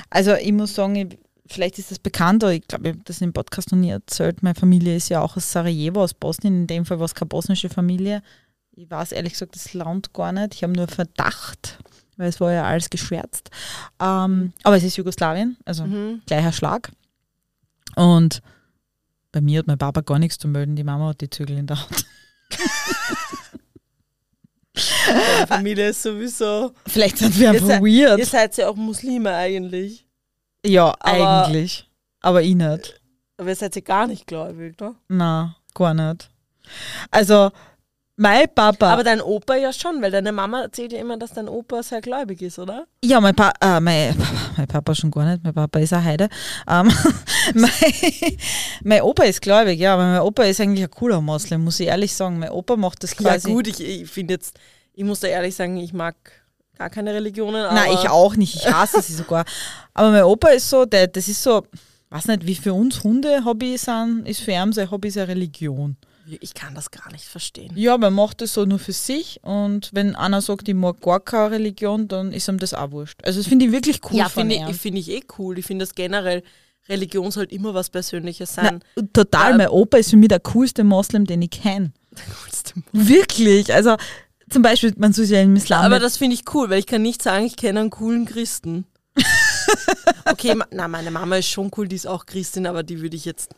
Also 0.10 0.34
ich 0.36 0.52
muss 0.52 0.76
sagen, 0.76 0.96
ich, 0.96 1.18
vielleicht 1.48 1.80
ist 1.80 1.92
das 1.92 2.00
bekannt, 2.00 2.44
aber 2.44 2.54
ich 2.54 2.68
glaube, 2.68 2.90
ich 2.90 2.94
habe 2.96 3.04
das 3.06 3.22
im 3.22 3.34
Podcast 3.34 3.72
noch 3.72 3.80
nie 3.80 3.90
erzählt. 3.90 4.44
Meine 4.44 4.56
Familie 4.56 4.96
ist 4.96 5.10
ja 5.10 5.22
auch 5.22 5.38
aus 5.38 5.52
Sarajevo, 5.52 6.04
aus 6.04 6.14
Bosnien. 6.14 6.62
In 6.62 6.68
dem 6.68 6.86
Fall 6.86 7.00
war 7.00 7.06
es 7.06 7.16
keine 7.16 7.30
bosnische 7.30 7.70
Familie. 7.70 8.22
Ich 8.74 8.90
weiß 8.90 9.12
ehrlich 9.12 9.34
gesagt 9.34 9.56
das 9.56 9.74
Land 9.74 10.14
gar 10.14 10.32
nicht. 10.32 10.54
Ich 10.56 10.64
habe 10.64 10.74
nur 10.74 10.88
Verdacht, 10.88 11.80
weil 12.18 12.30
es 12.30 12.40
war 12.40 12.52
ja 12.54 12.64
alles 12.66 12.90
geschwärzt. 12.90 13.50
Ähm, 14.00 14.54
aber 14.64 14.78
es 14.78 14.84
ist 14.84 14.98
Jugoslawien, 14.98 15.58
also 15.66 15.86
Mhm. 15.86 16.22
gleicher 16.26 16.52
Schlag. 16.52 16.92
Und 17.96 18.42
bei 19.32 19.42
mir 19.42 19.60
hat 19.60 19.68
mein 19.68 19.78
Papa 19.78 20.02
gar 20.02 20.20
nichts 20.20 20.38
zu 20.38 20.48
melden. 20.48 20.76
Die 20.76 20.84
Mama 20.84 21.10
hat 21.10 21.22
die 21.22 21.30
Zügel 21.30 21.58
in 21.58 21.68
der 21.68 21.80
Hand. 21.82 22.06
Deine 25.08 25.48
Familie 25.48 25.90
ist 25.90 26.02
sowieso. 26.04 26.72
Vielleicht 26.88 27.18
sind 27.18 27.36
wir 27.38 27.44
Ihr 27.48 27.50
einfach 27.52 27.68
seid- 27.68 27.82
weird. 27.82 28.20
Ihr 28.20 28.26
seid 28.26 28.58
ja 28.58 28.70
auch 28.70 28.76
Muslime 28.76 29.34
eigentlich. 29.36 30.06
ja, 30.66 30.94
aber- 31.00 31.46
eigentlich. 31.46 31.90
Aber 32.22 32.42
ich 32.42 32.56
nicht. 32.56 33.02
Aber 33.38 33.50
ihr 33.50 33.56
seid 33.56 33.76
ja 33.76 33.82
gar 33.82 34.08
nicht 34.08 34.28
gläubig, 34.28 34.80
ne? 34.80 34.96
Na, 35.08 35.56
gar 35.74 35.94
nicht. 35.94 36.30
Also, 37.10 37.52
mein 38.18 38.48
Papa. 38.54 38.94
Aber 38.94 39.04
dein 39.04 39.22
Opa 39.22 39.56
ja 39.56 39.74
schon, 39.74 40.02
weil 40.02 40.12
deine 40.12 40.32
Mama 40.32 40.64
erzählt 40.64 40.94
ja 40.94 41.00
immer, 41.00 41.18
dass 41.18 41.34
dein 41.34 41.48
Opa 41.48 41.82
sehr 41.82 42.02
gläubig 42.02 42.42
ist, 42.42 42.60
oder? 42.60 42.86
ja, 43.04 43.20
mein, 43.20 43.36
pa 43.36 43.52
äh, 43.62 43.80
mein, 43.80 44.16
mein 44.58 44.68
Papa 44.68 44.94
schon 44.94 45.12
gar 45.12 45.26
nicht. 45.26 45.44
Mein 45.44 45.54
Papa 45.54 45.80
ist 45.80 45.94
eine 45.94 46.04
Heide. 46.04 46.30
Ähm, 46.68 46.92
mein, 47.56 47.72
mein 48.84 49.02
Opa 49.02 49.24
ist 49.24 49.42
gläubig, 49.42 49.80
ja, 49.80 49.94
aber 49.94 50.04
mein 50.04 50.22
Opa 50.22 50.44
ist 50.44 50.62
eigentlich 50.62 50.84
ein 50.84 50.92
cooler 50.92 51.22
Moslem, 51.22 51.64
muss 51.64 51.80
ich 51.80 51.88
ehrlich 51.88 52.14
sagen. 52.14 52.40
Mein 52.40 52.52
Opa 52.52 52.76
macht 52.76 53.04
das 53.04 53.16
quasi. 53.16 53.50
Ja, 53.50 53.56
gut, 53.56 53.68
ich, 53.68 53.80
ich 53.80 54.10
finde 54.10 54.36
jetzt, 54.36 54.60
ich 54.94 55.04
muss 55.04 55.22
da 55.22 55.28
ehrlich 55.28 55.56
sagen, 55.56 55.78
ich 55.78 55.94
mag 55.94 56.16
gar 56.78 56.90
keine 56.90 57.14
Religionen. 57.14 57.64
Nein, 57.74 57.92
ich 57.94 58.10
auch 58.10 58.36
nicht. 58.36 58.56
Ich 58.56 58.72
hasse 58.72 59.02
sie 59.02 59.14
sogar. 59.14 59.46
Aber 59.94 60.12
mein 60.12 60.24
Opa 60.24 60.50
ist 60.50 60.70
so, 60.70 60.86
der, 60.86 61.08
das 61.08 61.28
ist 61.28 61.42
so, 61.42 61.66
weiß 62.10 62.26
nicht, 62.26 62.46
wie 62.46 62.56
für 62.56 62.74
uns 62.74 63.04
Hunde 63.04 63.46
Hobby 63.46 63.78
sind, 63.78 64.28
ist 64.28 64.42
für 64.42 64.52
ihn 64.52 64.74
sein 64.74 64.92
Hobby 64.92 65.10
seine 65.10 65.30
Religion. 65.30 65.98
Ich 66.42 66.54
kann 66.54 66.74
das 66.76 66.92
gar 66.92 67.12
nicht 67.12 67.26
verstehen. 67.26 67.72
Ja, 67.76 67.98
man 67.98 68.14
macht 68.14 68.42
das 68.42 68.54
so 68.54 68.66
nur 68.66 68.80
für 68.80 68.94
sich 68.94 69.40
und 69.44 69.90
wenn 69.94 70.16
einer 70.16 70.42
sagt, 70.42 70.70
ich 70.70 70.76
mag 70.76 71.02
gar 71.02 71.20
keine 71.20 71.52
Religion, 71.52 72.08
dann 72.08 72.32
ist 72.32 72.48
ihm 72.48 72.58
das 72.58 72.74
auch 72.74 72.92
wurscht. 72.92 73.20
Also 73.24 73.40
das 73.40 73.48
finde 73.48 73.66
ich 73.66 73.72
wirklich 73.72 74.00
cool 74.10 74.18
ja, 74.18 74.30
finde 74.30 74.56
ich, 74.56 74.76
find 74.78 74.98
ich 74.98 75.10
eh 75.10 75.22
cool. 75.38 75.60
Ich 75.60 75.66
finde 75.66 75.84
das 75.86 75.96
generell, 75.96 76.44
Religion 76.90 77.32
sollte 77.32 77.54
immer 77.56 77.74
was 77.74 77.90
Persönliches 77.90 78.54
sein. 78.56 78.84
Na, 78.96 79.04
total, 79.14 79.52
Ja. 79.52 79.58
mein 79.58 79.70
Opa 79.70 79.98
ist 79.98 80.10
für 80.10 80.18
mich 80.18 80.30
der 80.30 80.40
coolste 80.40 80.84
Moslem, 80.84 81.26
den 81.26 81.42
ich 81.42 81.52
kenne. 81.52 81.92
Wirklich, 82.92 83.74
also 83.74 83.96
zum 84.50 84.62
Beispiel, 84.62 84.94
man 84.98 85.14
soll 85.14 85.26
ja 85.26 85.42
im 85.42 85.56
Islam 85.56 85.86
Aber 85.86 86.00
das 86.00 86.18
finde 86.18 86.36
ich 86.36 86.44
cool, 86.54 86.70
weil 86.70 86.80
ich 86.80 86.88
kann 86.88 87.02
nicht 87.02 87.22
sagen, 87.22 87.46
ich 87.46 87.56
kenne 87.56 87.80
einen 87.80 87.90
coolen 87.90 88.26
Christen. 88.26 88.86
okay, 90.26 90.56
na, 90.72 90.88
meine 90.88 91.12
Mama 91.12 91.38
ist 91.38 91.48
schon 91.48 91.72
cool, 91.78 91.88
die 91.88 91.96
ist 91.96 92.08
auch 92.08 92.26
Christin, 92.26 92.66
aber 92.66 92.84
die 92.84 93.02
würde 93.02 93.16
ich 93.16 93.26
jetzt. 93.26 93.54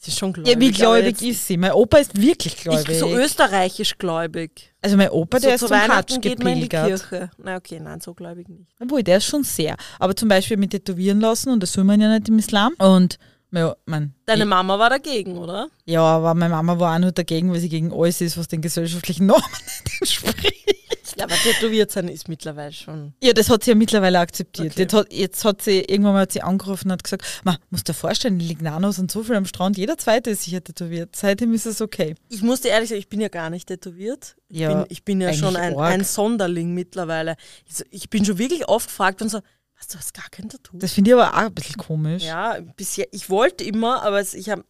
Sie 0.00 0.12
ist 0.12 0.18
schon 0.18 0.32
gläubig. 0.32 0.52
ja, 0.52 0.60
wie 0.60 0.70
gläubig 0.70 1.22
ist 1.22 1.46
sie? 1.48 1.56
Mein 1.56 1.72
Opa 1.72 1.98
ist 1.98 2.20
wirklich 2.20 2.56
gläubig. 2.56 2.88
Ich, 2.88 2.98
so 3.00 3.12
österreichisch 3.12 3.98
gläubig. 3.98 4.72
also 4.80 4.96
mein 4.96 5.10
Opa, 5.10 5.40
der 5.40 5.50
so 5.50 5.54
ist 5.54 5.60
zu 5.60 5.66
zum 5.66 5.76
Hatsch 5.76 6.20
geht 6.20 6.38
man 6.42 6.52
in 6.52 6.60
die. 6.60 6.68
Kirche. 6.68 7.30
Na 7.36 7.56
okay, 7.56 7.80
nein, 7.80 8.00
so 8.00 8.14
gläubig 8.14 8.48
nicht. 8.48 8.70
Obwohl, 8.80 9.02
der 9.02 9.16
ist 9.16 9.24
schon 9.24 9.42
sehr. 9.42 9.76
Aber 9.98 10.14
zum 10.14 10.28
Beispiel 10.28 10.56
mit 10.56 10.70
tätowieren 10.70 11.20
lassen 11.20 11.50
und 11.50 11.60
das 11.64 11.72
soll 11.72 11.82
man 11.82 12.00
ja 12.00 12.08
nicht 12.16 12.28
im 12.28 12.38
Islam. 12.38 12.74
Und 12.78 13.18
mein, 13.50 13.72
mein, 13.86 14.14
Deine 14.26 14.44
Mama 14.46 14.78
war 14.78 14.90
dagegen, 14.90 15.36
oder? 15.36 15.68
ja, 15.84 16.02
aber 16.02 16.34
meine 16.34 16.54
Mama 16.54 16.78
war 16.78 16.94
auch 16.94 17.00
nur 17.00 17.12
dagegen, 17.12 17.50
weil 17.50 17.58
sie 17.58 17.68
gegen 17.68 17.92
alles 17.92 18.20
ist, 18.20 18.38
was 18.38 18.46
den 18.46 18.60
gesellschaftlichen 18.60 19.26
Normen 19.26 19.42
entspricht. 20.00 20.76
Ja, 21.16 21.24
aber 21.24 21.34
tätowiert 21.36 21.90
sein 21.90 22.08
ist 22.08 22.28
mittlerweile 22.28 22.72
schon. 22.72 23.14
Ja, 23.22 23.32
das 23.32 23.48
hat 23.50 23.64
sie 23.64 23.70
ja 23.70 23.74
mittlerweile 23.76 24.18
akzeptiert. 24.18 24.72
Okay. 24.72 24.80
Jetzt, 24.82 24.92
hat, 24.92 25.12
jetzt 25.12 25.44
hat 25.44 25.62
sie 25.62 25.80
irgendwann 25.80 26.12
mal 26.14 26.22
hat 26.22 26.32
sie 26.32 26.42
angerufen 26.42 26.88
und 26.88 26.92
hat 26.92 27.04
gesagt, 27.04 27.24
man 27.44 27.56
muss 27.70 27.84
dir 27.84 27.94
vorstellen, 27.94 28.40
Lignanos 28.40 28.96
sind 28.96 29.10
so 29.10 29.22
viel 29.22 29.36
am 29.36 29.46
Strand, 29.46 29.76
jeder 29.78 29.96
zweite 29.98 30.30
ist 30.30 30.42
sicher 30.42 30.62
tätowiert. 30.62 31.16
Seitdem 31.16 31.52
ist 31.54 31.66
es 31.66 31.80
okay. 31.80 32.14
Ich 32.28 32.42
muss 32.42 32.60
dir 32.60 32.68
ehrlich 32.68 32.88
sagen, 32.90 32.98
ich 33.00 33.08
bin 33.08 33.20
ja 33.20 33.28
gar 33.28 33.50
nicht 33.50 33.68
tätowiert. 33.68 34.36
Ich, 34.48 34.60
Ja, 34.60 34.74
bin, 34.74 34.86
ich 34.90 35.04
bin 35.04 35.20
ja 35.20 35.32
schon 35.32 35.56
ein, 35.56 35.76
ein 35.76 36.04
Sonderling 36.04 36.74
mittlerweile. 36.74 37.36
Ich, 37.66 37.76
so- 37.76 37.84
ich 37.90 38.10
bin 38.10 38.24
schon 38.24 38.38
wirklich 38.38 38.68
oft 38.68 38.88
gefragt 38.88 39.22
und 39.22 39.28
so, 39.28 39.40
was, 39.78 39.86
du 39.88 39.96
hast 39.98 40.12
gar 40.12 40.28
kein 40.30 40.48
Tattoo? 40.48 40.76
Das 40.78 40.92
finde 40.92 41.10
ich 41.10 41.14
aber 41.16 41.32
auch 41.34 41.38
ein 41.46 41.54
bisschen 41.54 41.76
komisch. 41.76 42.24
Ja, 42.24 42.58
bisher, 42.76 43.06
ich 43.12 43.30
wollte 43.30 43.62
immer, 43.62 44.02
aber 44.02 44.20
ich, 44.20 44.50
hab, 44.50 44.64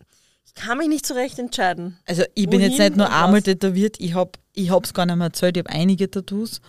ich 0.48 0.54
kann 0.54 0.78
mich 0.78 0.88
nicht 0.88 1.06
so 1.06 1.14
recht 1.14 1.38
entscheiden. 1.38 1.98
Also 2.06 2.24
ich 2.34 2.48
bin 2.48 2.60
jetzt 2.60 2.72
Wohin 2.78 2.84
nicht 2.84 2.96
nur 2.96 3.10
einmal 3.12 3.42
tätowiert, 3.42 3.96
ich 3.98 4.14
habe 4.14 4.32
ich 4.54 4.70
hab's 4.70 4.92
gar 4.94 5.06
nicht 5.06 5.16
mehr 5.16 5.26
erzählt, 5.26 5.56
ich 5.56 5.64
habe 5.64 5.70
einige 5.70 6.10
Tattoos. 6.10 6.60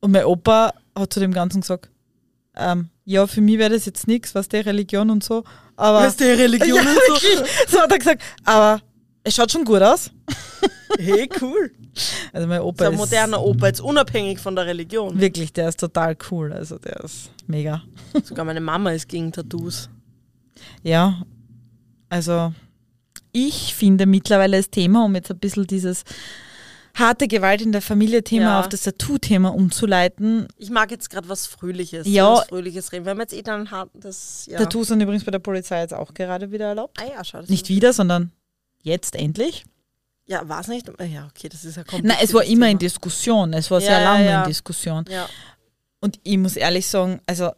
Und 0.00 0.12
mein 0.12 0.24
Opa 0.24 0.72
hat 0.98 1.12
zu 1.12 1.20
dem 1.20 1.32
Ganzen 1.32 1.60
gesagt, 1.60 1.90
ähm, 2.56 2.88
ja, 3.04 3.26
für 3.26 3.40
mich 3.40 3.58
wäre 3.58 3.70
das 3.70 3.84
jetzt 3.86 4.08
nichts, 4.08 4.34
was 4.34 4.48
der 4.48 4.64
Religion 4.66 5.10
und 5.10 5.22
so. 5.22 5.44
Aber 5.76 6.00
Was 6.00 6.16
der 6.16 6.38
Religion 6.38 6.76
ja, 6.84 6.90
und 6.90 6.98
so. 7.06 7.14
wirklich, 7.14 7.50
so 7.68 7.80
hat 7.80 7.92
er 7.92 7.98
gesagt, 7.98 8.22
aber 8.44 8.80
es 9.22 9.34
schaut 9.34 9.50
schon 9.52 9.64
gut 9.64 9.82
aus. 9.82 10.10
Hey, 10.98 11.28
cool. 11.42 11.72
Also 12.32 12.46
mein 12.46 12.60
Opa 12.60 12.84
ist 12.84 12.88
ein 12.88 12.94
ist 12.94 12.98
moderner 12.98 13.42
Opa, 13.42 13.66
jetzt 13.66 13.82
unabhängig 13.82 14.38
von 14.38 14.56
der 14.56 14.64
Religion. 14.66 15.18
wirklich, 15.20 15.52
der 15.52 15.68
ist 15.68 15.78
total 15.80 16.16
cool. 16.30 16.52
Also 16.52 16.78
der 16.78 17.00
ist 17.04 17.30
mega. 17.46 17.82
Sogar 18.22 18.46
meine 18.46 18.60
Mama 18.62 18.92
ist 18.92 19.06
gegen 19.08 19.30
Tattoos. 19.30 19.90
Ja, 20.82 21.20
also 22.08 22.52
ich 23.32 23.74
finde 23.74 24.06
mittlerweile 24.06 24.56
das 24.56 24.70
Thema, 24.70 25.04
um 25.04 25.14
jetzt 25.14 25.30
ein 25.30 25.38
bisschen 25.38 25.66
dieses 25.66 26.04
harte 26.94 27.28
Gewalt 27.28 27.60
in 27.60 27.72
der 27.72 27.82
Familie-Thema 27.82 28.44
Ja. 28.44 28.60
auf 28.60 28.68
das 28.68 28.82
Tattoo-Thema 28.82 29.52
umzuleiten. 29.52 30.48
Ich 30.56 30.70
mag 30.70 30.90
jetzt 30.90 31.10
gerade 31.10 31.28
was 31.28 31.46
Fröhliches. 31.46 32.06
Ja. 32.06 32.32
Was 32.32 32.46
Fröhliches 32.48 32.90
reden. 32.92 33.04
Wir 33.04 33.10
haben 33.10 33.20
jetzt 33.20 33.34
eh 33.34 33.42
dann 33.42 33.70
hart 33.70 33.90
das. 33.94 34.46
Ja. 34.46 34.58
Tattoos 34.58 34.88
sind 34.88 35.02
übrigens 35.02 35.24
bei 35.24 35.30
der 35.30 35.38
Polizei 35.38 35.80
jetzt 35.82 35.92
auch 35.92 36.14
gerade 36.14 36.50
wieder 36.50 36.66
erlaubt. 36.68 36.98
Ah 36.98 37.04
ja, 37.06 37.22
schau. 37.24 37.40
das 37.40 37.50
Nicht 37.50 37.68
wieder, 37.68 37.92
sondern 37.92 38.32
jetzt 38.82 39.14
endlich. 39.14 39.64
Ja, 40.24 40.48
war 40.48 40.60
es 40.60 40.68
nicht? 40.68 40.88
Ja, 40.88 41.28
okay, 41.30 41.48
das 41.50 41.64
ist 41.64 41.76
ja 41.76 41.84
komplett. 41.84 42.04
Nein, 42.06 42.16
es 42.22 42.32
war 42.34 42.42
immer 42.44 42.68
in 42.70 42.78
Diskussion. 42.78 43.52
Es 43.52 43.70
war 43.70 43.80
Ja, 43.80 43.86
sehr 43.86 44.00
lange 44.02 44.38
in 44.38 44.44
Diskussion. 44.48 45.04
Ja. 45.08 45.28
Und 46.00 46.18
ich 46.22 46.38
muss 46.38 46.56
ehrlich 46.56 46.86
sagen, 46.86 47.20
also 47.26 47.50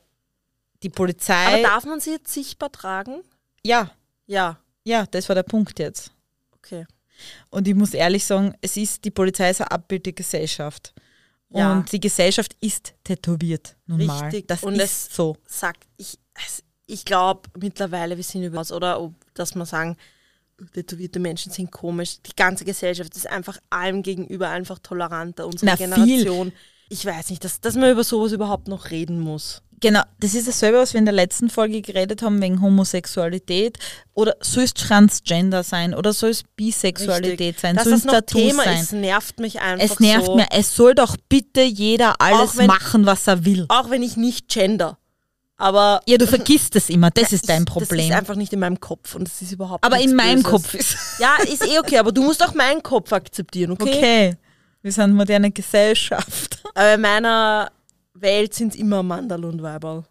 die 0.82 0.88
Aber 0.88 0.96
Polizei. 0.96 1.62
darf 1.62 1.84
man 1.86 2.00
sie 2.00 2.10
jetzt 2.10 2.32
sichtbar 2.32 2.72
tragen? 2.72 3.20
ja, 3.64 3.90
Ja, 4.28 4.58
ja, 4.84 5.04
das 5.06 5.28
war 5.28 5.34
der 5.34 5.42
Punkt 5.42 5.78
jetzt. 5.80 6.12
okay. 6.56 6.86
Und 7.50 7.66
ich 7.66 7.74
muss 7.74 7.94
ehrlich 7.94 8.24
sagen, 8.24 8.54
es 8.60 8.76
ist, 8.76 9.04
die 9.04 9.10
Polizei 9.10 9.50
ist 9.50 9.60
ein 9.60 9.66
Abbild 9.68 10.06
der 10.06 10.12
Gesellschaft. 10.12 10.94
Ja. 11.50 11.72
Und 11.72 11.90
die 11.90 11.98
Gesellschaft 11.98 12.54
ist 12.60 12.94
tätowiert, 13.02 13.76
nun 13.86 14.06
mal. 14.06 14.24
Richtig. 14.24 14.46
Das 14.46 14.62
Und 14.62 14.76
ist 14.76 15.12
so. 15.14 15.36
Sagt, 15.46 15.84
ich, 15.96 16.18
ich 16.86 17.04
glaube 17.04 17.48
mittlerweile, 17.58 18.16
wir 18.16 18.22
sind 18.22 18.44
über 18.44 18.64
oder 18.70 19.00
ob, 19.00 19.14
dass 19.34 19.54
man 19.56 19.66
sagen, 19.66 19.96
tätowierte 20.74 21.18
Menschen 21.18 21.50
sind 21.50 21.72
komisch. 21.72 22.20
Die 22.22 22.36
ganze 22.36 22.64
Gesellschaft 22.64 23.16
ist 23.16 23.26
einfach 23.28 23.58
allem 23.70 24.02
gegenüber 24.02 24.48
einfach 24.50 24.78
toleranter. 24.78 25.46
Unsere 25.46 25.66
Na, 25.66 25.76
viel. 25.76 25.88
Generation. 25.88 26.52
Ich 26.88 27.04
weiß 27.04 27.30
nicht, 27.30 27.42
dass, 27.44 27.60
dass 27.60 27.74
man 27.74 27.90
über 27.90 28.04
sowas 28.04 28.32
überhaupt 28.32 28.68
noch 28.68 28.90
reden 28.90 29.20
muss. 29.20 29.62
Genau, 29.80 30.02
das 30.18 30.34
ist 30.34 30.48
dasselbe, 30.48 30.78
was 30.78 30.92
wir 30.92 30.98
in 30.98 31.04
der 31.04 31.14
letzten 31.14 31.50
Folge 31.50 31.80
geredet 31.82 32.22
haben, 32.22 32.40
wegen 32.42 32.60
Homosexualität. 32.60 33.78
Oder 34.14 34.34
soll 34.40 34.64
es 34.64 34.74
Transgender 34.74 35.62
sein 35.62 35.94
oder 35.94 36.12
soll 36.12 36.30
es 36.30 36.42
Bisexualität 36.56 37.40
Richtig. 37.40 37.60
sein, 37.60 37.76
Dass 37.76 37.84
soll 37.84 37.92
das 37.92 38.04
es 38.04 38.10
Tattoos 38.10 38.42
Thema 38.42 38.64
sein. 38.64 38.80
ist, 38.82 38.92
nervt 38.92 39.38
mich 39.40 39.60
einfach 39.60 39.84
es 39.84 40.00
nervt 40.00 40.26
so. 40.26 40.36
mir, 40.36 40.46
es 40.50 40.74
soll 40.74 40.94
doch 40.94 41.16
bitte 41.28 41.62
jeder 41.62 42.20
alles 42.20 42.56
wenn- 42.56 42.66
machen, 42.66 43.06
was 43.06 43.26
er 43.28 43.44
will. 43.44 43.66
Auch 43.68 43.90
wenn 43.90 44.02
ich 44.02 44.16
nicht 44.16 44.48
gender. 44.48 44.98
Aber 45.60 46.00
Ja, 46.06 46.18
du 46.18 46.26
vergisst 46.26 46.74
es 46.76 46.88
immer, 46.88 47.10
das 47.10 47.32
ist 47.32 47.48
dein 47.48 47.62
ich, 47.62 47.64
Das 47.66 47.72
Problem. 47.74 48.10
ist 48.10 48.16
einfach 48.16 48.36
nicht 48.36 48.52
in 48.52 48.60
meinem 48.60 48.80
Kopf 48.80 49.14
und 49.14 49.28
das 49.28 49.42
ist 49.42 49.52
überhaupt 49.52 49.84
Aber 49.84 50.00
in 50.00 50.14
meinem 50.14 50.42
Böses. 50.42 50.50
Kopf 50.50 50.74
ist. 50.74 50.96
Ja, 51.20 51.36
ist 51.44 51.66
eh 51.66 51.78
okay, 51.78 51.98
aber 51.98 52.12
du 52.12 52.22
musst 52.22 52.42
auch 52.44 52.54
meinen 52.54 52.82
Kopf 52.82 53.12
akzeptieren, 53.12 53.72
okay? 53.72 53.88
Okay. 53.96 54.36
Wir 54.82 54.92
sind 54.92 55.14
moderne 55.14 55.50
Gesellschaft. 55.50 56.62
Aber 56.74 56.94
in 56.94 57.00
meiner 57.00 57.70
Welt 58.20 58.54
sind 58.54 58.74
immer 58.76 59.02
Mandal 59.02 59.44
und 59.44 59.62
Weiberl. 59.62 60.04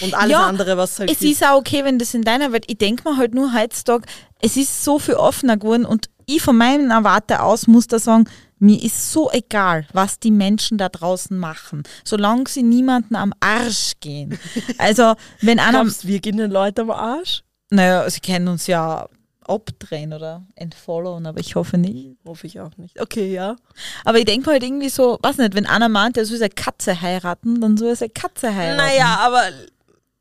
Und 0.00 0.14
alles 0.14 0.30
Ja, 0.32 0.46
andere, 0.46 0.76
was 0.78 0.98
halt 0.98 1.10
Es 1.10 1.18
gibt. 1.18 1.32
ist 1.32 1.44
auch 1.44 1.58
okay, 1.58 1.84
wenn 1.84 1.98
das 1.98 2.14
in 2.14 2.22
deiner 2.22 2.50
Welt, 2.52 2.64
ich 2.66 2.78
denke 2.78 3.08
mir 3.08 3.16
halt 3.18 3.34
nur 3.34 3.52
heutzutage, 3.52 4.04
es 4.40 4.56
ist 4.56 4.84
so 4.84 4.98
viel 4.98 5.14
offener 5.14 5.56
geworden 5.58 5.84
und 5.84 6.08
ich 6.24 6.40
von 6.40 6.56
meinem 6.56 6.90
Erwarte 6.90 7.42
aus 7.42 7.66
muss 7.66 7.88
da 7.88 7.98
sagen, 7.98 8.24
mir 8.58 8.82
ist 8.82 9.12
so 9.12 9.30
egal, 9.32 9.86
was 9.92 10.18
die 10.18 10.30
Menschen 10.30 10.78
da 10.78 10.88
draußen 10.88 11.36
machen, 11.36 11.82
solange 12.04 12.48
sie 12.48 12.62
niemanden 12.62 13.16
am 13.16 13.34
Arsch 13.40 13.92
gehen. 14.00 14.38
Also, 14.78 15.14
wenn 15.42 15.58
einer, 15.58 15.80
Glaubst, 15.82 16.06
wir 16.06 16.20
gehen 16.20 16.36
den 16.38 16.50
Leuten 16.50 16.80
am 16.82 16.90
Arsch? 16.92 17.42
naja, 17.70 18.08
sie 18.08 18.20
können 18.20 18.48
uns 18.48 18.66
ja 18.66 19.08
abdrehen 19.46 20.12
oder 20.12 20.44
entfollowen, 20.54 21.26
aber 21.26 21.40
ich 21.40 21.54
hoffe 21.54 21.78
nicht. 21.78 22.16
Hoffe 22.24 22.46
ich 22.46 22.60
auch 22.60 22.76
nicht. 22.76 23.00
Okay, 23.00 23.32
ja. 23.32 23.56
Aber 24.04 24.18
ich 24.18 24.24
denke 24.24 24.50
halt 24.50 24.62
irgendwie 24.62 24.88
so, 24.88 25.18
weiß 25.22 25.38
nicht, 25.38 25.54
wenn 25.54 25.66
einer 25.66 25.88
meint, 25.88 26.16
er 26.16 26.24
soll 26.24 26.38
seine 26.38 26.50
Katze 26.50 27.00
heiraten, 27.00 27.60
dann 27.60 27.76
soll 27.76 27.88
er 27.88 27.96
seine 27.96 28.10
Katze 28.10 28.54
heiraten. 28.54 28.76
Naja, 28.76 29.18
aber 29.20 29.42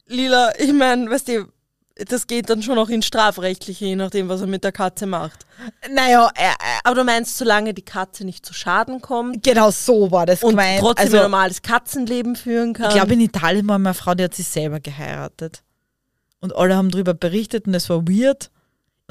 Lila, 0.07 0.51
ich 0.59 0.73
meine, 0.73 1.09
weißt 1.09 1.27
du, 1.29 1.47
das 1.95 2.27
geht 2.27 2.49
dann 2.49 2.63
schon 2.63 2.77
auch 2.77 2.89
ins 2.89 3.05
Strafrechtliche, 3.05 3.85
je 3.85 3.95
nachdem, 3.95 4.29
was 4.29 4.41
er 4.41 4.47
mit 4.47 4.63
der 4.63 4.71
Katze 4.71 5.05
macht. 5.05 5.45
Naja, 5.93 6.29
äh, 6.35 6.47
äh, 6.47 6.79
Aber 6.83 6.95
du 6.95 7.03
meinst, 7.03 7.37
solange 7.37 7.73
die 7.73 7.83
Katze 7.83 8.25
nicht 8.25 8.45
zu 8.45 8.53
Schaden 8.53 9.01
kommt 9.01 9.43
genau 9.43 9.71
so 9.71 10.11
war 10.11 10.25
das 10.25 10.43
und 10.43 10.51
gemeint. 10.51 10.79
trotzdem 10.79 11.05
also, 11.05 11.17
ein 11.17 11.23
normales 11.23 11.61
Katzenleben 11.61 12.35
führen 12.35 12.73
kann. 12.73 12.89
Ich 12.89 12.95
glaube, 12.95 13.13
in 13.13 13.21
Italien 13.21 13.67
war 13.67 13.75
eine 13.75 13.93
Frau, 13.93 14.15
die 14.15 14.23
hat 14.23 14.33
sich 14.33 14.47
selber 14.47 14.79
geheiratet. 14.79 15.63
Und 16.39 16.55
alle 16.55 16.75
haben 16.75 16.89
darüber 16.89 17.13
berichtet 17.13 17.67
und 17.67 17.75
es 17.75 17.89
war 17.89 18.07
weird. 18.07 18.49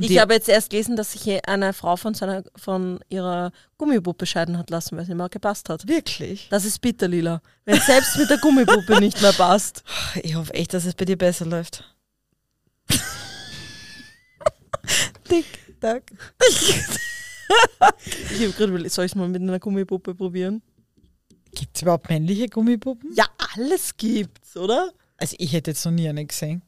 Und 0.05 0.11
ich 0.11 0.19
habe 0.19 0.35
jetzt 0.35 0.49
erst 0.49 0.71
gelesen, 0.71 0.97
dass 0.97 1.13
sich 1.13 1.47
eine 1.47 1.73
Frau 1.73 1.97
von, 1.97 2.15
seiner, 2.15 2.43
von 2.57 3.01
ihrer 3.09 3.53
Gummipuppe 3.79 4.27
scheiden 4.27 4.57
hat 4.59 4.71
lassen, 4.71 4.97
weil 4.97 5.05
sie 5.05 5.13
immer 5.13 5.29
gepasst 5.29 5.69
hat. 5.69 5.87
wirklich. 5.87 6.49
Das 6.51 6.65
ist 6.65 6.81
bitter, 6.81 7.09
Lila. 7.09 7.43
Wenn 7.65 7.77
es 7.77 7.87
selbst 7.87 8.17
mit 8.17 8.31
der 8.31 8.39
Gummipuppe 8.39 8.99
nicht 9.01 9.21
mehr 9.21 9.33
passt. 9.33 9.83
Ich 10.23 10.35
hoffe 10.35 10.55
echt, 10.55 10.75
dass 10.75 10.85
es 10.85 10.95
bei 10.95 11.05
dir 11.05 11.19
besser 11.19 11.47
läuft. 11.47 11.85
Tick, 15.25 15.47
tack. 15.81 16.11
Ich 18.33 18.43
habe 18.43 18.53
gerade 18.53 18.91
soll 18.91 19.05
ich 19.07 19.13
es 19.13 19.17
mal 19.17 19.29
mit 19.29 19.43
einer 19.43 19.59
Gummipuppe 19.59 20.15
probieren? 20.15 20.63
Gibt 21.53 21.77
es 21.77 21.83
überhaupt 21.83 22.09
männliche 22.09 22.49
Gummipuppen? 22.49 23.13
Ja, 23.15 23.27
alles 23.55 23.97
gibt's, 23.97 24.57
oder? 24.57 24.93
Also 25.17 25.35
ich 25.39 25.53
hätte 25.53 25.73
jetzt 25.73 25.85
noch 25.85 25.93
nie 25.93 26.09
eine 26.09 26.25
gesehen. 26.25 26.63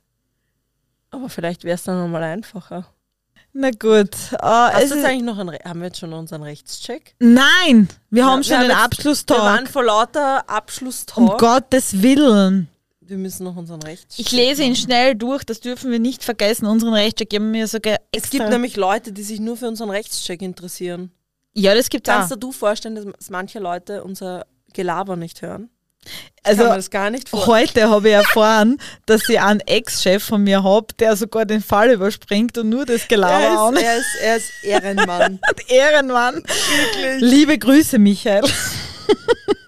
Aber 1.10 1.28
vielleicht 1.28 1.64
wäre 1.64 1.74
es 1.74 1.84
dann 1.84 1.98
nochmal 1.98 2.22
einfacher. 2.24 2.91
Na 3.54 3.70
gut. 3.70 4.10
äh, 4.32 4.36
Hast 4.40 4.84
es 4.84 4.90
du 4.90 4.96
jetzt 4.96 5.04
eigentlich 5.04 5.22
noch 5.24 5.38
einen, 5.38 5.50
Re- 5.50 5.58
haben 5.64 5.80
wir 5.80 5.86
jetzt 5.88 5.98
schon 5.98 6.12
unseren 6.12 6.42
Rechtscheck? 6.42 7.14
nein, 7.18 7.88
wir 8.10 8.22
Ja, 8.22 8.30
haben 8.30 8.38
wir 8.40 8.44
schon 8.44 8.56
haben 8.56 8.68
den 8.68 9.00
jetzt- 9.00 9.28
Wir 9.28 9.36
waren 9.36 9.66
vor 9.66 9.84
lauter 9.84 10.48
Abschlusstalk. 10.48 11.18
Um 11.32 11.36
Gottes 11.36 12.00
Willen. 12.02 12.68
Wir 13.00 13.18
müssen 13.18 13.44
noch 13.44 13.56
unseren 13.56 13.82
Rechtscheck 13.82 14.24
Ich 14.24 14.32
lese 14.32 14.62
ihn 14.62 14.74
schnell 14.74 15.14
durch, 15.14 15.44
das 15.44 15.60
dürfen 15.60 15.90
wir 15.90 15.98
nicht 15.98 16.24
vergessen. 16.24 16.64
Unseren 16.66 16.94
Rechtscheck 16.94 17.28
geben 17.28 17.50
mir 17.50 17.66
sogar 17.66 17.96
Es 18.10 18.22
extra. 18.22 18.38
gibt 18.38 18.50
nämlich 18.50 18.76
Leute, 18.76 19.12
die 19.12 19.22
sich 19.22 19.38
nur 19.38 19.58
für 19.58 19.68
unseren 19.68 19.90
Rechtscheck 19.90 20.40
interessieren. 20.40 21.10
ja, 21.52 21.74
das 21.74 21.90
gibt 21.90 22.06
Kannst 22.06 22.32
es 22.32 22.38
du 22.38 22.46
dir 22.48 22.52
vorstellen, 22.54 22.94
dass 22.94 23.28
manche 23.28 23.58
Leute 23.58 24.02
unser 24.02 24.46
Gelaber 24.72 25.16
nicht 25.16 25.42
hören? 25.42 25.68
Also. 26.44 26.64
Heute 27.46 27.88
habe 27.88 28.08
ich 28.08 28.14
erfahren, 28.14 28.78
dass 29.06 29.28
ich 29.28 29.40
einen 29.40 29.60
Ex-Chef 29.60 30.24
von 30.24 30.42
mir 30.42 30.64
habe, 30.64 30.88
der 30.98 31.14
sogar 31.16 31.44
den 31.44 31.62
Fall 31.62 31.92
überspringt 31.92 32.58
und 32.58 32.68
nur 32.68 32.84
das 32.84 33.06
Gelaber 33.06 33.78
Er 33.78 33.96
ist, 33.96 34.16
er, 34.20 34.36
ist, 34.36 34.50
er 34.64 34.76
ist 34.78 34.84
Ehrenmann. 34.84 35.38
Ehrenmann. 35.68 36.42
Liebe 37.20 37.56
Grüße, 37.58 37.98
Michael. 38.00 38.42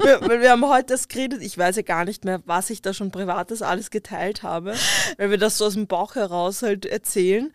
wir, 0.01 0.21
weil 0.23 0.41
wir 0.41 0.51
haben 0.51 0.69
heute 0.69 0.95
das 0.95 1.07
geredet, 1.07 1.43
ich 1.43 1.57
weiß 1.57 1.77
ja 1.77 1.83
gar 1.83 2.05
nicht 2.05 2.25
mehr, 2.25 2.43
was 2.45 2.71
ich 2.71 2.83
da 2.83 2.93
schon 2.93 3.13
Privates 3.13 3.63
alles 3.63 3.91
geteilt 3.91 4.43
habe, 4.43 4.75
weil 5.17 5.31
wir 5.31 5.39
das 5.39 5.59
so 5.59 5.67
aus 5.67 5.75
dem 5.75 5.87
Bauch 5.87 6.17
heraus 6.17 6.63
halt 6.63 6.87
erzählen. 6.87 7.53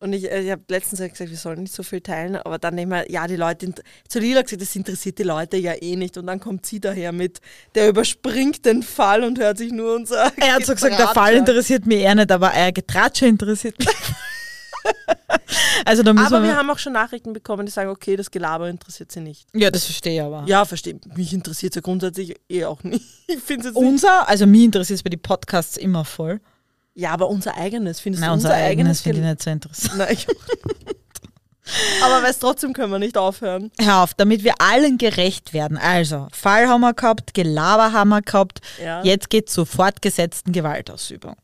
Und 0.00 0.12
ich, 0.12 0.30
äh, 0.30 0.42
ich 0.42 0.50
habe 0.50 0.62
letztens 0.68 1.00
ja 1.00 1.08
gesagt, 1.08 1.30
wir 1.30 1.36
sollen 1.36 1.62
nicht 1.62 1.74
so 1.74 1.82
viel 1.82 2.00
teilen, 2.00 2.36
aber 2.36 2.58
dann 2.58 2.76
denke 2.76 2.96
ich 2.96 3.08
mir, 3.08 3.12
ja, 3.12 3.26
die 3.26 3.36
Leute, 3.36 3.72
zu 4.08 4.18
Lila 4.18 4.42
gesagt, 4.42 4.60
das 4.60 4.76
interessiert 4.76 5.18
die 5.18 5.22
Leute 5.22 5.56
ja 5.56 5.72
eh 5.80 5.96
nicht. 5.96 6.18
Und 6.18 6.26
dann 6.26 6.40
kommt 6.40 6.66
sie 6.66 6.80
daher 6.80 7.12
mit, 7.12 7.40
der 7.74 7.88
überspringt 7.88 8.64
den 8.66 8.82
Fall 8.82 9.22
und 9.24 9.38
hört 9.38 9.58
sich 9.58 9.72
nur 9.72 9.94
unser. 9.94 10.32
Er 10.36 10.54
hat 10.54 10.66
so 10.66 10.74
gesagt, 10.74 10.92
der 10.92 10.98
Getratsche 10.98 11.14
Fall 11.14 11.34
interessiert 11.34 11.86
mich 11.86 12.00
eher 12.00 12.14
nicht, 12.14 12.30
aber 12.30 12.52
euer 12.54 12.72
Getratsche 12.72 13.26
interessiert 13.26 13.78
mich. 13.78 13.88
also 15.86 16.02
da 16.02 16.12
müssen 16.12 16.26
Aber 16.26 16.42
wir. 16.42 16.50
wir 16.50 16.56
haben 16.56 16.68
auch 16.70 16.78
schon 16.78 16.92
Nachrichten 16.92 17.32
bekommen, 17.32 17.66
die 17.66 17.72
sagen, 17.72 17.90
okay, 17.90 18.16
das 18.16 18.30
Gelaber 18.30 18.68
interessiert 18.68 19.12
sie 19.12 19.20
nicht. 19.20 19.46
ja, 19.54 19.70
das 19.70 19.84
verstehe 19.84 20.16
ich 20.16 20.22
aber. 20.22 20.44
Ja, 20.46 20.64
verstehe. 20.64 20.98
Mich 21.14 21.32
interessiert 21.32 21.72
es 21.72 21.76
ja 21.76 21.80
grundsätzlich 21.80 22.34
eh 22.48 22.64
auch 22.64 22.82
nicht. 22.82 23.04
Ich 23.26 23.40
finde 23.42 23.68
es 23.68 23.74
jetzt 23.74 23.80
nicht. 23.80 23.88
Unser, 23.88 24.28
also 24.28 24.46
mich 24.46 24.64
interessiert 24.64 24.98
es 24.98 25.02
bei 25.02 25.10
den 25.10 25.22
Podcasts 25.22 25.78
immer 25.78 26.04
voll. 26.04 26.40
Ja, 26.94 27.10
aber 27.10 27.28
unser 27.28 27.56
eigenes, 27.56 28.00
findest 28.00 28.20
Nein, 28.20 28.30
du 28.30 28.34
unser 28.34 28.54
eigenes 28.54 29.00
finde 29.00 29.18
ich 29.20 29.24
nicht 29.24 29.42
so 29.42 29.50
interessant. 29.50 29.98
Nein, 29.98 30.12
ich 30.12 30.26
Aber 32.02 32.22
weißt 32.22 32.40
trotzdem 32.40 32.72
können 32.72 32.92
wir 32.92 32.98
nicht 32.98 33.16
aufhören. 33.16 33.70
Hör 33.80 34.02
auf, 34.02 34.14
damit 34.14 34.44
wir 34.44 34.54
allen 34.60 34.98
gerecht 34.98 35.52
werden. 35.52 35.78
Also, 35.78 36.28
Fall 36.32 36.68
haben 36.68 36.82
wir 36.82 36.92
gehabt, 36.92 37.34
Gelaber 37.34 37.92
haben 37.92 38.10
wir 38.10 38.22
gehabt. 38.22 38.60
Ja. 38.82 39.02
Jetzt 39.02 39.30
geht 39.30 39.48
zur 39.48 39.66
fortgesetzten 39.66 40.52
Gewaltausübung. 40.52 41.36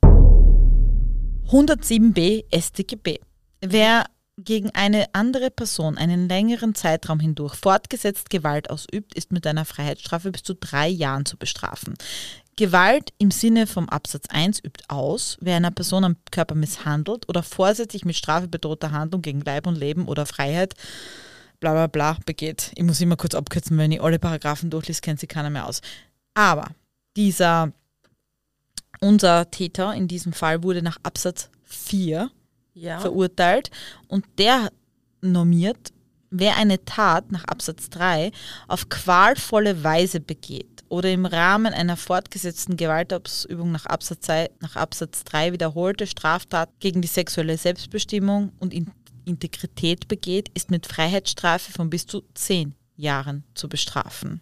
107b 1.49 2.45
StGB. 2.55 3.19
Wer 3.61 4.05
gegen 4.45 4.71
eine 4.75 5.07
andere 5.13 5.51
Person 5.51 5.99
einen 5.99 6.29
längeren 6.29 6.75
Zeitraum 6.75 7.21
hindurch 7.21 7.55
fortgesetzt 7.55 8.31
Gewalt 8.31 8.71
ausübt, 8.71 9.15
ist 9.15 9.33
mit 9.33 9.47
einer 9.47 9.65
Freiheitsstrafe 9.65 10.31
bis 10.31 10.43
zu 10.43 10.55
drei 10.55 10.89
Jahren 10.89 11.27
zu 11.27 11.37
bestrafen. 11.37 11.95
Gewalt 12.61 13.15
im 13.17 13.31
Sinne 13.31 13.67
vom 13.67 13.89
Absatz 13.89 14.27
1 14.29 14.63
übt 14.63 14.85
aus, 14.89 15.39
wer 15.41 15.57
einer 15.57 15.71
Person 15.71 16.05
am 16.05 16.17
Körper 16.31 16.55
misshandelt 16.55 17.27
oder 17.27 17.43
vorsätzlich 17.43 18.05
mit 18.05 18.17
Strafe 18.17 18.49
bedrohter 18.49 18.93
Handlung 18.93 19.23
gegen 19.23 19.41
Leib 19.41 19.67
und 19.67 19.77
Leben 19.79 20.07
oder 20.07 20.27
Freiheit 20.27 20.75
bla 21.59 21.73
bla 21.73 21.87
bla 21.87 22.19
begeht. 22.27 22.73
Ich 22.75 22.85
muss 22.85 23.01
immer 23.01 23.17
kurz 23.17 23.35
abkürzen, 23.35 23.79
wenn 23.79 23.93
ich 23.93 24.03
alle 24.03 24.19
Paragraphen 24.19 24.69
durchlese, 24.69 25.01
kennt 25.01 25.21
sich 25.21 25.31
keiner 25.31 25.49
mehr 25.49 25.67
aus. 25.67 25.81
Aber 26.35 26.67
dieser, 27.17 27.73
unser 29.01 29.51
Täter 29.51 29.95
in 29.95 30.07
diesem 30.07 30.35
Fall 30.35 30.63
wurde 30.63 30.83
nach 30.83 30.99
Absatz 31.03 31.49
4 31.65 32.31
Ja. 32.75 33.01
verurteilt 33.01 33.71
und 34.07 34.27
der 34.37 34.71
normiert, 35.23 35.95
wer 36.29 36.59
eine 36.59 36.85
Tat 36.85 37.33
nach 37.33 37.45
Absatz 37.45 37.89
3 37.89 38.33
auf 38.69 38.91
qualvolle 38.91 39.83
Weise 39.83 40.21
begeht 40.21 40.80
oder 40.91 41.11
im 41.11 41.25
Rahmen 41.25 41.73
einer 41.73 41.97
fortgesetzten 41.97 42.77
Gewaltausübung 42.77 43.73
nach 43.73 43.87
Absatz 43.87 44.27
2, 44.27 44.51
nach 44.61 44.77
Absatz 44.77 45.25
3 45.25 45.53
wiederholte 45.53 46.07
Straftat 46.07 46.69
gegen 46.81 47.01
die 47.01 47.09
sexuelle 47.09 47.57
Selbstbestimmung 47.57 48.53
und 48.59 48.75
In 48.75 48.93
Integrität 49.25 50.09
begeht, 50.09 50.49
ist 50.55 50.71
mit 50.71 50.87
Freiheitsstrafe 50.87 51.73
von 51.73 51.89
bis 51.89 52.07
zu 52.07 52.25
10 52.35 52.75
Jahren 52.97 53.45
zu 53.55 53.69
bestrafen. 53.69 54.41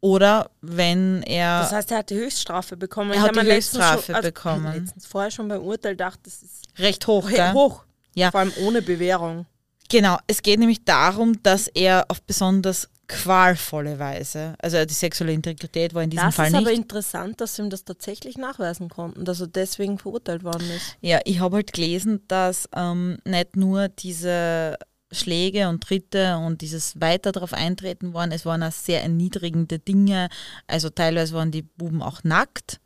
Oder 0.00 0.50
wenn 0.60 1.22
er. 1.22 1.60
Das 1.60 1.72
heißt, 1.72 1.90
er 1.92 1.98
hat 1.98 2.10
die 2.10 2.16
Höchststrafe 2.16 2.76
bekommen. 2.76 3.12
Er 3.12 3.16
Ich 3.16 3.22
hat 3.22 3.36
die 3.36 3.40
Höchststrafe 3.40 4.02
schon, 4.02 4.14
also 4.16 4.28
bekommen. 4.28 4.74
Letztens 4.74 5.06
vorher 5.06 5.30
schon 5.30 5.48
beim 5.48 5.62
Urteil 5.62 5.96
dachte, 5.96 6.20
das 6.24 6.42
ist 6.42 6.66
recht 6.78 7.06
hoch, 7.06 7.28
gell? 7.28 7.52
hoch. 7.54 7.84
Ja. 8.14 8.30
Vor 8.30 8.40
allem 8.40 8.52
ohne 8.60 8.82
Bewährung. 8.82 9.46
Genau, 9.88 10.18
es 10.26 10.42
geht 10.42 10.58
nämlich 10.60 10.84
darum, 10.84 11.42
dass 11.42 11.66
er 11.68 12.04
auf 12.08 12.20
besonders 12.22 12.90
qualvolle 13.08 13.98
Weise, 13.98 14.54
also 14.58 14.84
die 14.84 14.94
sexuelle 14.94 15.32
Integrität 15.32 15.94
war 15.94 16.02
in 16.02 16.10
diesem 16.10 16.26
Das 16.26 16.34
Fall 16.34 16.46
ist 16.48 16.52
nicht. 16.52 16.60
aber 16.66 16.72
interessant, 16.72 17.40
dass 17.40 17.56
sie 17.56 17.62
ihm 17.62 17.70
das 17.70 17.84
tatsächlich 17.84 18.36
nachweisen 18.36 18.88
konnten, 18.88 19.24
dass 19.24 19.40
er 19.40 19.46
deswegen 19.46 19.98
verurteilt 19.98 20.44
worden 20.44 20.70
ist. 20.70 20.96
Ja, 21.00 21.18
ich 21.24 21.40
habe 21.40 21.56
halt 21.56 21.72
gelesen, 21.72 22.20
dass 22.28 22.68
ähm, 22.76 23.16
nicht 23.24 23.56
nur 23.56 23.88
diese 23.88 24.76
Schläge 25.10 25.68
und 25.70 25.82
Tritte 25.82 26.36
und 26.36 26.60
dieses 26.60 27.00
weiter 27.00 27.32
darauf 27.32 27.54
eintreten 27.54 28.12
waren, 28.12 28.30
es 28.30 28.44
waren 28.44 28.62
auch 28.62 28.72
sehr 28.72 29.02
erniedrigende 29.02 29.78
Dinge. 29.78 30.28
Also 30.66 30.90
teilweise 30.90 31.34
waren 31.34 31.50
die 31.50 31.62
Buben 31.62 32.02
auch 32.02 32.24
nackt 32.24 32.78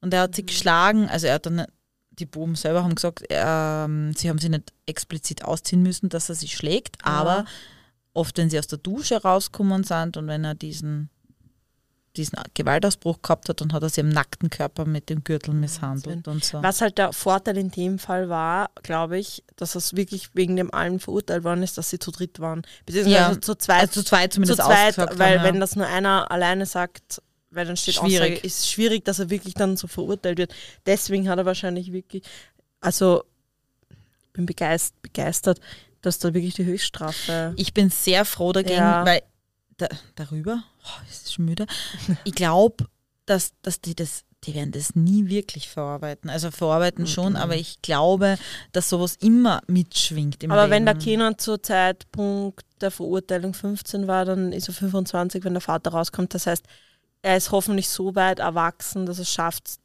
und 0.00 0.12
er 0.12 0.22
hat 0.22 0.34
sie 0.34 0.44
geschlagen. 0.44 1.08
Also 1.08 1.28
er 1.28 1.34
hat 1.34 1.46
dann, 1.46 1.64
die 2.10 2.26
Buben 2.26 2.56
selber 2.56 2.82
haben 2.82 2.96
gesagt, 2.96 3.22
ähm, 3.28 4.12
sie 4.16 4.28
haben 4.28 4.38
sie 4.38 4.48
nicht 4.48 4.72
explizit 4.86 5.44
ausziehen 5.44 5.82
müssen, 5.84 6.08
dass 6.08 6.28
er 6.28 6.34
sie 6.34 6.48
schlägt, 6.48 6.96
aber 7.04 7.44
oft, 8.14 8.36
wenn 8.38 8.50
sie 8.50 8.58
aus 8.58 8.66
der 8.66 8.78
Dusche 8.78 9.22
rauskommen 9.22 9.84
sind 9.84 10.16
und 10.16 10.26
wenn 10.26 10.44
er 10.44 10.54
diesen, 10.54 11.10
diesen 12.16 12.38
Gewaltausbruch 12.54 13.22
gehabt 13.22 13.48
hat, 13.48 13.60
dann 13.60 13.72
hat 13.72 13.82
er 13.82 13.88
sie 13.88 14.02
am 14.02 14.10
nackten 14.10 14.50
Körper 14.50 14.84
mit 14.84 15.08
dem 15.08 15.24
Gürtel 15.24 15.54
misshandelt 15.54 16.28
und 16.28 16.44
so. 16.44 16.62
Was 16.62 16.80
halt 16.80 16.98
der 16.98 17.12
Vorteil 17.12 17.56
in 17.56 17.70
dem 17.70 17.98
Fall 17.98 18.28
war, 18.28 18.70
glaube 18.82 19.18
ich, 19.18 19.42
dass 19.56 19.74
es 19.74 19.96
wirklich 19.96 20.34
wegen 20.34 20.56
dem 20.56 20.72
allen 20.74 21.00
verurteilt 21.00 21.44
worden 21.44 21.62
ist, 21.62 21.78
dass 21.78 21.90
sie 21.90 21.98
zu 21.98 22.10
dritt 22.10 22.38
waren. 22.40 22.62
Beziehungsweise 22.84 23.16
Ja, 23.16 23.40
zu 23.40 23.54
zweit. 23.54 23.80
Also 23.80 24.00
zu 24.00 24.04
zweit 24.04 24.32
zu 24.32 24.36
zumindest 24.36 24.60
zweit, 24.60 24.88
ausgesagt 24.88 25.18
weil 25.18 25.38
haben, 25.38 25.44
ja. 25.46 25.52
wenn 25.52 25.60
das 25.60 25.76
nur 25.76 25.86
einer 25.86 26.30
alleine 26.30 26.66
sagt, 26.66 27.22
weil 27.50 27.66
dann 27.66 27.76
steht 27.76 27.94
Schwierig. 27.94 28.32
Aussage, 28.32 28.46
ist 28.46 28.70
schwierig, 28.70 29.04
dass 29.04 29.18
er 29.18 29.30
wirklich 29.30 29.54
dann 29.54 29.76
so 29.76 29.86
verurteilt 29.86 30.38
wird. 30.38 30.54
Deswegen 30.86 31.28
hat 31.28 31.38
er 31.38 31.46
wahrscheinlich 31.46 31.92
wirklich, 31.92 32.24
also 32.80 33.24
bin 34.32 34.46
begeistert, 34.46 35.00
begeistert 35.02 35.60
dass 36.02 36.18
da 36.18 36.34
wirklich 36.34 36.54
die 36.54 36.64
Höchststrafe. 36.64 37.54
Ich 37.56 37.72
bin 37.72 37.88
sehr 37.90 38.24
froh 38.24 38.52
dagegen, 38.52 38.76
Ja. 38.76 39.04
weil 39.06 39.22
da, 39.78 39.88
darüber, 40.14 40.62
oh, 40.84 41.08
ist 41.10 41.26
es 41.26 41.32
schon 41.32 41.46
müde. 41.46 41.66
Ich 42.24 42.34
glaube, 42.34 42.84
dass, 43.26 43.52
dass 43.62 43.80
die 43.80 43.94
das, 43.94 44.24
die 44.44 44.54
werden 44.54 44.72
das 44.72 44.94
nie 44.94 45.28
wirklich 45.28 45.68
verarbeiten. 45.68 46.28
Also 46.28 46.50
verarbeiten 46.50 47.06
schon, 47.06 47.36
aber 47.36 47.54
ich 47.56 47.80
glaube, 47.82 48.36
dass 48.72 48.88
sowas 48.88 49.16
immer 49.20 49.62
mitschwingt 49.68 50.42
im 50.42 50.50
Aber 50.50 50.62
Leben. 50.62 50.72
wenn 50.72 50.84
der 50.86 50.96
Kenan 50.96 51.38
zur 51.38 51.62
Zeitpunkt 51.62 52.64
der 52.80 52.90
Verurteilung 52.90 53.54
15 53.54 54.06
war, 54.08 54.24
dann 54.24 54.52
ist 54.52 54.68
er 54.68 54.74
25, 54.74 55.44
wenn 55.44 55.54
der 55.54 55.60
Vater 55.60 55.92
rauskommt. 55.92 56.34
Das 56.34 56.46
heißt, 56.46 56.64
er 57.22 57.36
ist 57.36 57.52
hoffentlich 57.52 57.88
so 57.88 58.16
weit 58.16 58.40
erwachsen, 58.40 59.06
dass 59.06 59.18
er 59.18 59.22
es 59.22 59.32
schafft, 59.32 59.76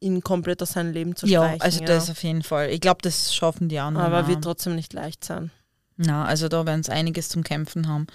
ihn 0.00 0.22
komplett 0.22 0.62
aus 0.62 0.72
seinem 0.72 0.92
Leben 0.92 1.14
zu 1.14 1.26
ja, 1.26 1.42
streichen. 1.44 1.60
also 1.62 1.84
das 1.84 2.10
auf 2.10 2.22
jeden 2.22 2.42
Fall. 2.42 2.70
Ich 2.70 2.80
glaube, 2.80 3.00
das 3.02 3.34
schaffen 3.34 3.68
die 3.68 3.78
anderen. 3.78 4.06
Aber 4.06 4.26
wird 4.28 4.42
trotzdem 4.42 4.74
nicht 4.74 4.92
leicht 4.92 5.24
sein. 5.24 5.50
Na, 5.96 6.24
also 6.24 6.48
da 6.48 6.64
werden 6.66 6.80
es 6.80 6.88
einiges 6.88 7.28
zum 7.28 7.44
Kämpfen 7.44 7.86
haben. 7.86 8.06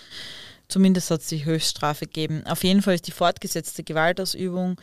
Zumindest 0.67 1.11
hat 1.11 1.21
es 1.21 1.27
die 1.27 1.45
Höchststrafe 1.45 2.05
gegeben. 2.05 2.43
Auf 2.47 2.63
jeden 2.63 2.81
Fall 2.81 2.95
ist 2.95 3.05
die 3.05 3.11
fortgesetzte 3.11 3.83
Gewaltausübung, 3.83 4.81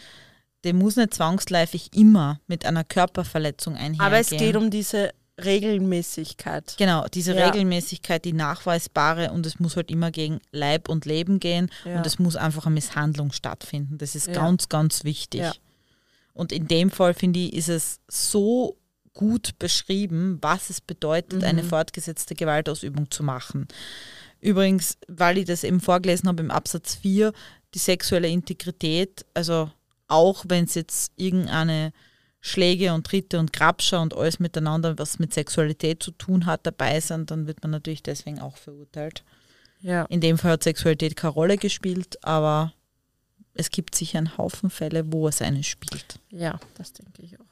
die 0.65 0.73
muss 0.73 0.95
nicht 0.95 1.13
zwangsläufig 1.13 1.91
immer 1.93 2.39
mit 2.47 2.65
einer 2.65 2.85
Körperverletzung 2.85 3.75
einhergehen. 3.75 4.01
Aber 4.01 4.19
es 4.19 4.31
geht 4.31 4.55
um 4.55 4.71
diese 4.71 5.11
Regelmäßigkeit. 5.45 6.77
Genau, 6.79 7.07
diese 7.13 7.35
Ja. 7.35 7.47
Regelmäßigkeit, 7.47 8.25
die 8.25 8.33
nachweisbare 8.33 9.33
und 9.33 9.47
es 9.47 9.59
muss 9.59 9.77
halt 9.77 9.91
immer 9.91 10.11
gegen 10.11 10.41
Leib 10.53 10.89
und 10.89 11.05
Leben 11.05 11.41
gehen 11.41 11.71
Ja. 11.85 11.97
und 11.97 12.07
es 12.07 12.19
muss 12.19 12.37
einfach 12.37 12.67
eine 12.67 12.75
Misshandlung 12.75 13.33
stattfinden. 13.33 13.99
Das 13.99 14.15
ist 14.15 14.29
Ja. 14.29 14.35
ganz, 14.35 14.69
ganz 14.69 15.05
wichtig. 15.05 15.43
Und 16.35 16.53
in 16.53 16.67
dem 16.67 16.91
Fall, 16.91 17.15
finde 17.15 17.41
ich, 17.41 17.53
ist 17.55 17.69
es 17.69 18.01
so 18.09 18.77
gut 19.13 19.59
beschrieben, 19.59 20.39
was 20.41 20.71
es 20.71 20.81
bedeutet, 20.81 21.41
Mhm. 21.41 21.45
eine 21.45 21.63
fortgesetzte 21.65 22.35
Gewaltausübung 22.35 23.11
zu 23.11 23.23
machen. 23.23 23.69
Übrigens, 24.41 24.97
weil 25.09 25.39
ich 25.39 25.45
das 25.45 25.65
eben 25.65 25.81
vorgelesen 25.81 26.29
habe 26.29 26.43
im 26.43 26.51
Absatz 26.51 26.95
4, 26.97 27.33
die 27.75 27.79
sexuelle 27.79 28.29
Integrität, 28.29 29.25
also 29.35 29.71
auch 30.09 30.45
wenn 30.49 30.65
es 30.65 30.75
jetzt 30.75 31.13
irgendeine 31.17 31.93
Schläge 32.41 32.93
und 32.93 33.07
Tritte 33.07 33.39
und 33.39 33.53
Grabscher 33.53 34.01
und 34.03 34.15
alles 34.17 34.41
miteinander, 34.41 34.99
was 34.99 35.19
mit 35.19 35.33
Sexualität 35.33 36.03
zu 36.03 36.11
tun 36.11 36.47
hat, 36.47 36.67
dabei 36.67 36.99
sind, 37.01 37.31
dann 37.31 37.47
wird 37.47 37.63
man 37.63 37.71
natürlich 37.71 38.03
deswegen 38.03 38.41
auch 38.41 38.57
verurteilt. 38.57 39.23
Ja. 39.81 40.05
In 40.07 40.21
dem 40.21 40.39
Fall 40.39 40.53
hat 40.53 40.65
Sexualität 40.65 41.15
keine 41.17 41.35
Rolle 41.35 41.57
gespielt, 41.57 42.17
aber 42.25 42.73
es 43.55 43.71
gibt 43.71 43.95
sicher 43.95 44.19
einen 44.19 44.37
Haufen 44.39 44.71
Fälle, 44.71 45.13
wo 45.13 45.29
es 45.29 45.43
eine 45.43 45.63
spielt. 45.63 46.19
ja, 46.31 46.59
das 46.75 46.93
denke 46.93 47.23
ich 47.23 47.39
auch. 47.39 47.45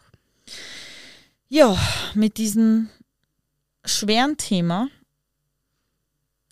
Ja, 1.49 1.77
mit 2.15 2.39
diesem 2.39 2.89
schweren 3.85 4.37
Thema 4.37 4.89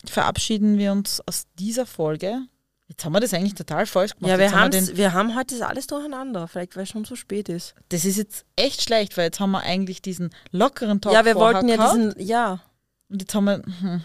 verabschieden 0.04 0.78
wir 0.78 0.92
uns 0.92 1.20
aus 1.26 1.46
dieser 1.58 1.86
Folge. 1.86 2.42
Jetzt 2.88 3.04
haben 3.04 3.12
wir 3.12 3.20
das 3.20 3.34
eigentlich 3.34 3.54
total 3.54 3.86
falsch 3.86 4.14
gemacht. 4.16 4.30
Ja, 4.30 4.38
wir, 4.38 4.50
haben 4.52 4.70
den, 4.70 4.96
wir 4.96 5.12
haben 5.12 5.36
heute 5.36 5.58
das 5.58 5.68
alles 5.68 5.86
durcheinander, 5.86 6.48
vielleicht 6.48 6.74
weil 6.74 6.84
es 6.84 6.88
schon 6.88 7.04
so 7.04 7.16
spät 7.16 7.48
ist. 7.48 7.74
das 7.90 8.04
ist 8.04 8.16
jetzt 8.16 8.46
echt 8.56 8.82
schlecht, 8.82 9.16
weil 9.16 9.26
jetzt 9.26 9.40
haben 9.40 9.50
wir 9.50 9.60
eigentlich 9.60 10.00
diesen 10.00 10.30
lockeren 10.52 11.00
Talk 11.00 11.12
ja, 11.12 11.24
wir 11.24 11.34
wollten 11.34 11.68
ja 11.68 11.76
gehabt. 11.76 11.94
diesen, 11.94 12.14
ja, 12.18 12.62
Und 13.08 13.20
jetzt 13.20 13.34
haben 13.34 13.44
wir, 13.44 13.62
hm, 13.62 14.02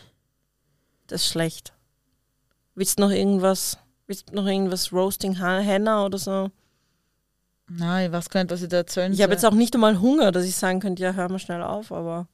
das 1.07 1.23
ist 1.23 1.29
schlecht. 1.29 1.73
Willst 2.75 2.99
du 2.99 3.03
noch 3.03 3.11
irgendwas, 3.11 3.77
du 4.15 4.35
noch 4.35 4.45
irgendwas 4.45 4.91
Roasting 4.91 5.35
Henna 5.35 6.05
oder 6.05 6.17
so? 6.17 6.51
nein, 7.67 8.07
ich 8.07 8.11
weiß 8.11 8.29
gar 8.29 8.43
nicht, 8.43 8.51
was 8.51 8.61
ich 8.61 8.69
da 8.69 8.77
erzählen 8.77 9.13
Ich 9.13 9.21
habe 9.21 9.33
jetzt 9.33 9.45
auch 9.45 9.53
nicht 9.53 9.73
einmal 9.73 9.99
Hunger, 9.99 10.31
dass 10.31 10.45
ich 10.45 10.55
sagen 10.55 10.79
könnte, 10.79 11.03
ja, 11.03 11.13
hör 11.13 11.29
mal 11.29 11.39
schnell 11.39 11.63
auf, 11.63 11.91
aber 11.91 12.27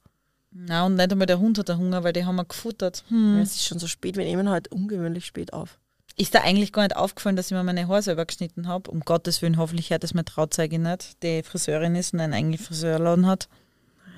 Na 0.50 0.86
und 0.86 0.96
nicht 0.96 1.12
einmal 1.12 1.26
der 1.26 1.38
Hund 1.38 1.58
hat 1.58 1.70
Hunger, 1.70 2.04
weil 2.04 2.12
die 2.12 2.24
haben 2.24 2.36
wir 2.36 2.44
gefuttert. 2.44 3.04
Hm. 3.08 3.36
ja, 3.36 3.42
es 3.42 3.54
ist 3.54 3.66
schon 3.66 3.78
so 3.78 3.86
spät, 3.86 4.16
wir 4.16 4.24
nehmen 4.24 4.50
heute 4.50 4.70
ungewöhnlich 4.70 5.26
spät 5.26 5.52
auf. 5.52 5.78
Ist 6.16 6.34
da 6.34 6.40
eigentlich 6.40 6.72
gar 6.72 6.82
nicht 6.82 6.96
aufgefallen, 6.96 7.36
dass 7.36 7.46
ich 7.46 7.52
mir 7.52 7.62
meine 7.62 7.88
Haare 7.88 8.02
selber 8.02 8.26
geschnitten 8.26 8.68
habe? 8.68 8.90
Um 8.90 9.00
Gottes 9.00 9.40
Willen, 9.40 9.56
hoffentlich 9.56 9.90
hört 9.90 10.02
das 10.02 10.12
meine 10.12 10.24
Trauzeugin 10.24 10.82
nicht, 10.82 11.22
die 11.22 11.42
Friseurin 11.42 11.94
ist 11.94 12.12
und 12.12 12.20
einen 12.20 12.34
eigenen 12.34 12.58
Friseurladen 12.58 13.26
hat. 13.26 13.48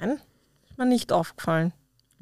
Nein, 0.00 0.18
ist 0.68 0.78
mir 0.78 0.86
nicht 0.86 1.12
aufgefallen. 1.12 1.72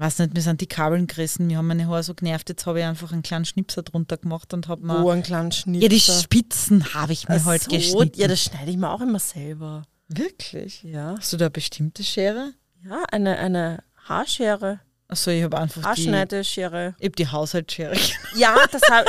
Weiß 0.01 0.19
nicht, 0.19 0.33
mir 0.33 0.41
sind 0.41 0.63
die 0.63 0.67
Kabeln 0.67 1.07
gerissen, 1.07 1.47
mir 1.47 1.59
haben 1.59 1.67
meine 1.67 1.87
Haare 1.87 2.03
so 2.03 2.15
genervt, 2.15 2.49
jetzt 2.49 2.65
habe 2.65 2.79
ich 2.79 2.87
einfach 2.87 3.13
einen 3.13 3.23
kleinen 3.23 3.45
Schnipser 3.45 3.83
drunter 3.83 4.17
gemacht 4.17 4.55
und 4.55 4.67
habe 4.67 4.87
mir. 4.87 5.07
ein 5.13 5.23
kleiner 5.23 5.53
Schnitt. 5.53 5.83
Ja, 5.83 5.91
die 5.91 6.01
Spitzen 6.01 6.95
habe 6.95 7.13
ich 7.13 7.29
mir 7.29 7.37
Ach 7.43 7.45
halt 7.45 7.65
so, 7.65 7.71
geschnitten. 7.71 8.19
Ja, 8.19 8.27
das 8.27 8.43
schneide 8.43 8.71
ich 8.71 8.79
mir 8.79 8.91
auch 8.91 9.03
immer 9.03 9.19
selber. 9.19 9.83
Wirklich? 10.09 10.83
Ja. 10.85 11.17
Hast 11.19 11.35
du 11.35 11.37
da 11.37 11.45
eine 11.45 11.51
bestimmte 11.51 12.03
Schere? 12.03 12.55
Ja, 12.83 13.03
eine, 13.13 13.37
eine 13.37 13.85
Haarschere, 14.09 14.81
Achso, 15.07 15.33
ich 15.33 15.43
habe 15.43 15.59
einfach 15.59 15.83
die. 15.83 15.87
Haarschneideschere. 15.87 16.95
Ich 16.99 17.05
habe 17.05 17.17
die 17.17 17.29
Haushaltsschere. 17.29 17.95
Ja, 18.37 18.57
das 18.73 18.83
habe 18.91 19.07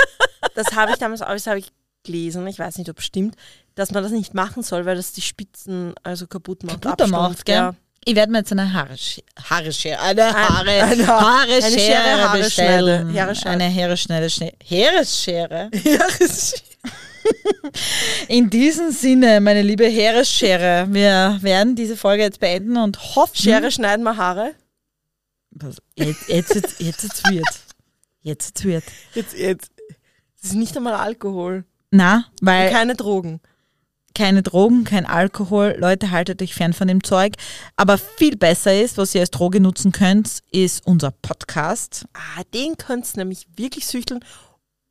das 0.55 0.75
hab 0.75 0.89
ich 0.89 0.97
damals 0.97 1.21
auch, 1.21 1.31
das 1.31 1.47
habe 1.47 1.59
ich 1.59 1.71
gelesen, 2.03 2.45
ich 2.47 2.59
weiß 2.59 2.79
nicht, 2.79 2.89
ob 2.89 2.99
es 2.99 3.05
stimmt, 3.05 3.35
dass 3.75 3.91
man 3.91 4.03
das 4.03 4.11
nicht 4.11 4.33
machen 4.33 4.61
soll, 4.61 4.85
weil 4.85 4.97
das 4.97 5.13
die 5.13 5.21
Spitzen 5.21 5.93
also 6.03 6.27
kaputt 6.27 6.63
macht. 6.63 6.81
Kaputter 6.81 7.07
macht, 7.07 7.45
gell? 7.45 7.55
Ja. 7.55 7.75
Ich 8.03 8.15
werde 8.15 8.31
mir 8.31 8.39
jetzt 8.39 8.51
eine 8.51 8.73
Haare, 8.73 8.95
Haare 9.49 9.99
eine 9.99 10.33
Haare, 10.33 10.69
eine- 10.71 11.07
Haare 11.07 11.53
eine 11.53 11.61
Schere, 11.79 12.21
Haare 12.27 12.37
bestellen. 12.39 13.11
schneide, 13.11 13.21
Haare 13.21 13.35
schneide. 13.35 13.49
Eine 13.63 13.63
Heeresschneide, 13.71 14.25
Schne- 14.29 14.53
Heeresschere. 14.63 15.69
Ist- 16.19 16.63
In 18.27 18.49
diesem 18.49 18.91
Sinne, 18.91 19.39
meine 19.39 19.61
liebe 19.61 19.85
Heeresschere, 19.85 20.87
wir 20.89 21.37
werden 21.41 21.75
diese 21.75 21.95
Folge 21.95 22.23
jetzt 22.23 22.39
beenden 22.39 22.77
und 22.77 23.15
hoffen. 23.15 23.35
Schere 23.35 23.69
schneiden 23.71 24.03
wir 24.03 24.17
Haare. 24.17 24.55
Jetzt, 25.95 26.27
jetzt, 26.27 26.55
jetzt, 26.55 26.79
jetzt, 26.79 27.03
jetzt 27.03 27.29
wird. 27.29 27.45
Jetzt, 28.21 28.63
wird. 28.63 28.83
Jetzt, 29.13 29.37
jetzt. 29.37 29.71
Das 30.41 30.51
ist 30.51 30.55
nicht 30.55 30.75
einmal 30.75 30.93
Alkohol. 30.95 31.65
Na, 31.91 32.25
weil 32.41 32.71
Keine 32.71 32.95
Drogen. 32.95 33.41
Keine 34.15 34.43
Drogen, 34.43 34.83
kein 34.83 35.05
Alkohol. 35.05 35.75
Leute, 35.79 36.11
haltet 36.11 36.41
euch 36.41 36.53
fern 36.53 36.73
von 36.73 36.87
dem 36.87 37.03
Zeug. 37.03 37.33
Aber 37.75 37.97
viel 37.97 38.35
besser 38.37 38.79
ist, 38.79 38.97
was 38.97 39.13
ihr 39.15 39.21
als 39.21 39.31
Droge 39.31 39.59
nutzen 39.59 39.91
könnt, 39.91 40.39
ist 40.51 40.85
unser 40.85 41.11
Podcast. 41.11 42.05
Ah, 42.13 42.41
den 42.53 42.77
könnt 42.77 43.05
ihr 43.13 43.17
nämlich 43.17 43.47
wirklich 43.55 43.87
süchteln, 43.87 44.23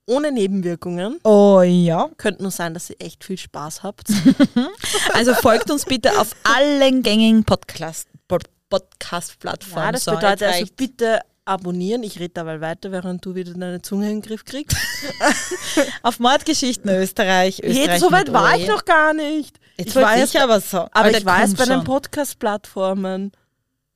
ohne 0.07 0.33
Nebenwirkungen. 0.33 1.19
Oh 1.25 1.63
ja. 1.63 2.09
Könnte 2.17 2.43
nur 2.43 2.51
sein, 2.51 2.75
dass 2.75 2.91
ihr 2.91 2.97
echt 3.01 3.23
viel 3.25 3.39
Spaß 3.39 3.83
habt. 3.83 4.09
Also 5.15 5.35
folgt 5.35 5.71
uns 5.71 5.85
bitte 5.85 6.19
auf 6.21 6.35
allen 6.45 7.03
gängigen 7.03 7.45
Podcast, 7.45 8.09
Pod- 8.29 8.49
Podcast-Plattformen. 8.71 9.85
Ja, 9.87 9.93
das 9.93 10.05
So, 10.05 10.13
bedeutet 10.13 10.41
jetzt 10.41 10.55
also 10.61 10.73
bitte 10.77 11.21
abonnieren. 11.45 12.03
Ich 12.03 12.19
rede 12.19 12.35
dabei 12.35 12.61
weiter, 12.61 12.93
während 12.93 13.25
du 13.25 13.35
wieder 13.35 13.53
deine 13.53 13.83
Zunge 13.83 14.11
in 14.11 14.21
den 14.21 14.23
Griff 14.23 14.45
kriegst. 14.45 14.77
auf 16.03 16.19
Mordgeschichten 16.19 16.91
Österreich. 16.91 17.61
Österreich 17.63 17.87
Jetzt, 17.87 18.01
so 18.01 18.13
weit 18.13 18.33
war 18.33 18.57
ich 18.57 18.67
noch 18.67 18.85
gar 18.85 19.15
nicht. 19.15 19.59
Jetzt 19.77 19.89
ich 19.89 19.95
war 19.97 20.17
aber 20.43 20.61
so. 20.61 20.89
aber 20.93 21.11
ich 21.11 21.25
kommt 21.25 21.57
bei 21.57 21.65
den. 21.65 21.85
Podcast-Plattformen. 21.85 23.33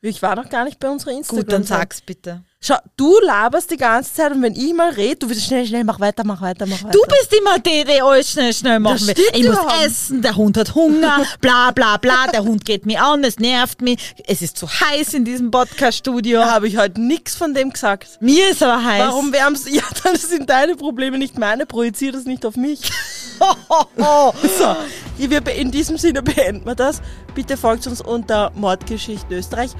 Ich 0.06 0.20
war 0.20 0.36
noch 0.36 0.50
gar 0.50 0.64
nicht 0.64 0.78
bei 0.78 0.90
unserer 0.90 1.12
Instagram. 1.12 1.44
Gut, 1.44 1.52
dann 1.52 1.64
sag's 1.64 2.02
bitte. 2.02 2.42
Schau, 2.60 2.76
du 2.96 3.18
laberst 3.20 3.70
die 3.70 3.78
ganze 3.78 4.12
Zeit 4.12 4.32
und 4.32 4.42
wenn 4.42 4.54
ich 4.54 4.74
mal 4.74 4.90
rede, 4.90 5.16
du 5.16 5.30
wirst 5.30 5.46
schnell, 5.46 5.66
schnell, 5.66 5.82
mach 5.82 5.98
weiter, 5.98 6.24
mach 6.24 6.42
weiter, 6.42 6.66
mach 6.66 6.82
weiter. 6.84 6.92
Du 6.92 7.00
bist 7.06 7.34
immer 7.34 7.58
die, 7.58 7.84
die 7.84 8.02
alles 8.02 8.30
schnell, 8.30 8.52
schnell 8.52 8.80
machen 8.80 9.06
will. 9.06 9.14
Ich 9.32 9.46
muss 9.46 9.56
nicht. 9.56 9.84
essen, 9.86 10.20
der 10.20 10.36
Hund 10.36 10.58
hat 10.58 10.74
Hunger, 10.74 11.24
bla 11.40 11.70
bla 11.70 11.96
bla, 11.96 12.26
der 12.26 12.42
Hund 12.44 12.66
geht 12.66 12.84
mir 12.84 13.02
an, 13.02 13.24
es 13.24 13.38
nervt 13.38 13.80
mich, 13.80 14.14
es 14.26 14.42
ist 14.42 14.58
zu 14.58 14.68
heiß 14.68 15.14
in 15.14 15.24
diesem 15.24 15.50
Podcast-Studio. 15.50 16.40
Da 16.40 16.52
habe 16.52 16.68
ich 16.68 16.76
heute 16.76 17.00
nichts 17.00 17.34
von 17.34 17.54
dem 17.54 17.70
gesagt. 17.70 18.18
Mir 18.20 18.50
ist 18.50 18.62
aber 18.62 18.84
heiß. 18.84 19.06
Warum 19.06 19.32
wärmst 19.32 19.68
Ja, 19.70 19.82
dann 20.02 20.16
sind 20.16 20.50
deine 20.50 20.76
Probleme 20.76 21.16
nicht 21.16 21.38
meine, 21.38 21.64
projizier 21.64 22.12
das 22.12 22.24
nicht 22.26 22.44
auf 22.44 22.56
mich. 22.56 22.90
so, 23.96 24.76
in 25.56 25.70
diesem 25.70 25.96
Sinne 25.98 26.22
beenden 26.22 26.66
wir 26.66 26.74
das. 26.74 27.02
Bitte 27.34 27.56
folgt 27.56 27.86
uns 27.86 28.00
unter 28.00 28.50
Mordgeschichten 28.54 29.36
Österreich. 29.36 29.72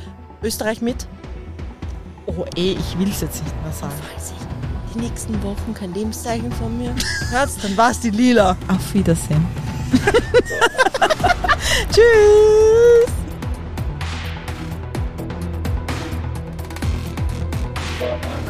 Österreich 0.43 0.81
mit. 0.81 1.07
Oh, 2.27 2.45
ey, 2.57 2.77
ich 2.79 2.99
will 2.99 3.09
es 3.09 3.21
jetzt 3.21 3.43
nicht 3.43 3.63
mehr 3.63 3.73
sagen. 3.73 3.93
Falls 4.11 4.33
ich 4.33 4.95
die 4.95 5.01
nächsten 5.01 5.43
Wochen 5.43 5.75
kein 5.75 5.93
Lebenszeichen 5.93 6.53
von 6.53 6.77
mir 6.79 6.95
hörst, 7.31 7.63
dann 7.65 7.77
war's 7.77 8.01
die 8.01 8.11
Lila. 8.11 8.57
Auf 8.69 8.95
Wiedersehen. 8.95 9.47
Tschüss. 11.91 13.15
Bye. 18.01 18.44